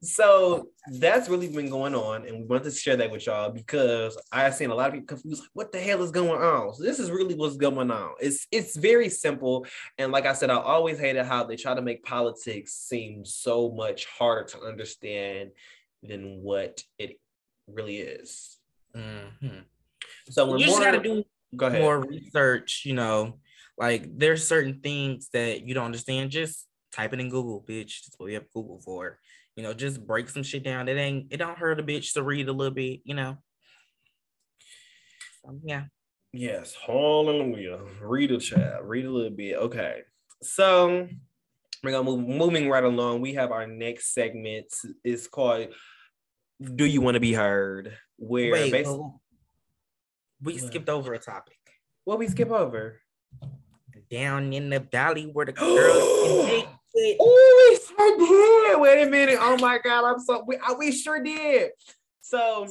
So 0.00 0.68
that's 0.92 1.28
really 1.28 1.48
been 1.48 1.68
going 1.68 1.94
on, 1.94 2.26
and 2.26 2.38
we 2.38 2.44
wanted 2.44 2.64
to 2.64 2.70
share 2.70 2.96
that 2.96 3.10
with 3.10 3.26
y'all 3.26 3.50
because 3.50 4.16
I've 4.32 4.54
seen 4.54 4.70
a 4.70 4.74
lot 4.74 4.88
of 4.88 4.94
people 4.94 5.08
confused, 5.08 5.42
like, 5.42 5.50
what 5.52 5.72
the 5.72 5.78
hell 5.78 6.02
is 6.02 6.10
going 6.10 6.40
on? 6.40 6.74
So 6.74 6.82
this 6.82 6.98
is 6.98 7.10
really 7.10 7.34
what's 7.34 7.56
going 7.56 7.90
on. 7.90 8.12
It's 8.20 8.46
it's 8.50 8.76
very 8.76 9.08
simple, 9.08 9.66
and 9.98 10.10
like 10.10 10.26
I 10.26 10.32
said, 10.32 10.50
I 10.50 10.56
always 10.56 10.98
hated 10.98 11.26
how 11.26 11.44
they 11.44 11.56
try 11.56 11.74
to 11.74 11.82
make 11.82 12.02
politics 12.02 12.72
seem 12.74 13.24
so 13.24 13.70
much 13.70 14.06
harder 14.06 14.44
to 14.48 14.60
understand 14.62 15.50
than 16.02 16.40
what 16.42 16.82
it 16.98 17.18
really 17.66 17.98
is. 17.98 18.58
Mm-hmm. 18.94 19.60
So 20.30 20.56
you 20.56 20.66
just 20.66 20.80
got 20.80 20.92
to 20.92 21.02
do 21.02 21.24
go 21.54 21.66
ahead. 21.66 21.82
more 21.82 22.00
research. 22.00 22.82
You 22.84 22.94
know, 22.94 23.38
like 23.76 24.06
there's 24.16 24.48
certain 24.48 24.80
things 24.80 25.28
that 25.32 25.66
you 25.66 25.74
don't 25.74 25.86
understand. 25.86 26.30
Just 26.30 26.66
type 26.96 27.12
it 27.12 27.20
in 27.20 27.28
Google, 27.28 27.64
bitch. 27.66 28.02
That's 28.04 28.14
what 28.16 28.26
we 28.26 28.34
have 28.34 28.50
Google 28.52 28.80
for. 28.80 29.18
You 29.54 29.62
know, 29.62 29.74
just 29.74 30.06
break 30.06 30.28
some 30.28 30.42
shit 30.42 30.62
down. 30.62 30.88
It 30.88 30.96
ain't 30.96 31.26
it 31.30 31.38
don't 31.38 31.58
hurt 31.58 31.80
a 31.80 31.82
bitch 31.82 32.12
to 32.14 32.22
read 32.22 32.48
a 32.48 32.52
little 32.52 32.74
bit, 32.74 33.00
you 33.04 33.14
know. 33.14 33.38
So, 35.44 35.58
yeah. 35.64 35.84
Yes, 36.32 36.76
hallelujah. 36.86 37.80
Read 38.02 38.32
a 38.32 38.38
chat, 38.38 38.84
read 38.84 39.06
a 39.06 39.10
little 39.10 39.30
bit. 39.30 39.56
Okay. 39.56 40.02
So 40.42 41.08
we're 41.82 41.92
gonna 41.92 42.04
move 42.04 42.26
moving 42.26 42.68
right 42.68 42.84
along. 42.84 43.20
We 43.20 43.34
have 43.34 43.52
our 43.52 43.66
next 43.66 44.12
segment. 44.12 44.66
It's 45.04 45.26
called 45.26 45.68
Do 46.74 46.84
You 46.84 47.00
Want 47.00 47.14
to 47.14 47.20
Be 47.20 47.32
Heard? 47.32 47.96
Where 48.18 48.52
Wait, 48.52 48.72
basically 48.72 48.98
well, 48.98 49.20
we 50.42 50.58
skipped 50.58 50.88
over 50.88 51.14
a 51.14 51.18
topic. 51.18 51.58
What 52.04 52.18
we 52.18 52.28
skip 52.28 52.50
over? 52.50 53.00
Down 54.10 54.52
in 54.52 54.70
the 54.70 54.80
valley 54.80 55.30
where 55.32 55.46
the 55.46 55.52
girls 55.52 56.66
Oh, 56.98 57.68
we 57.70 57.78
sure 57.86 58.18
did. 58.18 58.80
Wait 58.80 59.02
a 59.02 59.10
minute. 59.10 59.38
Oh 59.40 59.56
my 59.58 59.78
God. 59.82 60.04
I'm 60.04 60.18
so 60.20 60.44
we, 60.46 60.56
uh, 60.56 60.74
we 60.78 60.92
sure 60.92 61.22
did. 61.22 61.70
So 62.22 62.68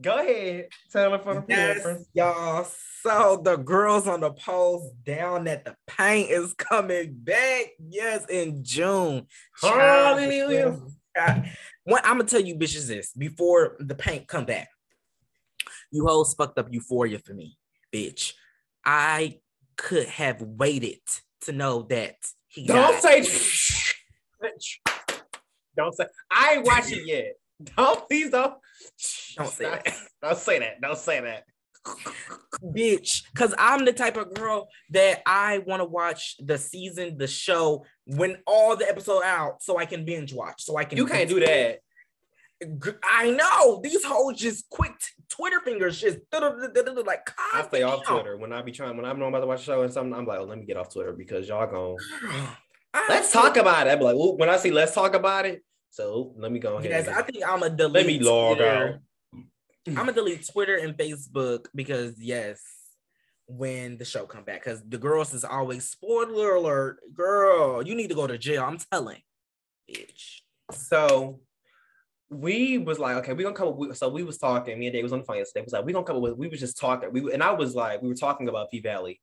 go 0.00 0.18
ahead. 0.18 0.68
Tell 0.90 1.10
them 1.10 1.20
for 1.22 1.34
the 1.34 1.44
yes, 1.48 2.04
y'all. 2.12 2.66
So 3.02 3.40
the 3.42 3.56
girls 3.56 4.06
on 4.06 4.20
the 4.20 4.32
post 4.32 4.92
down 5.04 5.44
that 5.44 5.64
the 5.64 5.76
Pynk 5.88 6.30
is 6.30 6.54
coming 6.54 7.14
back. 7.14 7.66
Yes, 7.88 8.24
in 8.28 8.64
June. 8.64 9.26
Hallelujah. 9.60 10.78
What 11.84 12.04
I'm 12.04 12.18
gonna 12.18 12.24
tell 12.24 12.40
you 12.40 12.54
bitches 12.54 12.86
this 12.86 13.12
before 13.12 13.76
the 13.80 13.94
Pynk 13.94 14.26
come 14.26 14.44
back. 14.44 14.68
You 15.90 16.06
hoes 16.06 16.34
fucked 16.34 16.58
up 16.58 16.68
euphoria 16.72 17.18
for 17.18 17.34
me, 17.34 17.58
bitch. 17.92 18.32
I 18.84 19.40
could 19.76 20.06
have 20.06 20.40
waited 20.40 21.00
to 21.42 21.52
know 21.52 21.82
that 21.82 22.16
he 22.54 22.66
don't 22.66 23.00
say. 23.00 23.20
don't 25.76 25.94
say. 25.94 26.06
I 26.30 26.54
ain't 26.54 26.66
watching 26.66 27.06
yet. 27.06 27.34
Don't 27.76 28.08
please 28.08 28.30
don't. 28.30 28.54
Don't 29.36 29.48
say 29.48 29.64
that. 29.64 29.86
Don't 30.22 30.38
say 30.38 30.58
that. 30.60 30.80
Don't 30.80 30.98
say 30.98 31.20
that. 31.20 31.44
Bitch, 32.64 33.24
because 33.32 33.54
I'm 33.58 33.84
the 33.84 33.92
type 33.92 34.16
of 34.16 34.32
girl 34.32 34.68
that 34.90 35.22
I 35.26 35.58
want 35.58 35.80
to 35.80 35.84
watch 35.84 36.36
the 36.38 36.56
season, 36.56 37.18
the 37.18 37.26
show, 37.26 37.84
when 38.06 38.38
all 38.46 38.74
the 38.76 38.88
episode 38.88 39.22
out, 39.22 39.62
so 39.62 39.76
I 39.76 39.84
can 39.84 40.04
binge 40.04 40.32
watch. 40.32 40.64
So 40.64 40.76
I 40.76 40.84
can. 40.84 40.96
You 40.96 41.06
can't 41.06 41.28
do 41.28 41.40
that. 41.40 41.80
I 43.02 43.30
know 43.30 43.80
these 43.82 44.04
hoes 44.04 44.38
just 44.38 44.68
quick 44.70 44.92
Twitter 45.28 45.60
fingers 45.60 46.00
just 46.00 46.18
like. 46.32 47.30
I 47.52 47.62
stay 47.66 47.82
off 47.82 48.04
Twitter 48.04 48.36
when 48.36 48.52
I 48.52 48.62
be 48.62 48.72
trying 48.72 48.96
when 48.96 49.04
I'm 49.04 49.20
about 49.20 49.40
to 49.40 49.46
watch 49.46 49.60
a 49.60 49.64
show 49.64 49.82
and 49.82 49.92
something. 49.92 50.14
I'm 50.14 50.26
like, 50.26 50.38
oh, 50.38 50.44
let 50.44 50.58
me 50.58 50.64
get 50.64 50.76
off 50.76 50.92
Twitter 50.92 51.12
because 51.12 51.48
y'all 51.48 51.66
going. 51.66 51.96
let's 53.08 53.32
talk 53.32 53.56
about 53.56 53.86
it. 53.86 53.90
I'm 53.90 54.00
like, 54.00 54.16
when 54.16 54.48
I 54.48 54.56
see 54.56 54.70
let's 54.70 54.94
talk 54.94 55.14
about 55.14 55.46
it. 55.46 55.64
So 55.90 56.32
let 56.36 56.50
me 56.50 56.58
go 56.58 56.76
ahead. 56.76 56.90
Yes, 56.90 57.08
I 57.08 57.22
think 57.22 57.44
I'm 57.46 57.62
a 57.62 57.70
delete. 57.70 57.94
Let 57.94 58.06
me 58.06 58.18
log 58.20 58.56
Twitter. 58.56 59.00
out. 59.32 59.44
I'm 59.88 59.94
gonna 59.94 60.12
delete 60.12 60.46
Twitter 60.46 60.76
and 60.76 60.96
Facebook 60.96 61.66
because 61.74 62.14
yes, 62.18 62.60
when 63.46 63.98
the 63.98 64.04
show 64.04 64.24
come 64.26 64.44
back, 64.44 64.64
because 64.64 64.82
the 64.88 64.98
girls 64.98 65.34
is 65.34 65.44
always 65.44 65.88
spoiler 65.88 66.54
alert, 66.54 66.98
girl. 67.14 67.86
You 67.86 67.94
need 67.94 68.08
to 68.08 68.14
go 68.14 68.26
to 68.26 68.38
jail. 68.38 68.64
I'm 68.64 68.78
telling, 68.90 69.20
bitch. 69.90 70.40
So 70.72 71.40
we 72.30 72.78
was 72.78 72.98
like, 72.98 73.16
okay, 73.18 73.32
we're 73.32 73.44
gonna 73.44 73.54
come 73.54 73.68
up 73.68 73.76
with, 73.76 73.96
so 73.96 74.08
we 74.08 74.22
was 74.22 74.38
talking, 74.38 74.78
me 74.78 74.86
and 74.86 74.92
Dave 74.92 75.02
was 75.02 75.12
on 75.12 75.20
the 75.20 75.24
phone 75.24 75.36
yesterday. 75.36 75.64
was 75.64 75.72
like, 75.72 75.84
we 75.84 75.92
gonna 75.92 76.04
come 76.04 76.16
up 76.16 76.22
with, 76.22 76.36
we 76.36 76.48
was 76.48 76.60
just 76.60 76.78
talking. 76.78 77.12
We 77.12 77.32
and 77.32 77.42
I 77.42 77.52
was 77.52 77.74
like, 77.74 78.02
we 78.02 78.08
were 78.08 78.14
talking 78.14 78.48
about 78.48 78.70
P 78.70 78.80
Valley. 78.80 79.20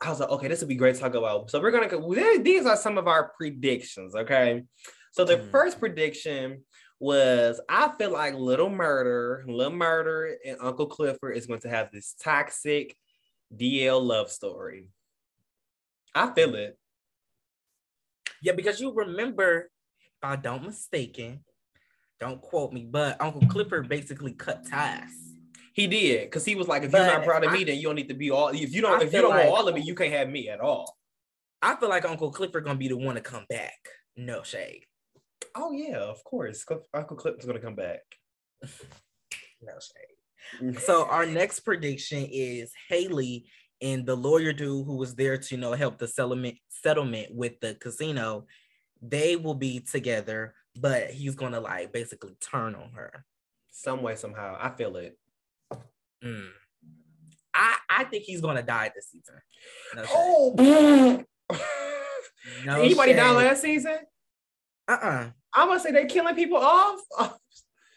I 0.00 0.10
was 0.10 0.20
like, 0.20 0.30
okay, 0.30 0.48
this 0.48 0.60
would 0.60 0.68
be 0.68 0.74
great 0.74 0.96
to 0.96 1.00
talk 1.00 1.14
about. 1.14 1.50
So 1.50 1.60
we're 1.60 1.70
gonna 1.70 1.88
go, 1.88 2.38
these 2.38 2.66
are 2.66 2.76
some 2.76 2.98
of 2.98 3.06
our 3.06 3.32
predictions, 3.36 4.14
okay? 4.14 4.64
So 5.12 5.24
the 5.24 5.36
mm. 5.36 5.50
first 5.50 5.78
prediction 5.78 6.64
was 6.98 7.60
I 7.68 7.90
feel 7.98 8.12
like 8.12 8.34
Lil 8.34 8.70
Murda, 8.70 9.44
Lil 9.46 9.72
Murda, 9.72 10.34
and 10.46 10.56
Uncle 10.60 10.86
Clifford 10.86 11.36
is 11.36 11.46
going 11.46 11.60
to 11.60 11.68
have 11.68 11.90
this 11.92 12.14
toxic 12.22 12.96
DL 13.54 14.00
love 14.00 14.30
story. 14.30 14.88
I 16.14 16.32
feel 16.32 16.54
it. 16.54 16.78
Yeah, 18.40 18.52
because 18.52 18.80
you 18.80 18.92
remember, 18.92 19.70
if 20.00 20.12
I 20.22 20.36
don't 20.36 20.64
mistaken, 20.64 21.40
don't 22.22 22.40
quote 22.40 22.72
me, 22.72 22.86
but 22.90 23.20
Uncle 23.20 23.46
Clifford 23.48 23.88
basically 23.88 24.32
cut 24.32 24.66
ties. 24.68 25.10
He 25.74 25.86
did, 25.86 26.24
because 26.24 26.44
he 26.44 26.54
was 26.54 26.68
like, 26.68 26.82
if 26.82 26.92
you're 26.92 27.04
not 27.06 27.24
proud 27.24 27.44
of 27.44 27.50
I- 27.50 27.54
me, 27.54 27.64
then 27.64 27.76
you 27.78 27.84
don't 27.84 27.96
need 27.96 28.08
to 28.08 28.14
be 28.14 28.30
all. 28.30 28.48
If 28.48 28.74
you 28.74 28.80
don't, 28.82 29.00
I 29.00 29.04
if 29.04 29.12
you 29.12 29.20
don't 29.22 29.30
like- 29.30 29.48
want 29.48 29.58
all 29.58 29.68
of 29.68 29.74
me, 29.74 29.80
you 29.82 29.94
can't 29.94 30.12
have 30.12 30.28
me 30.28 30.48
at 30.48 30.60
all. 30.60 30.96
I 31.60 31.76
feel 31.76 31.88
like 31.88 32.04
Uncle 32.04 32.30
Clifford 32.32 32.64
gonna 32.64 32.78
be 32.78 32.88
the 32.88 32.96
one 32.96 33.14
to 33.14 33.20
come 33.20 33.46
back. 33.48 33.78
No 34.16 34.42
shade. 34.42 34.84
Oh 35.54 35.72
yeah, 35.72 35.98
of 35.98 36.22
course. 36.24 36.64
Uncle 36.94 37.16
Clip's 37.16 37.44
gonna 37.44 37.60
come 37.60 37.74
back. 37.76 38.00
No 39.62 39.74
shade. 39.80 40.76
So 40.80 41.06
our 41.06 41.24
next 41.24 41.60
prediction 41.60 42.26
is 42.30 42.72
Hailey 42.88 43.46
and 43.80 44.04
the 44.04 44.16
lawyer 44.16 44.52
dude 44.52 44.86
who 44.86 44.96
was 44.96 45.14
there 45.14 45.38
to 45.38 45.54
you 45.54 45.60
know 45.60 45.72
help 45.72 45.98
the 45.98 46.08
settlement 46.08 46.56
settlement 46.68 47.28
with 47.32 47.60
the 47.60 47.74
casino. 47.76 48.46
They 49.00 49.36
will 49.36 49.54
be 49.54 49.80
together, 49.80 50.54
but 50.76 51.10
he's 51.10 51.34
gonna 51.34 51.60
like 51.60 51.92
basically 51.92 52.34
turn 52.40 52.74
on 52.74 52.90
her. 52.94 53.24
Some 53.70 54.02
way, 54.02 54.16
somehow, 54.16 54.56
I 54.60 54.70
feel 54.70 54.96
it. 54.96 55.16
Mm. 56.24 56.48
I 57.54 57.76
I 57.90 58.04
think 58.04 58.24
he's 58.24 58.40
gonna 58.40 58.62
die 58.62 58.90
this 58.94 59.10
season. 59.10 59.34
No. 59.94 60.04
Oh, 60.08 61.24
No 62.64 62.80
anybody 62.82 63.12
die 63.12 63.28
shade. 63.28 63.36
last 63.36 63.62
season? 63.62 63.98
Uh-uh. 64.88 65.30
I'm 65.54 65.68
gonna 65.68 65.80
say 65.80 65.92
they're 65.92 66.06
killing 66.06 66.34
people 66.34 66.58
off. 66.58 67.00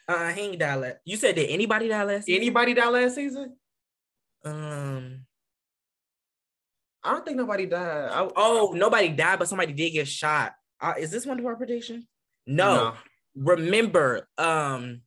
Uh, 0.07 0.31
he 0.33 0.41
ain't 0.41 0.59
die 0.59 0.75
last. 0.75 0.97
You 1.03 1.17
said 1.17 1.33
did 1.33 1.49
anybody 1.49 1.87
die 1.87 2.03
last? 2.03 2.25
season? 2.25 2.39
Anybody 2.39 2.75
die 2.75 2.89
last 2.89 3.15
season? 3.15 3.55
Um. 4.43 5.25
I 7.03 7.11
don't 7.13 7.25
think 7.25 7.37
nobody 7.37 7.65
died. 7.65 8.09
I, 8.11 8.29
Oh, 8.35 8.73
nobody 8.75 9.09
died, 9.09 9.39
but 9.39 9.47
somebody 9.47 9.73
did 9.73 9.89
get 9.89 10.07
shot. 10.07 10.53
Uh, 10.79 10.93
is 10.99 11.09
this 11.09 11.25
one 11.25 11.39
of 11.39 11.45
our 11.47 11.55
prediction? 11.55 12.07
No. 12.47 12.93
Remember, 13.35 14.27
um, 14.37 15.01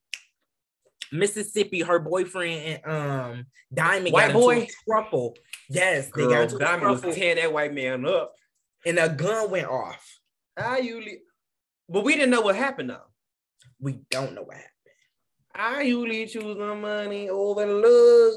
Mississippi, 1.13 1.81
her 1.81 1.99
boyfriend 1.99 2.81
and 2.85 2.93
um 2.93 3.47
Diamond 3.73 4.13
White 4.13 4.27
got 4.29 4.33
boy? 4.35 4.57
a 4.63 4.69
trouble. 4.87 5.37
Yes, 5.71 6.11
they 6.15 6.23
got 6.23 6.31
Girl, 6.31 6.43
into 6.43 6.59
Diamond 6.59 6.91
was 6.91 7.01
trouble, 7.01 7.17
tearing 7.17 7.37
that 7.37 7.53
white 7.53 7.73
man 7.73 8.05
up. 8.07 8.35
and 8.85 8.99
a 8.99 9.09
gun 9.09 9.51
went 9.51 9.69
off. 9.69 10.19
I 10.57 10.79
usually, 10.79 11.21
but 11.89 12.05
we 12.05 12.15
didn't 12.15 12.31
know 12.31 12.41
what 12.43 12.57
happened 12.57 12.91
though. 12.91 13.07
We 13.81 14.01
don't 14.11 14.35
know 14.35 14.43
what 14.43 14.57
happened. 14.57 14.73
I 15.55 15.83
usually 15.83 16.27
choose 16.27 16.57
my 16.59 16.75
money 16.75 17.29
over 17.31 17.67
love. 17.67 18.33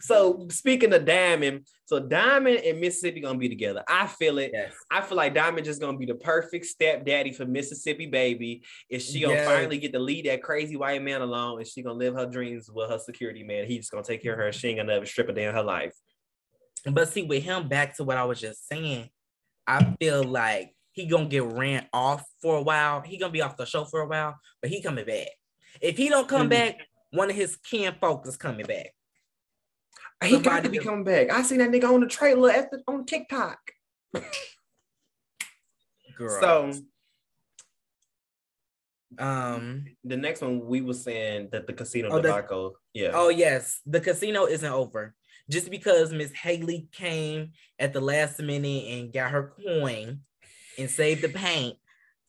So 0.00 0.46
speaking 0.50 0.92
of 0.92 1.04
Diamond, 1.04 1.66
so 1.86 2.00
Diamond 2.00 2.58
and 2.58 2.80
Mississippi 2.80 3.20
gonna 3.20 3.38
be 3.38 3.48
together. 3.48 3.82
I 3.88 4.06
feel 4.06 4.38
it. 4.38 4.50
Yes. 4.52 4.72
I 4.90 5.00
feel 5.02 5.16
like 5.16 5.34
Diamond 5.34 5.64
just 5.64 5.80
gonna 5.80 5.98
be 5.98 6.06
the 6.06 6.14
perfect 6.14 6.66
stepdaddy 6.66 7.32
for 7.32 7.44
Mississippi 7.44 8.06
baby. 8.06 8.62
Is 8.88 9.04
she 9.04 9.20
gonna 9.20 9.34
Yes. 9.34 9.46
finally 9.46 9.78
get 9.78 9.92
to 9.92 9.98
leave 9.98 10.24
that 10.24 10.42
crazy 10.42 10.76
white 10.76 11.02
man 11.02 11.22
alone? 11.22 11.60
Is 11.60 11.70
she 11.70 11.82
gonna 11.82 11.98
live 11.98 12.14
her 12.14 12.26
dreams 12.26 12.70
with 12.70 12.90
her 12.90 12.98
security 12.98 13.42
man? 13.42 13.66
He's 13.66 13.78
just 13.78 13.90
gonna 13.90 14.04
take 14.04 14.22
care 14.22 14.32
of 14.34 14.38
her. 14.38 14.52
She 14.52 14.68
ain't 14.68 14.78
gonna 14.78 14.92
never 14.92 15.06
strip 15.06 15.34
day 15.34 15.44
in 15.44 15.54
her 15.54 15.62
life. 15.62 15.94
But 16.84 17.08
see, 17.08 17.22
with 17.22 17.42
him, 17.42 17.68
back 17.68 17.96
to 17.96 18.04
what 18.04 18.16
I 18.16 18.24
was 18.24 18.40
just 18.40 18.66
saying, 18.68 19.10
I 19.66 19.94
feel 20.00 20.24
like 20.24 20.74
he 20.92 21.06
gonna 21.06 21.26
get 21.26 21.44
ran 21.44 21.88
off 21.92 22.24
for 22.40 22.56
a 22.56 22.62
while. 22.62 23.00
He 23.00 23.16
gonna 23.18 23.32
be 23.32 23.42
off 23.42 23.56
the 23.56 23.66
show 23.66 23.84
for 23.84 24.00
a 24.00 24.06
while, 24.06 24.38
but 24.60 24.70
he 24.70 24.82
coming 24.82 25.06
back. 25.06 25.28
If 25.80 25.96
he 25.96 26.08
don't 26.08 26.28
come 26.28 26.48
Mhm. 26.48 26.50
back, 26.50 26.76
one 27.12 27.30
of 27.30 27.36
his 27.36 27.56
kin 27.56 27.94
folks 28.00 28.28
is 28.28 28.36
coming 28.36 28.66
back. 28.66 28.88
He 30.24 30.38
got 30.40 30.64
to 30.64 30.68
be 30.70 30.78
to- 30.78 30.84
coming 30.84 31.04
back. 31.04 31.30
I 31.30 31.42
seen 31.42 31.58
that 31.58 31.70
nigga 31.70 31.92
on 31.92 32.00
the 32.00 32.06
trailer 32.06 32.50
at 32.50 32.70
the, 32.70 32.82
on 32.88 33.04
TikTok. 33.06 33.58
Girl. 36.16 36.40
So 36.40 36.72
um, 39.18 39.84
the 40.04 40.16
next 40.16 40.40
one 40.40 40.64
we 40.66 40.80
were 40.80 40.94
saying 40.94 41.48
that 41.52 41.66
the 41.66 41.72
casino 41.72 42.08
Oh, 42.10 42.16
the- 42.16 42.22
debacle. 42.28 42.74
yeah. 42.94 43.10
oh 43.14 43.28
yes, 43.28 43.80
the 43.86 44.00
casino 44.00 44.46
isn't 44.46 44.72
over. 44.72 45.14
Just 45.50 45.70
because 45.70 46.12
Miss 46.12 46.30
Hailey 46.32 46.88
came 46.92 47.50
at 47.78 47.92
the 47.92 48.00
last 48.00 48.38
minute 48.38 48.84
and 48.88 49.12
got 49.12 49.32
her 49.32 49.52
coin 49.62 50.20
and 50.78 50.88
saved 50.88 51.22
the 51.22 51.28
Pynk, 51.28 51.74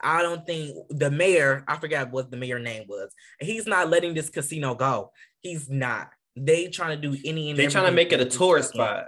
I 0.04 0.22
don't 0.22 0.46
think 0.46 0.76
the 0.90 1.10
mayor, 1.10 1.64
I 1.68 1.78
forgot 1.78 2.12
what 2.12 2.30
the 2.30 2.38
mayor 2.38 2.60
name 2.60 2.86
was. 2.88 3.14
He's 3.40 3.66
not 3.66 3.90
letting 3.90 4.14
this 4.14 4.30
casino 4.30 4.76
go. 4.76 5.12
He's 5.42 5.70
not. 5.70 6.10
They 6.36 6.68
trying 6.68 7.00
to 7.00 7.10
do 7.10 7.18
any 7.26 7.50
and 7.50 7.60
They 7.60 7.68
trying 7.68 7.86
to 7.86 7.92
make 7.92 8.12
it 8.12 8.20
a 8.20 8.26
tourist 8.26 8.74
spot. 8.74 9.06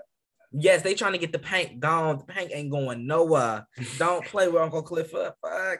Yes, 0.58 0.84
they 0.84 0.93
trying 0.93 1.12
to 1.12 1.18
get 1.18 1.34
the 1.34 1.39
Pynk 1.39 1.80
gone. 1.80 2.18
The 2.18 2.32
Pynk 2.32 2.52
ain't 2.54 2.72
going 2.72 3.06
nowhere. 3.06 3.68
Don't 3.98 4.26
play 4.28 4.48
with 4.48 4.62
Uncle 4.62 4.84
Clifford. 4.84 5.34
Fuck. 5.41 5.80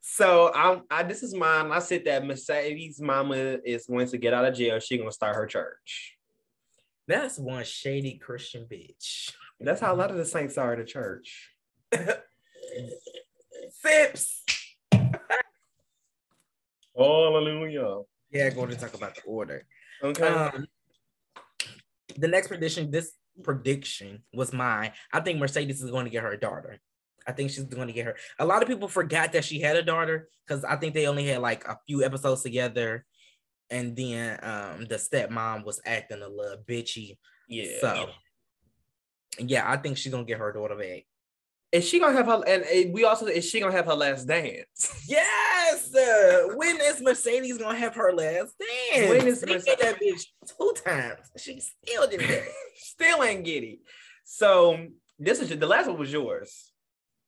So 0.00 0.52
I'm 0.52 0.82
I 0.90 1.04
this 1.04 1.22
is 1.22 1.32
mine. 1.32 1.70
I 1.70 1.78
said 1.78 2.04
that 2.06 2.26
Mercedes 2.26 3.00
mama 3.00 3.58
is 3.64 3.86
going 3.86 4.08
to 4.08 4.18
get 4.18 4.34
out 4.34 4.46
of 4.46 4.54
jail. 4.54 4.80
She 4.80 4.98
gonna 4.98 5.12
start 5.12 5.36
her 5.36 5.46
church. 5.46 6.16
That's 7.06 7.38
one 7.38 7.62
shady 7.64 8.18
Christian 8.18 8.66
bitch. 8.68 9.32
That's 9.60 9.80
how 9.80 9.94
a 9.94 9.96
lot 9.96 10.10
of 10.10 10.16
the 10.16 10.24
saints 10.24 10.58
are 10.58 10.72
at 10.72 10.78
the 10.78 10.84
church. 10.84 11.52
Sips. 13.82 14.42
Hallelujah. 16.96 18.02
Yeah, 18.30 18.50
going 18.50 18.70
to 18.70 18.76
talk 18.76 18.94
about 18.94 19.14
the 19.14 19.22
order. 19.22 19.66
Okay. 20.02 20.26
Um, 20.26 20.66
the 22.16 22.28
next 22.28 22.48
prediction, 22.48 22.90
this 22.90 23.12
prediction 23.42 24.22
was 24.32 24.52
mine. 24.52 24.92
I 25.12 25.20
think 25.20 25.38
Mercedes 25.38 25.82
is 25.82 25.90
going 25.90 26.04
to 26.04 26.10
get 26.10 26.22
her 26.22 26.36
daughter. 26.36 26.78
I 27.26 27.32
think 27.32 27.50
she's 27.50 27.64
going 27.64 27.88
to 27.88 27.92
get 27.92 28.06
her. 28.06 28.16
A 28.38 28.46
lot 28.46 28.62
of 28.62 28.68
people 28.68 28.88
forgot 28.88 29.32
that 29.32 29.44
she 29.44 29.60
had 29.60 29.76
a 29.76 29.82
daughter 29.82 30.28
because 30.46 30.64
I 30.64 30.76
think 30.76 30.94
they 30.94 31.06
only 31.06 31.26
had 31.26 31.40
like 31.40 31.66
a 31.66 31.78
few 31.86 32.04
episodes 32.04 32.42
together, 32.42 33.04
and 33.68 33.96
then 33.96 34.38
um 34.42 34.84
the 34.84 34.94
stepmom 34.94 35.64
was 35.64 35.80
acting 35.84 36.22
a 36.22 36.28
little 36.28 36.62
bitchy. 36.68 37.18
yeah. 37.48 37.80
So 37.80 38.10
yeah, 39.38 39.70
I 39.70 39.76
think 39.76 39.96
she's 39.96 40.12
gonna 40.12 40.24
get 40.24 40.38
her 40.38 40.52
daughter 40.52 40.76
back. 40.76 41.02
Is 41.72 41.86
she 41.88 41.98
gonna 41.98 42.12
have 42.16 42.26
her 42.26 42.42
and 42.46 42.92
we 42.94 43.04
also 43.04 43.26
is 43.26 43.48
she 43.48 43.60
gonna 43.60 43.72
have 43.72 43.86
her 43.86 43.94
last 43.94 44.26
dance? 44.26 45.04
Yes. 45.08 45.94
uh, 45.94 46.54
when 46.54 46.76
is 46.80 47.00
Mercedes 47.02 47.58
gonna 47.58 47.78
have 47.78 47.94
her 47.94 48.12
last 48.12 48.54
dance? 48.92 49.10
When 49.10 49.26
is 49.26 49.40
They 49.40 49.52
Merce- 49.54 49.64
did 49.64 49.78
that 49.80 50.00
bitch 50.00 50.24
two 50.56 50.72
times? 50.84 51.20
She 51.36 51.60
still 51.60 52.06
didn't 52.08 52.30
it. 52.30 52.44
Still 52.76 53.22
ain't 53.24 53.44
get 53.44 53.62
it. 53.64 53.78
So 54.24 54.86
this 55.18 55.40
is 55.40 55.48
the 55.48 55.66
last 55.66 55.88
one 55.88 55.98
was 55.98 56.12
yours. 56.12 56.72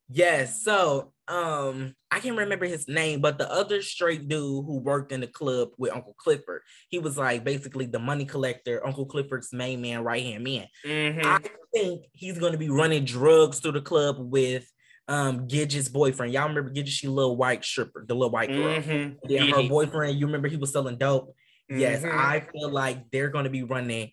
Yes. 0.09 0.63
So 0.63 1.13
um 1.29 1.95
I 2.11 2.21
can't 2.21 2.39
remember 2.39 2.65
his 2.67 2.89
name, 2.89 3.21
but 3.21 3.37
the 3.39 3.51
other 3.53 3.83
straight 3.83 4.29
dude 4.29 4.65
who 4.65 4.79
worked 4.79 5.13
in 5.13 5.21
the 5.21 5.27
club 5.27 5.69
with 5.77 5.93
Uncle 5.93 6.15
Clifford, 6.19 6.63
he 6.89 6.99
was 6.99 7.19
like 7.19 7.45
basically 7.45 7.87
the 7.87 7.99
money 7.99 8.25
collector, 8.25 8.85
Uncle 8.87 9.05
Clifford's 9.07 9.53
main 9.53 9.81
man, 9.83 10.03
right 10.03 10.23
hand 10.23 10.43
man. 10.45 10.67
Mhm. 10.87 11.25
I 11.25 11.39
think 11.75 12.07
he's 12.13 12.39
gonna 12.39 12.57
be 12.59 12.71
running 12.71 13.05
drugs 13.05 13.61
through 13.61 13.73
the 13.73 13.83
club 13.83 14.17
with 14.19 14.71
um 15.07 15.47
Gidget's 15.49 15.89
boyfriend. 15.89 16.33
Y'all 16.33 16.49
remember 16.49 16.71
Gidget, 16.71 16.89
she 16.89 17.09
little 17.09 17.37
white 17.37 17.65
stripper, 17.65 18.05
the 18.07 18.15
little 18.15 18.31
white 18.31 18.51
girl. 18.51 18.77
Mhm. 18.81 19.17
Yeah, 19.25 19.45
her 19.45 19.69
boyfriend, 19.69 20.19
you 20.19 20.27
remember 20.27 20.49
he 20.49 20.57
was 20.57 20.73
selling 20.73 20.97
dope. 20.97 21.35
Yes, 21.69 22.03
Mhm. 22.03 22.11
I 22.17 22.41
feel 22.53 22.71
like 22.71 23.11
they're 23.11 23.29
gonna 23.29 23.51
be 23.51 23.63
running 23.63 24.13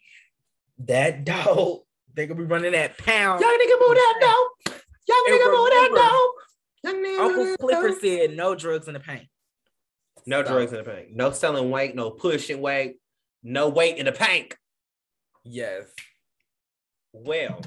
that 0.80 1.24
dope. 1.26 1.88
They're 2.14 2.28
gonna 2.28 2.40
be 2.42 2.46
running 2.46 2.74
that 2.74 2.98
pound. 2.98 3.40
Young 3.42 3.58
nigga 3.58 3.80
move 3.88 3.96
that 3.96 4.18
dope. 4.22 4.76
And 5.08 5.40
nigga 5.40 5.52
move 5.52 5.70
that 5.70 5.92
dope. 5.94 6.35
Young 7.28 7.38
nigga 7.38 7.52
Uncle 7.52 7.68
that 7.68 7.80
Clifford 7.82 8.02
said 8.02 8.36
no 8.36 8.56
drugs 8.56 8.88
in 8.88 8.94
the 8.94 9.00
Pynk. 9.00 9.28
No 10.26 10.44
So, 10.44 10.52
drugs 10.52 10.74
in 10.74 10.84
the 10.84 10.90
Pynk. 10.90 11.12
No 11.16 11.32
selling 11.32 11.70
weight. 11.70 11.96
No 11.96 12.12
pushing 12.12 12.62
weight. 12.62 12.98
No 13.44 13.70
weight 13.70 13.98
in 13.98 14.06
the 14.06 14.12
Pynk. 14.12 14.54
Yes. 15.44 15.86
Well, 17.14 17.62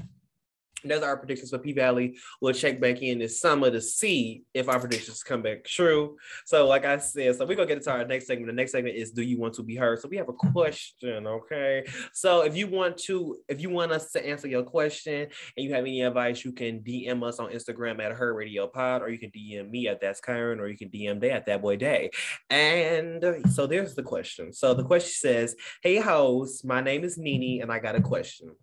are 0.86 1.04
our 1.04 1.16
predictions 1.16 1.50
for 1.50 1.58
P 1.58 1.72
Valley. 1.72 2.16
We'll 2.40 2.52
check 2.52 2.80
back 2.80 3.02
in 3.02 3.18
this 3.18 3.40
summer 3.40 3.70
to 3.70 3.80
see 3.80 4.42
if 4.54 4.68
our 4.68 4.78
predictions 4.78 5.22
come 5.22 5.42
back 5.42 5.64
true. 5.64 6.16
So, 6.46 6.66
like 6.66 6.84
I 6.84 6.98
said, 6.98 7.36
so 7.36 7.46
we're 7.46 7.56
gonna 7.56 7.68
get 7.68 7.78
into 7.78 7.90
our 7.90 8.04
next 8.04 8.26
segment. 8.26 8.46
The 8.46 8.52
next 8.52 8.72
segment 8.72 8.96
is 8.96 9.10
Do 9.10 9.22
you 9.22 9.38
want 9.38 9.54
to 9.54 9.62
be 9.62 9.76
heard? 9.76 10.00
So 10.00 10.08
we 10.08 10.16
have 10.16 10.28
a 10.28 10.32
question, 10.32 11.26
okay? 11.26 11.84
So 12.12 12.42
if 12.42 12.56
you 12.56 12.66
want 12.68 12.98
to, 12.98 13.38
if 13.48 13.60
you 13.60 13.70
want 13.70 13.92
us 13.92 14.10
to 14.12 14.26
answer 14.26 14.48
your 14.48 14.62
question 14.62 15.28
and 15.56 15.66
you 15.66 15.74
have 15.74 15.84
any 15.84 16.02
advice, 16.02 16.44
you 16.44 16.52
can 16.52 16.80
DM 16.80 17.22
us 17.22 17.38
on 17.38 17.50
Instagram 17.50 18.00
at 18.00 18.12
her 18.12 18.34
radio 18.34 18.66
pod, 18.66 19.02
or 19.02 19.08
you 19.08 19.18
can 19.18 19.30
DM 19.30 19.70
me 19.70 19.88
at 19.88 20.00
that's 20.00 20.20
Kyron, 20.20 20.58
or 20.58 20.68
you 20.68 20.76
can 20.76 20.90
DM 20.90 21.20
Day 21.20 21.30
at 21.30 21.46
that 21.46 21.62
boy 21.62 21.76
day. 21.76 22.10
And 22.50 23.24
so 23.50 23.66
there's 23.66 23.94
the 23.94 24.02
question. 24.02 24.52
So 24.52 24.74
the 24.74 24.84
question 24.84 25.12
says, 25.12 25.56
Hey 25.82 25.96
host, 25.96 26.64
my 26.64 26.80
name 26.80 27.04
is 27.04 27.18
Nini, 27.18 27.60
and 27.60 27.72
I 27.72 27.78
got 27.78 27.96
a 27.96 28.00
question. 28.00 28.54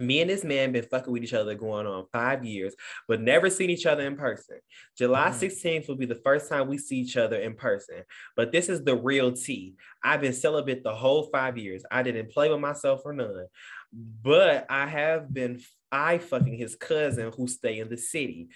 Me 0.00 0.20
and 0.20 0.30
this 0.30 0.44
man 0.44 0.72
been 0.72 0.84
fucking 0.84 1.12
with 1.12 1.22
each 1.22 1.34
other 1.34 1.54
going 1.54 1.86
on 1.86 2.06
five 2.12 2.44
years, 2.44 2.74
but 3.06 3.20
never 3.20 3.50
seen 3.50 3.70
each 3.70 3.86
other 3.86 4.06
in 4.06 4.16
person. 4.16 4.58
July 4.96 5.30
Mhm. 5.30 5.34
16th 5.34 5.88
will 5.88 5.96
be 5.96 6.06
the 6.06 6.14
first 6.14 6.48
time 6.48 6.68
we 6.68 6.78
see 6.78 6.98
each 6.98 7.16
other 7.16 7.36
in 7.36 7.54
person. 7.54 8.02
But 8.36 8.50
this 8.50 8.68
is 8.68 8.82
the 8.82 8.96
real 8.96 9.32
tea. 9.32 9.74
I've 10.02 10.22
been 10.22 10.32
celibate 10.32 10.82
the 10.82 10.94
whole 10.94 11.24
five 11.24 11.58
years. 11.58 11.84
I 11.90 12.02
didn't 12.02 12.30
play 12.30 12.50
with 12.50 12.60
myself 12.60 13.02
or 13.04 13.12
none. 13.12 13.46
But 13.92 14.66
I 14.70 14.86
have 14.86 15.32
been 15.32 15.60
I 15.92 16.18
fucking 16.18 16.56
his 16.56 16.76
cousin 16.76 17.32
who 17.36 17.48
stay 17.48 17.80
in 17.80 17.88
the 17.88 17.96
city. 17.96 18.48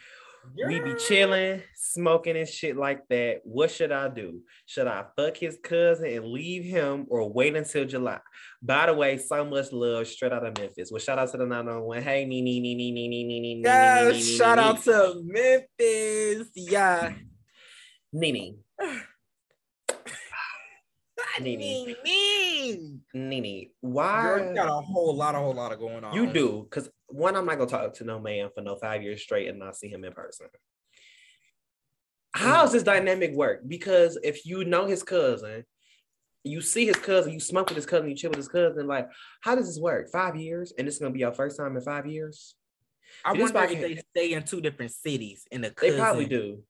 We 0.66 0.80
be 0.80 0.94
chilling, 0.94 1.62
smoking 1.74 2.36
and 2.36 2.48
shit 2.48 2.76
like 2.76 3.06
that. 3.08 3.40
What 3.44 3.70
should 3.70 3.92
I 3.92 4.08
do? 4.08 4.40
Should 4.66 4.86
I 4.86 5.04
fuck 5.16 5.36
his 5.36 5.58
cousin 5.62 6.06
and 6.06 6.26
leave 6.26 6.64
him 6.64 7.06
or 7.08 7.30
wait 7.32 7.56
until 7.56 7.84
July? 7.84 8.20
By 8.62 8.86
the 8.86 8.94
way, 8.94 9.18
so 9.18 9.44
much 9.44 9.72
love 9.72 10.06
straight 10.06 10.32
out 10.32 10.46
of 10.46 10.56
Memphis. 10.58 10.90
Well, 10.90 11.00
shout 11.00 11.18
out 11.18 11.30
to 11.32 11.38
the 11.38 11.46
901. 11.46 12.02
Hey, 12.02 12.24
nee, 12.24 12.40
nee, 12.40 12.60
nee, 12.60 12.74
nee, 12.74 12.92
nee, 12.92 13.08
nee, 13.08 13.24
nee, 13.24 13.40
nee, 13.40 13.62
Yeah, 13.64 14.12
shout 14.12 14.58
out 14.58 14.82
to 14.84 15.20
Memphis. 15.24 16.48
Yeah. 16.54 17.12
nee. 18.12 18.56
nee, 21.40 21.96
nee. 23.40 23.70
Girl, 23.82 23.92
Why? 23.92 24.48
you 24.48 24.54
got 24.54 24.68
a 24.68 24.80
whole 24.80 25.14
lot, 25.14 25.34
a 25.34 25.38
whole 25.38 25.54
lot 25.54 25.72
of 25.72 25.78
going 25.78 26.04
on. 26.04 26.14
You 26.14 26.32
do, 26.32 26.66
because 26.68 26.88
one, 27.14 27.36
I'm 27.36 27.46
not 27.46 27.58
gonna 27.58 27.70
talk 27.70 27.94
to 27.94 28.04
no 28.04 28.18
man 28.18 28.50
for 28.54 28.60
no 28.60 28.76
five 28.76 29.02
years 29.02 29.22
straight 29.22 29.48
and 29.48 29.58
not 29.58 29.76
see 29.76 29.88
him 29.88 30.04
in 30.04 30.12
person. 30.12 30.46
How 32.34 32.62
does 32.62 32.72
this 32.72 32.82
dynamic 32.82 33.32
work? 33.32 33.60
Because 33.66 34.18
if 34.24 34.44
you 34.44 34.64
know 34.64 34.86
his 34.86 35.04
cousin, 35.04 35.64
you 36.42 36.60
see 36.60 36.86
his 36.86 36.96
cousin, 36.96 37.32
you 37.32 37.40
smoke 37.40 37.68
with 37.68 37.76
his 37.76 37.86
cousin, 37.86 38.10
you 38.10 38.16
chill 38.16 38.30
with 38.30 38.38
his 38.38 38.48
cousin, 38.48 38.88
like, 38.88 39.08
how 39.40 39.54
does 39.54 39.66
this 39.66 39.78
work? 39.78 40.10
Five 40.10 40.36
years, 40.36 40.72
and 40.76 40.86
this 40.86 40.94
is 40.94 41.00
gonna 41.00 41.12
be 41.12 41.20
your 41.20 41.32
first 41.32 41.56
time 41.56 41.76
in 41.76 41.82
five 41.82 42.06
years? 42.06 42.56
I 43.24 43.32
wonder 43.32 43.62
if 43.64 43.80
they 43.80 44.02
stay 44.10 44.32
in 44.32 44.42
two 44.42 44.60
different 44.60 44.92
cities 44.92 45.46
in 45.50 45.60
the 45.60 45.70
Cousin, 45.70 45.94
They 45.94 46.00
probably 46.00 46.26
do. 46.26 46.62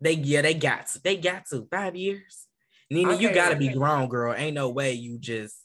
They 0.00 0.12
yeah, 0.12 0.42
they 0.42 0.54
got 0.54 0.86
to. 0.88 1.02
They 1.02 1.16
got 1.16 1.46
to. 1.46 1.66
Five 1.70 1.94
years. 1.96 2.46
Nina, 2.90 3.12
I 3.12 3.18
you 3.18 3.32
gotta 3.32 3.56
be 3.56 3.68
grown, 3.68 4.08
girl. 4.08 4.34
Ain't 4.34 4.54
no 4.54 4.70
way 4.70 4.92
you 4.92 5.18
just 5.18 5.56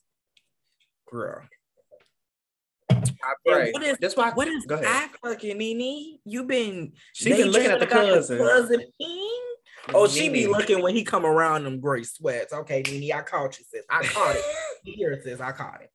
girl. 1.09 1.41
I 3.23 3.71
what 3.71 3.83
is- 3.83 3.97
That's 3.99 4.15
why. 4.15 4.31
What 4.31 4.47
is. 4.47 4.65
I 4.69 5.09
fucking 5.23 5.57
Nene? 5.57 6.19
You 6.25 6.43
been 6.43 6.93
She 7.13 7.29
been 7.29 7.51
looking 7.51 7.71
at 7.71 7.79
the 7.79 7.87
cousin. 7.87 8.37
cousin? 8.37 8.83
Oh, 9.93 10.07
she 10.07 10.29
be 10.29 10.47
looking 10.47 10.81
when 10.81 10.95
he 10.95 11.03
come 11.03 11.25
around 11.25 11.63
them 11.63 11.79
gray 11.79 12.03
sweats. 12.03 12.53
Okay, 12.53 12.83
Nene, 12.83 13.13
I 13.13 13.21
caught 13.21 13.57
you, 13.57 13.65
sis. 13.69 13.85
I 13.89 14.03
caught 14.03 14.35
it. 14.35 14.43
Here 14.83 15.11
it 15.11 15.23
says 15.23 15.41
I 15.41 15.51
caught 15.51 15.81
it. 15.81 15.91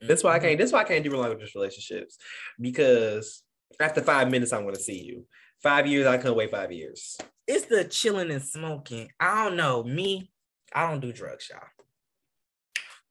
That's 0.00 0.22
why 0.22 0.34
I 0.34 0.38
can't. 0.38 0.52
Mm-hmm. 0.52 0.58
That's 0.60 0.72
why 0.72 0.80
I 0.80 0.84
can't 0.84 1.04
do 1.04 1.10
distance 1.10 1.54
relationships 1.54 2.18
because 2.60 3.42
after 3.80 4.00
five 4.00 4.30
minutes, 4.30 4.52
I 4.52 4.58
want 4.58 4.76
to 4.76 4.82
see 4.82 5.02
you. 5.02 5.26
Five 5.62 5.86
years, 5.86 6.06
I 6.06 6.18
couldn't 6.18 6.36
wait 6.36 6.50
five 6.50 6.70
years. 6.72 7.18
It's 7.46 7.64
the 7.66 7.84
chilling 7.84 8.30
and 8.30 8.42
smoking. 8.42 9.10
I 9.18 9.44
don't 9.44 9.56
know. 9.56 9.82
Me, 9.82 10.30
I 10.74 10.88
don't 10.88 11.00
do 11.00 11.12
drugs, 11.12 11.48
y'all. 11.50 11.60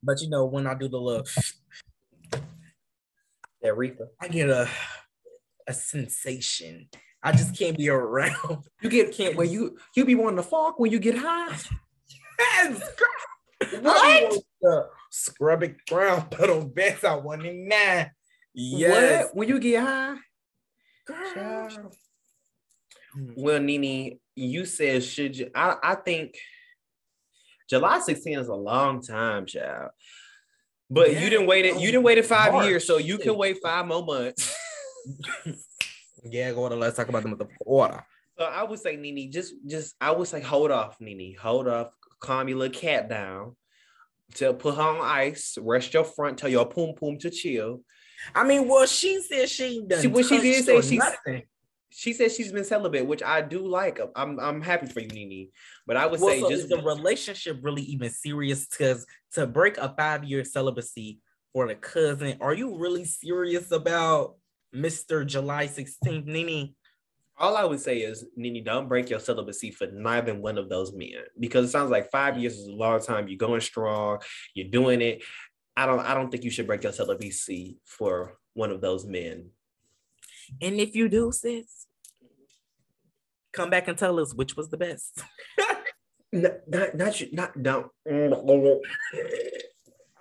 But 0.02 0.20
you 0.20 0.28
know, 0.30 0.44
when 0.46 0.66
I 0.66 0.74
do 0.74 0.88
the 0.88 0.98
little, 1.00 1.26
That 3.66 3.76
reefer. 3.76 4.08
I 4.20 4.28
get 4.28 4.48
a 4.48 4.68
a 5.66 5.74
sensation. 5.74 6.88
I 7.20 7.32
just 7.32 7.58
can't 7.58 7.76
be 7.76 7.88
around. 7.88 8.62
You 8.80 8.88
get 8.88 9.12
Can't- 9.12 9.34
when 9.36 9.50
you 9.50 9.76
you 9.96 10.04
be 10.04 10.14
wanting 10.14 10.36
to 10.36 10.44
fuck 10.44 10.78
when 10.78 10.92
you 10.92 11.00
get 11.00 11.16
high. 11.18 11.56
Yes, 12.38 12.80
What? 13.80 14.42
Scrubbing 15.10 15.76
ground, 15.88 16.32
on 16.40 16.68
beds. 16.68 17.02
I 17.02 17.16
want 17.16 17.44
it 17.44 17.56
now. 17.56 18.06
Yes, 18.54 19.24
What? 19.24 19.36
When 19.36 19.48
you 19.48 19.58
get 19.58 19.82
high? 19.82 20.16
girl. 21.06 21.34
Child. 21.34 21.94
Hmm. 23.14 23.32
Well, 23.36 23.60
Nini, 23.60 24.20
you 24.36 24.64
said 24.64 25.02
should 25.02 25.36
you? 25.36 25.50
I 25.54 25.74
I 25.82 25.94
think 25.96 26.36
July 27.68 27.98
16 27.98 28.38
is 28.38 28.48
a 28.48 28.54
long 28.54 29.02
time, 29.02 29.44
child. 29.46 29.90
But 30.88 31.12
Yeah. 31.12 31.20
you 31.20 31.30
didn't 31.30 31.46
wait 31.46 31.64
it. 31.64 31.74
You 31.74 31.86
didn't 31.86 31.96
um, 31.98 32.02
wait 32.04 32.18
it 32.18 32.26
five 32.26 32.52
March. 32.52 32.66
years, 32.66 32.86
so 32.86 32.98
you 32.98 33.18
can 33.18 33.36
wait 33.36 33.58
five 33.62 33.86
more 33.86 34.04
months. 34.04 34.54
Yeah, 36.28 36.52
go 36.52 36.64
on. 36.64 36.78
Let's 36.78 36.96
talk 36.96 37.08
about 37.08 37.22
them 37.22 37.30
with 37.32 37.40
the 37.40 37.48
water. 37.64 38.04
So 38.38 38.44
I 38.44 38.64
would 38.64 38.80
say, 38.80 38.96
Nene, 38.96 39.30
just 39.30 39.54
just 39.66 39.94
I 40.00 40.10
would 40.10 40.26
say, 40.26 40.40
hold 40.40 40.70
off, 40.72 40.96
Nene, 41.00 41.36
hold 41.40 41.68
off, 41.68 41.92
calm 42.20 42.48
your 42.48 42.58
little 42.58 42.78
cat 42.78 43.08
down. 43.08 43.54
To 44.36 44.52
put 44.52 44.74
her 44.74 44.82
on 44.82 45.00
ice, 45.02 45.56
rest 45.60 45.94
your 45.94 46.02
front, 46.02 46.38
tell 46.38 46.50
your 46.50 46.66
poom 46.66 46.94
poom 46.96 47.16
to 47.20 47.30
chill. 47.30 47.82
I 48.34 48.42
mean, 48.44 48.66
well, 48.66 48.86
she 48.86 49.22
said 49.22 49.48
she 49.48 49.84
done. 49.86 50.02
She- 50.02 50.08
well, 50.08 50.24
she 50.24 50.40
did 50.40 50.64
say 50.64 50.74
or 50.76 50.82
she's- 50.82 50.98
nothing. 50.98 51.44
She 51.90 52.12
says 52.12 52.34
she's 52.34 52.52
been 52.52 52.64
celibate, 52.64 53.06
which 53.06 53.22
I 53.22 53.40
do 53.42 53.66
like. 53.66 53.98
I'm 54.14 54.38
I'm 54.40 54.60
happy 54.60 54.86
for 54.86 55.00
you, 55.00 55.08
Nini. 55.08 55.50
But 55.86 55.96
I 55.96 56.06
would 56.06 56.20
Well, 56.20 56.30
say 56.30 56.40
so 56.40 56.50
just 56.50 56.64
is 56.64 56.68
the 56.68 56.82
relationship 56.82 57.58
really 57.62 57.82
even 57.82 58.10
serious? 58.10 58.66
Because 58.66 59.06
to 59.32 59.46
break 59.46 59.78
a 59.78 59.94
five 59.96 60.24
year 60.24 60.44
celibacy 60.44 61.20
for 61.52 61.66
the 61.68 61.74
cousin, 61.74 62.38
are 62.40 62.54
you 62.54 62.76
really 62.76 63.04
serious 63.04 63.70
about 63.70 64.34
Mr. 64.74 65.26
July 65.26 65.66
16th, 65.66 66.26
Nini? 66.26 66.74
all 67.38 67.56
I 67.56 67.64
would 67.64 67.80
say 67.80 67.98
is, 67.98 68.24
Nini, 68.36 68.62
don't 68.62 68.88
break 68.88 69.10
your 69.10 69.20
celibacy 69.20 69.70
for 69.70 69.86
neither 69.92 70.34
one 70.34 70.56
of 70.58 70.68
those 70.68 70.94
men 70.94 71.10
because 71.38 71.66
it 71.66 71.70
sounds 71.70 71.90
like 71.90 72.10
five 72.10 72.38
years 72.38 72.54
is 72.54 72.66
a 72.66 72.72
long 72.72 73.00
time. 73.00 73.28
You're 73.28 73.36
going 73.36 73.60
strong, 73.60 74.20
you're 74.54 74.68
doing 74.68 75.02
it. 75.02 75.22
I 75.76 75.84
don't 75.84 76.00
I 76.00 76.14
don't 76.14 76.30
think 76.30 76.44
you 76.44 76.50
should 76.50 76.66
break 76.66 76.82
your 76.82 76.92
celibacy 76.92 77.76
for 77.84 78.38
one 78.54 78.70
of 78.70 78.80
those 78.80 79.04
men. 79.04 79.50
And 80.60 80.80
if 80.80 80.94
you 80.94 81.08
do, 81.08 81.32
sis, 81.32 81.86
come 83.52 83.70
back 83.70 83.88
and 83.88 83.96
tell 83.98 84.18
us 84.20 84.34
which 84.34 84.56
was 84.56 84.68
the 84.68 84.76
best. 84.76 85.22
Not 86.32 86.52
not 86.68 86.94
not, 86.96 87.20
you- 87.20 87.28
not 87.32 87.62
don't. 87.62 87.86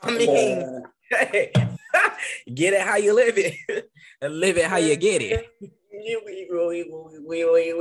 I 0.03 0.11
mean, 0.11 0.83
hey, 1.09 1.51
get 2.53 2.73
it 2.73 2.81
how 2.81 2.95
you 2.97 3.13
live 3.13 3.37
it, 3.37 3.55
and 4.21 4.39
live 4.39 4.57
it 4.57 4.65
how 4.65 4.77
you 4.77 4.95
get 4.95 5.21
it. 5.23 5.49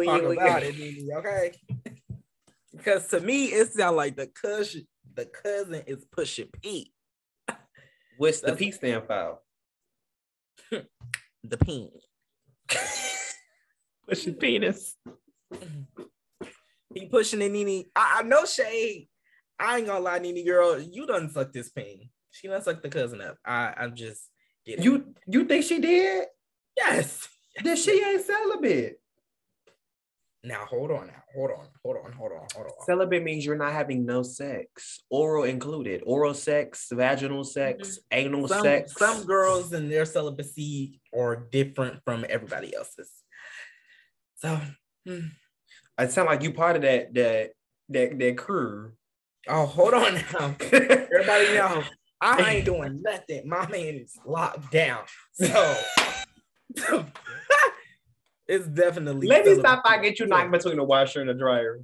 Talk 0.06 0.22
about 0.32 0.62
it, 0.62 0.78
Nene, 0.78 1.08
okay? 1.18 1.52
Because 2.72 3.06
to 3.08 3.20
me, 3.20 3.46
it 3.46 3.72
sounds 3.72 3.96
like 3.96 4.16
the 4.16 4.26
cousin, 4.28 4.86
the 5.14 5.26
cousin 5.26 5.82
is 5.86 6.04
pushing 6.10 6.48
Pete, 6.62 6.92
What's 8.16 8.40
the 8.40 8.46
That's- 8.48 8.58
P 8.58 8.72
stand 8.72 9.04
for? 9.06 9.38
the 10.70 11.56
peen. 11.58 11.90
Pushing 14.08 14.34
penis. 14.34 14.96
He 16.94 17.06
pushing 17.06 17.42
it, 17.42 17.50
Nene. 17.50 17.86
I, 17.96 18.20
I 18.20 18.22
know 18.22 18.44
shade. 18.44 19.08
I 19.58 19.78
ain't 19.78 19.86
gonna 19.86 20.00
lie, 20.00 20.18
Nene 20.18 20.44
girl. 20.44 20.78
You 20.78 21.06
done 21.06 21.30
suck 21.30 21.52
this 21.52 21.70
pain. 21.70 22.10
She 22.30 22.48
done 22.48 22.62
suck 22.62 22.82
the 22.82 22.88
cousin 22.88 23.20
up. 23.20 23.36
I, 23.44 23.74
I'm 23.76 23.94
just 23.96 24.28
getting 24.66 24.84
You 24.84 25.14
you 25.26 25.44
think 25.44 25.64
she 25.64 25.80
did? 25.80 26.26
yes. 26.76 27.28
Then 27.62 27.76
she 27.76 28.02
ain't 28.02 28.24
celibate. 28.24 29.00
Now 30.44 30.66
hold 30.66 30.90
on. 30.90 31.06
Now 31.06 31.22
hold 31.34 31.50
on. 31.52 31.66
Hold 31.82 31.96
on. 32.04 32.12
Hold 32.12 32.32
on. 32.32 32.46
Hold 32.54 32.66
on. 32.66 32.86
Celibate 32.86 33.22
means 33.22 33.46
you're 33.46 33.56
not 33.56 33.72
having 33.72 34.04
no 34.04 34.22
sex, 34.22 35.02
oral 35.08 35.44
included. 35.44 36.02
Oral 36.04 36.34
sex, 36.34 36.88
vaginal 36.92 37.44
sex, 37.44 37.98
anal 38.12 38.46
Some 38.46 38.62
sex. 38.62 38.94
some 38.96 39.24
girls 39.24 39.72
and 39.72 39.90
their 39.90 40.04
celibacy 40.04 41.00
are 41.16 41.36
different 41.50 42.00
from 42.04 42.26
everybody 42.28 42.74
else's. 42.76 43.10
So, 44.36 44.60
hmm. 45.06 45.18
It 45.98 46.10
sound 46.12 46.26
like 46.26 46.42
you 46.42 46.52
part 46.52 46.76
of 46.76 46.82
that 46.82 47.14
that 47.14 47.52
that 47.88 48.18
that 48.18 48.36
crew. 48.36 48.92
oh, 49.48 49.66
hold 49.66 49.94
on 49.94 50.14
now. 50.14 50.56
Everybody 50.72 51.54
know 51.54 51.84
I 52.20 52.54
ain't 52.54 52.64
doing 52.72 53.00
nothing. 53.02 53.48
My 53.48 53.68
man 53.70 53.94
is 53.94 54.18
locked 54.26 54.70
down. 54.72 55.04
So 55.32 55.76
it's 58.46 58.66
definitely 58.66 59.26
Let 59.26 59.46
me 59.46 59.54
stop 59.58 59.84
by 59.84 59.98
get 59.98 60.18
you 60.18 60.26
knocked 60.26 60.50
between 60.52 60.76
the 60.76 60.84
washer 60.84 61.20
and 61.20 61.28
the 61.28 61.34
dryer. 61.34 61.80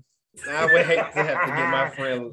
I 0.49 0.67
would 0.67 0.87
hate 0.87 0.97
to 0.97 1.25
have 1.25 1.41
to 1.41 1.47
get 1.47 1.71
my 1.71 1.91
friend 1.91 2.33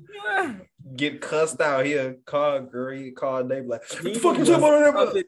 get 0.95 1.19
cussed 1.21 1.59
out 1.61 1.85
here. 1.85 2.17
Call 2.25 2.67
called 3.15 3.49
they 3.49 3.61
be 3.61 3.67
like, 3.67 3.81
what 3.89 4.03
the 4.03 4.13
fuck 4.15 4.33
you 4.35 4.39
was 4.39 4.49
talking 4.49 4.83
about? 4.87 5.07
puffing- 5.07 5.23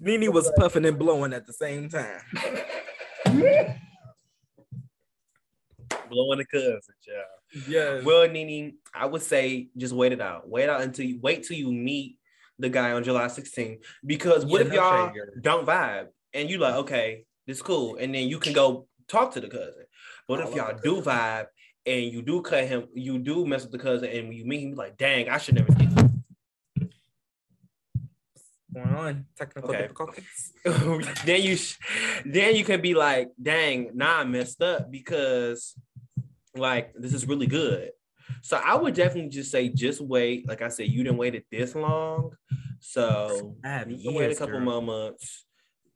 Nene 0.00 0.32
was 0.32 0.50
puffing 0.56 0.84
and 0.84 0.98
blowing 0.98 1.32
at 1.32 1.46
the 1.46 1.52
same 1.52 1.88
time. 1.88 2.20
that?" 2.34 3.78
Blowing 6.10 6.38
the 6.38 6.44
cousin, 6.46 6.80
child. 7.04 7.66
Yes. 7.68 8.04
Well, 8.04 8.28
Nene, 8.28 8.74
I 8.94 9.06
would 9.06 9.22
say 9.22 9.68
just 9.76 9.92
wait 9.94 10.12
it 10.12 10.20
out. 10.20 10.48
Wait 10.48 10.68
out 10.68 10.80
until 10.80 11.04
you 11.04 11.18
wait 11.20 11.44
till 11.44 11.56
you 11.56 11.72
meet 11.72 12.18
the 12.58 12.68
guy 12.68 12.92
on 12.92 13.04
July 13.04 13.26
16th. 13.26 13.78
Because 14.04 14.44
what 14.44 14.60
Yeah, 14.60 14.66
if 14.66 14.72
no 14.72 14.74
y'all 14.76 15.12
don't 15.40 15.66
vibe 15.66 16.06
and 16.32 16.50
you 16.50 16.58
like, 16.58 16.74
okay, 16.76 17.24
this 17.46 17.62
cool, 17.62 17.96
and 17.96 18.14
then 18.14 18.28
you 18.28 18.38
can 18.38 18.52
go 18.52 18.86
talk 19.08 19.32
to 19.34 19.40
the 19.40 19.48
cousin. 19.48 19.84
But 20.28 20.40
I 20.40 20.48
if 20.48 20.54
y'all 20.54 20.78
do 20.82 21.00
vibe 21.00 21.46
and 21.84 22.04
you 22.12 22.22
do 22.22 22.42
cut 22.42 22.66
him, 22.66 22.88
you 22.94 23.18
do 23.18 23.46
mess 23.46 23.62
with 23.62 23.72
the 23.72 23.78
cousin, 23.78 24.10
and 24.10 24.28
when 24.28 24.36
you 24.36 24.44
meet 24.44 24.62
him, 24.62 24.70
you 24.70 24.74
like, 24.74 24.96
dang, 24.96 25.28
I 25.28 25.38
should 25.38 25.54
never 25.54 25.72
did. 25.72 25.90
that." 25.90 26.06
going 28.76 28.94
on? 28.94 29.26
Technical 29.36 29.70
Okay. 29.70 29.82
difficulties. 29.82 30.52
then 31.24 31.42
you 31.42 31.56
sh- 31.56 31.78
then 32.24 32.54
you 32.56 32.64
can 32.64 32.80
be 32.80 32.94
like, 32.94 33.30
dang, 33.40 33.90
nah, 33.94 34.20
I 34.20 34.24
messed 34.24 34.60
up 34.62 34.90
because 34.90 35.74
like 36.54 36.92
this 36.94 37.14
is 37.14 37.26
really 37.26 37.46
good. 37.46 37.90
So 38.42 38.60
I 38.62 38.74
would 38.74 38.94
definitely 38.94 39.30
just 39.30 39.50
say 39.50 39.68
just 39.68 40.00
wait. 40.00 40.48
Like 40.48 40.62
I 40.62 40.68
said, 40.68 40.88
you 40.88 41.02
didn't 41.04 41.18
wait 41.18 41.34
it 41.34 41.46
this 41.50 41.74
long. 41.74 42.32
So 42.80 43.56
you 43.86 44.02
can 44.02 44.14
wait 44.14 44.32
a 44.32 44.34
couple 44.34 44.58
girl. 44.58 44.60
more 44.60 44.82
months 44.82 45.45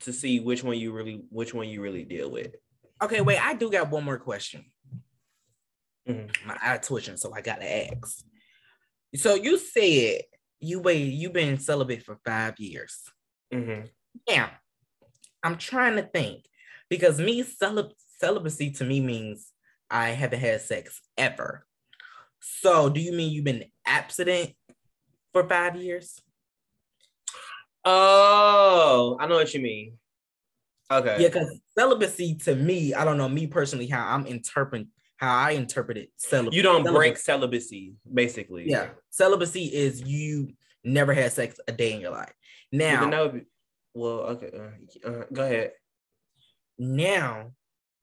to 0.01 0.13
see 0.13 0.39
which 0.39 0.63
one 0.63 0.77
you 0.77 0.91
really 0.91 1.23
which 1.29 1.53
one 1.53 1.67
you 1.69 1.81
really 1.81 2.03
deal 2.03 2.29
with. 2.29 2.55
Okay, 3.01 3.21
wait. 3.21 3.39
I 3.43 3.53
do 3.53 3.69
got 3.71 3.89
one 3.89 4.03
more 4.03 4.19
question. 4.19 4.65
Mhm. 6.07 6.45
My 6.45 6.57
eye 6.61 6.77
twitching, 6.77 7.17
so 7.17 7.33
I 7.33 7.41
gotta 7.41 7.91
ask. 7.93 8.23
So 9.15 9.35
you 9.35 9.57
said 9.57 10.21
you 10.59 10.79
wait. 10.79 11.13
You've 11.13 11.33
been 11.33 11.57
celibate 11.59 12.03
for 12.03 12.19
five 12.25 12.59
years. 12.59 13.01
Mhm. 13.51 13.89
Now, 14.29 14.51
I'm 15.43 15.57
trying 15.57 15.95
to 15.95 16.03
think 16.03 16.45
because 16.89 17.19
me 17.19 17.43
celib- 17.43 17.93
celibacy 18.19 18.71
to 18.71 18.83
me 18.83 18.99
means 18.99 19.51
I 19.89 20.09
haven't 20.09 20.39
had 20.39 20.61
sex 20.61 21.01
ever. 21.17 21.67
So, 22.39 22.89
do 22.89 22.99
you 22.99 23.11
mean 23.11 23.31
you've 23.31 23.45
been 23.45 23.71
abstinent 23.85 24.55
for 25.33 25.47
five 25.47 25.75
years? 25.75 26.21
Oh, 27.85 29.17
I 29.19 29.27
know 29.27 29.35
what 29.35 29.53
you 29.53 29.61
mean. 29.61 29.97
Okay. 30.91 31.17
Yeah, 31.19 31.27
because 31.29 31.59
celibacy 31.77 32.35
to 32.43 32.55
me, 32.55 32.93
I 32.93 33.05
don't 33.05 33.17
know 33.17 33.29
me 33.29 33.47
personally 33.47 33.87
how 33.87 34.05
I'm 34.07 34.25
interpreting 34.27 34.89
how 35.17 35.37
I 35.37 35.51
interpret 35.51 35.97
it. 35.97 36.09
celib- 36.19 36.51
You 36.51 36.63
don't 36.63 36.83
celibacy. 36.83 36.95
break 36.95 37.17
celibacy, 37.17 37.93
basically. 38.11 38.67
Yeah, 38.67 38.89
celibacy 39.11 39.65
is 39.65 40.01
you 40.01 40.53
never 40.83 41.13
had 41.13 41.31
sex 41.31 41.59
a 41.67 41.71
day 41.71 41.93
in 41.93 42.01
your 42.01 42.09
life. 42.11 42.33
Now, 42.71 43.07
that 43.07 43.33
be, 43.33 43.41
well, 43.93 44.19
okay. 44.31 44.51
Uh, 44.57 45.07
uh, 45.09 45.23
go 45.31 45.43
ahead. 45.43 45.71
now, 46.79 47.51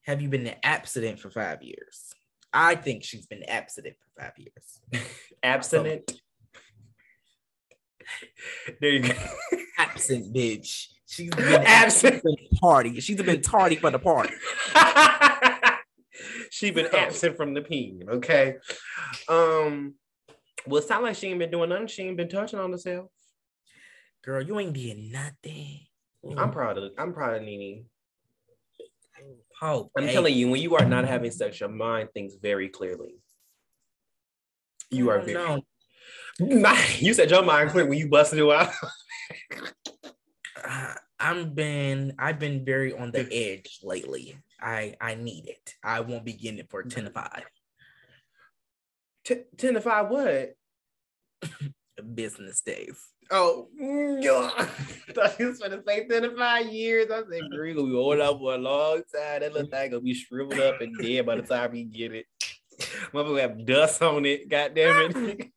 have 0.04 0.22
you 0.22 0.28
been 0.28 0.46
an 0.46 0.54
abstinent 0.62 1.18
for 1.18 1.28
five 1.30 1.60
years? 1.62 2.12
I 2.52 2.76
think 2.76 3.02
she's 3.02 3.26
been 3.26 3.42
abstinent 3.42 3.96
for 3.98 4.22
five 4.22 4.32
years. 4.38 5.04
Abstinent. 5.42 6.12
there 8.80 8.90
you 8.90 9.02
go. 9.02 9.14
Absent 9.78 10.34
bitch. 10.34 10.88
She's 11.06 11.30
been 11.30 11.62
Absent. 11.66 12.22
for 12.22 12.30
the 12.30 12.58
party. 12.58 13.00
She's 13.00 13.22
been 13.22 13.40
tardy 13.40 13.76
for 13.76 13.90
the 13.90 13.98
party. 13.98 14.34
She's 16.50 16.72
been 16.72 16.88
absent 16.94 17.36
from 17.36 17.54
the 17.54 17.62
peen. 17.62 18.04
Okay. 18.08 18.56
Um. 19.28 19.94
Well, 20.66 20.82
it 20.82 20.88
sounds 20.88 21.04
like 21.04 21.16
she 21.16 21.28
ain't 21.28 21.38
been 21.38 21.50
doing 21.50 21.70
nothing. 21.70 21.86
She 21.86 22.02
ain't 22.02 22.16
been 22.16 22.28
touching 22.28 22.58
on 22.58 22.72
herself. 22.72 23.10
Girl, 24.24 24.42
you 24.42 24.58
ain't 24.58 24.72
did 24.72 24.98
nothing. 24.98 25.80
I'm 26.36 26.50
proud 26.50 26.78
of. 26.78 26.92
I'm 26.98 27.12
proud 27.12 27.36
of 27.36 27.42
Nene. 27.42 27.84
Oh, 29.62 29.90
I'm 29.96 30.04
hey, 30.04 30.12
telling 30.12 30.34
you, 30.34 30.48
when 30.48 30.60
you 30.60 30.76
are 30.76 30.84
not 30.84 31.06
having 31.06 31.30
sex, 31.30 31.60
your 31.60 31.68
mind 31.68 32.10
thinks 32.12 32.34
very 32.40 32.68
clearly. 32.68 33.14
You 34.90 35.10
are 35.10 35.20
very. 35.20 35.62
Nah, 36.40 36.76
you 36.98 37.14
said 37.14 37.30
your 37.30 37.42
mind 37.42 37.70
clear 37.70 37.86
when 37.86 37.98
you 37.98 38.08
busted 38.08 38.38
it 38.38 38.50
out. 38.50 38.72
Uh, 40.64 40.94
I'm 41.20 41.52
been 41.52 42.14
I've 42.16 42.38
been 42.38 42.64
very 42.64 42.92
on 42.92 43.10
the 43.10 43.26
edge 43.32 43.80
lately. 43.82 44.38
I 44.60 44.94
I 45.00 45.16
need 45.16 45.48
it. 45.48 45.74
I 45.82 46.00
won't 46.00 46.24
be 46.24 46.32
getting 46.32 46.60
it 46.60 46.70
for 46.70 46.84
10 46.84 47.04
to 47.04 47.10
5 47.10 47.42
T- 49.24 49.42
Ten 49.56 49.74
to 49.74 49.80
five. 49.80 50.08
What? 50.08 50.54
business 52.14 52.60
days. 52.60 52.98
Oh. 53.30 53.68
I 53.80 54.64
thought 55.12 55.38
you 55.38 55.48
was 55.48 55.58
gonna 55.58 55.82
say 55.86 56.08
35 56.08 56.66
years. 56.68 57.10
I 57.10 57.22
said, 57.30 57.50
Green 57.50 57.76
gonna 57.76 57.88
be 57.88 57.94
holding 57.94 58.22
up 58.22 58.38
for 58.38 58.54
a 58.54 58.58
long 58.58 59.02
time. 59.14 59.40
That 59.40 59.52
little 59.52 59.68
thing 59.68 59.90
gonna 59.90 60.00
be 60.00 60.14
shriveled 60.14 60.60
up 60.60 60.80
and 60.80 60.96
dead 60.96 61.26
by 61.26 61.36
the 61.36 61.42
time 61.42 61.72
we 61.72 61.84
get 61.84 62.14
it. 62.14 62.26
Will 63.12 63.36
have 63.36 63.66
dust 63.66 64.00
on 64.02 64.24
it. 64.24 64.48
God 64.48 64.74
damn 64.74 65.12
it. 65.12 65.50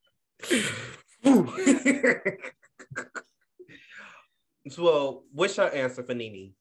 so, 4.69 5.23
what's 5.31 5.57
your 5.57 5.73
answer 5.73 6.03
for 6.03 6.13
Nene? 6.13 6.53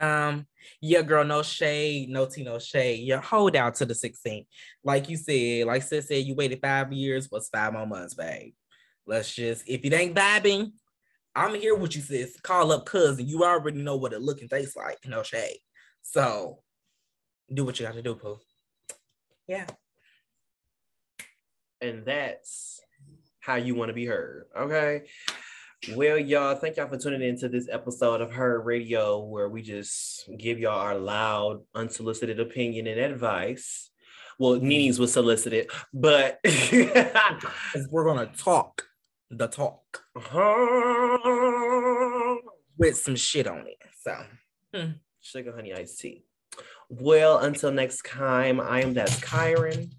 Um, 0.00 0.46
yeah, 0.80 1.02
girl, 1.02 1.24
no 1.24 1.42
shade, 1.42 2.08
no 2.08 2.26
tea, 2.26 2.44
no 2.44 2.58
shade. 2.58 3.00
Yeah, 3.00 3.20
hold 3.20 3.56
out 3.56 3.74
to 3.76 3.86
the 3.86 3.94
16th. 3.94 4.46
Like 4.84 5.08
you 5.08 5.16
said, 5.16 5.66
like 5.66 5.82
sis 5.82 6.08
said, 6.08 6.24
you 6.24 6.34
waited 6.34 6.60
five 6.62 6.92
years, 6.92 7.26
what's 7.30 7.48
five 7.48 7.72
more 7.72 7.86
months, 7.86 8.14
babe? 8.14 8.52
Let's 9.06 9.34
just 9.34 9.68
if 9.68 9.84
it 9.84 9.92
ain't 9.92 10.14
vibing, 10.14 10.72
I'm 11.34 11.54
here 11.54 11.74
with 11.74 11.96
you, 11.96 12.02
sis. 12.02 12.38
Call 12.40 12.72
up 12.72 12.86
cousin. 12.86 13.26
You 13.26 13.44
already 13.44 13.82
know 13.82 13.96
what 13.96 14.12
it 14.12 14.22
look 14.22 14.40
and 14.40 14.50
tastes 14.50 14.76
like, 14.76 14.98
no 15.06 15.22
shade. 15.22 15.58
So 16.02 16.60
do 17.52 17.64
what 17.64 17.80
you 17.80 17.86
gotta 17.86 18.02
do, 18.02 18.14
Pooh. 18.14 18.38
Yeah. 19.46 19.66
and 21.80 22.04
that's 22.04 22.80
how 23.40 23.54
you 23.56 23.74
want 23.74 23.88
to 23.88 23.94
be 23.94 24.04
heard. 24.06 24.46
Okay. 24.56 25.04
Well, 25.94 26.18
y'all, 26.18 26.56
thank 26.56 26.76
y'all 26.76 26.88
for 26.88 26.98
tuning 26.98 27.22
into 27.22 27.48
this 27.48 27.68
episode 27.70 28.20
of 28.20 28.32
Her 28.32 28.60
Radio, 28.60 29.20
where 29.20 29.48
we 29.48 29.62
just 29.62 30.28
give 30.36 30.58
y'all 30.58 30.78
our 30.78 30.98
loud, 30.98 31.62
unsolicited 31.72 32.40
opinion 32.40 32.88
and 32.88 33.00
advice. 33.00 33.90
Well, 34.40 34.58
hmm. 34.58 34.66
Nini's 34.66 34.98
was 34.98 35.12
solicited, 35.12 35.70
but 35.94 36.40
we're 36.44 38.04
gonna 38.04 38.30
talk 38.36 38.86
the 39.30 39.46
talk 39.46 40.02
with 42.76 42.96
some 42.96 43.16
shit 43.16 43.46
on 43.46 43.66
it. 43.68 43.78
So 44.02 44.16
hmm. 44.74 44.90
sugar 45.20 45.54
honey 45.54 45.74
iced 45.74 46.00
tea. 46.00 46.24
Well, 46.90 47.38
until 47.38 47.70
next 47.70 48.04
time, 48.04 48.60
I 48.60 48.82
am 48.82 48.94
that's 48.94 49.20
Kyron, 49.20 49.92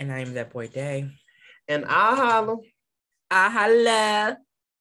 and 0.00 0.12
I'm 0.12 0.34
that 0.34 0.50
boy 0.50 0.66
Day. 0.66 1.08
and 1.68 1.84
I 1.84 2.16
holla. 2.16 2.56
I 3.30 3.48
holla. 3.48 4.38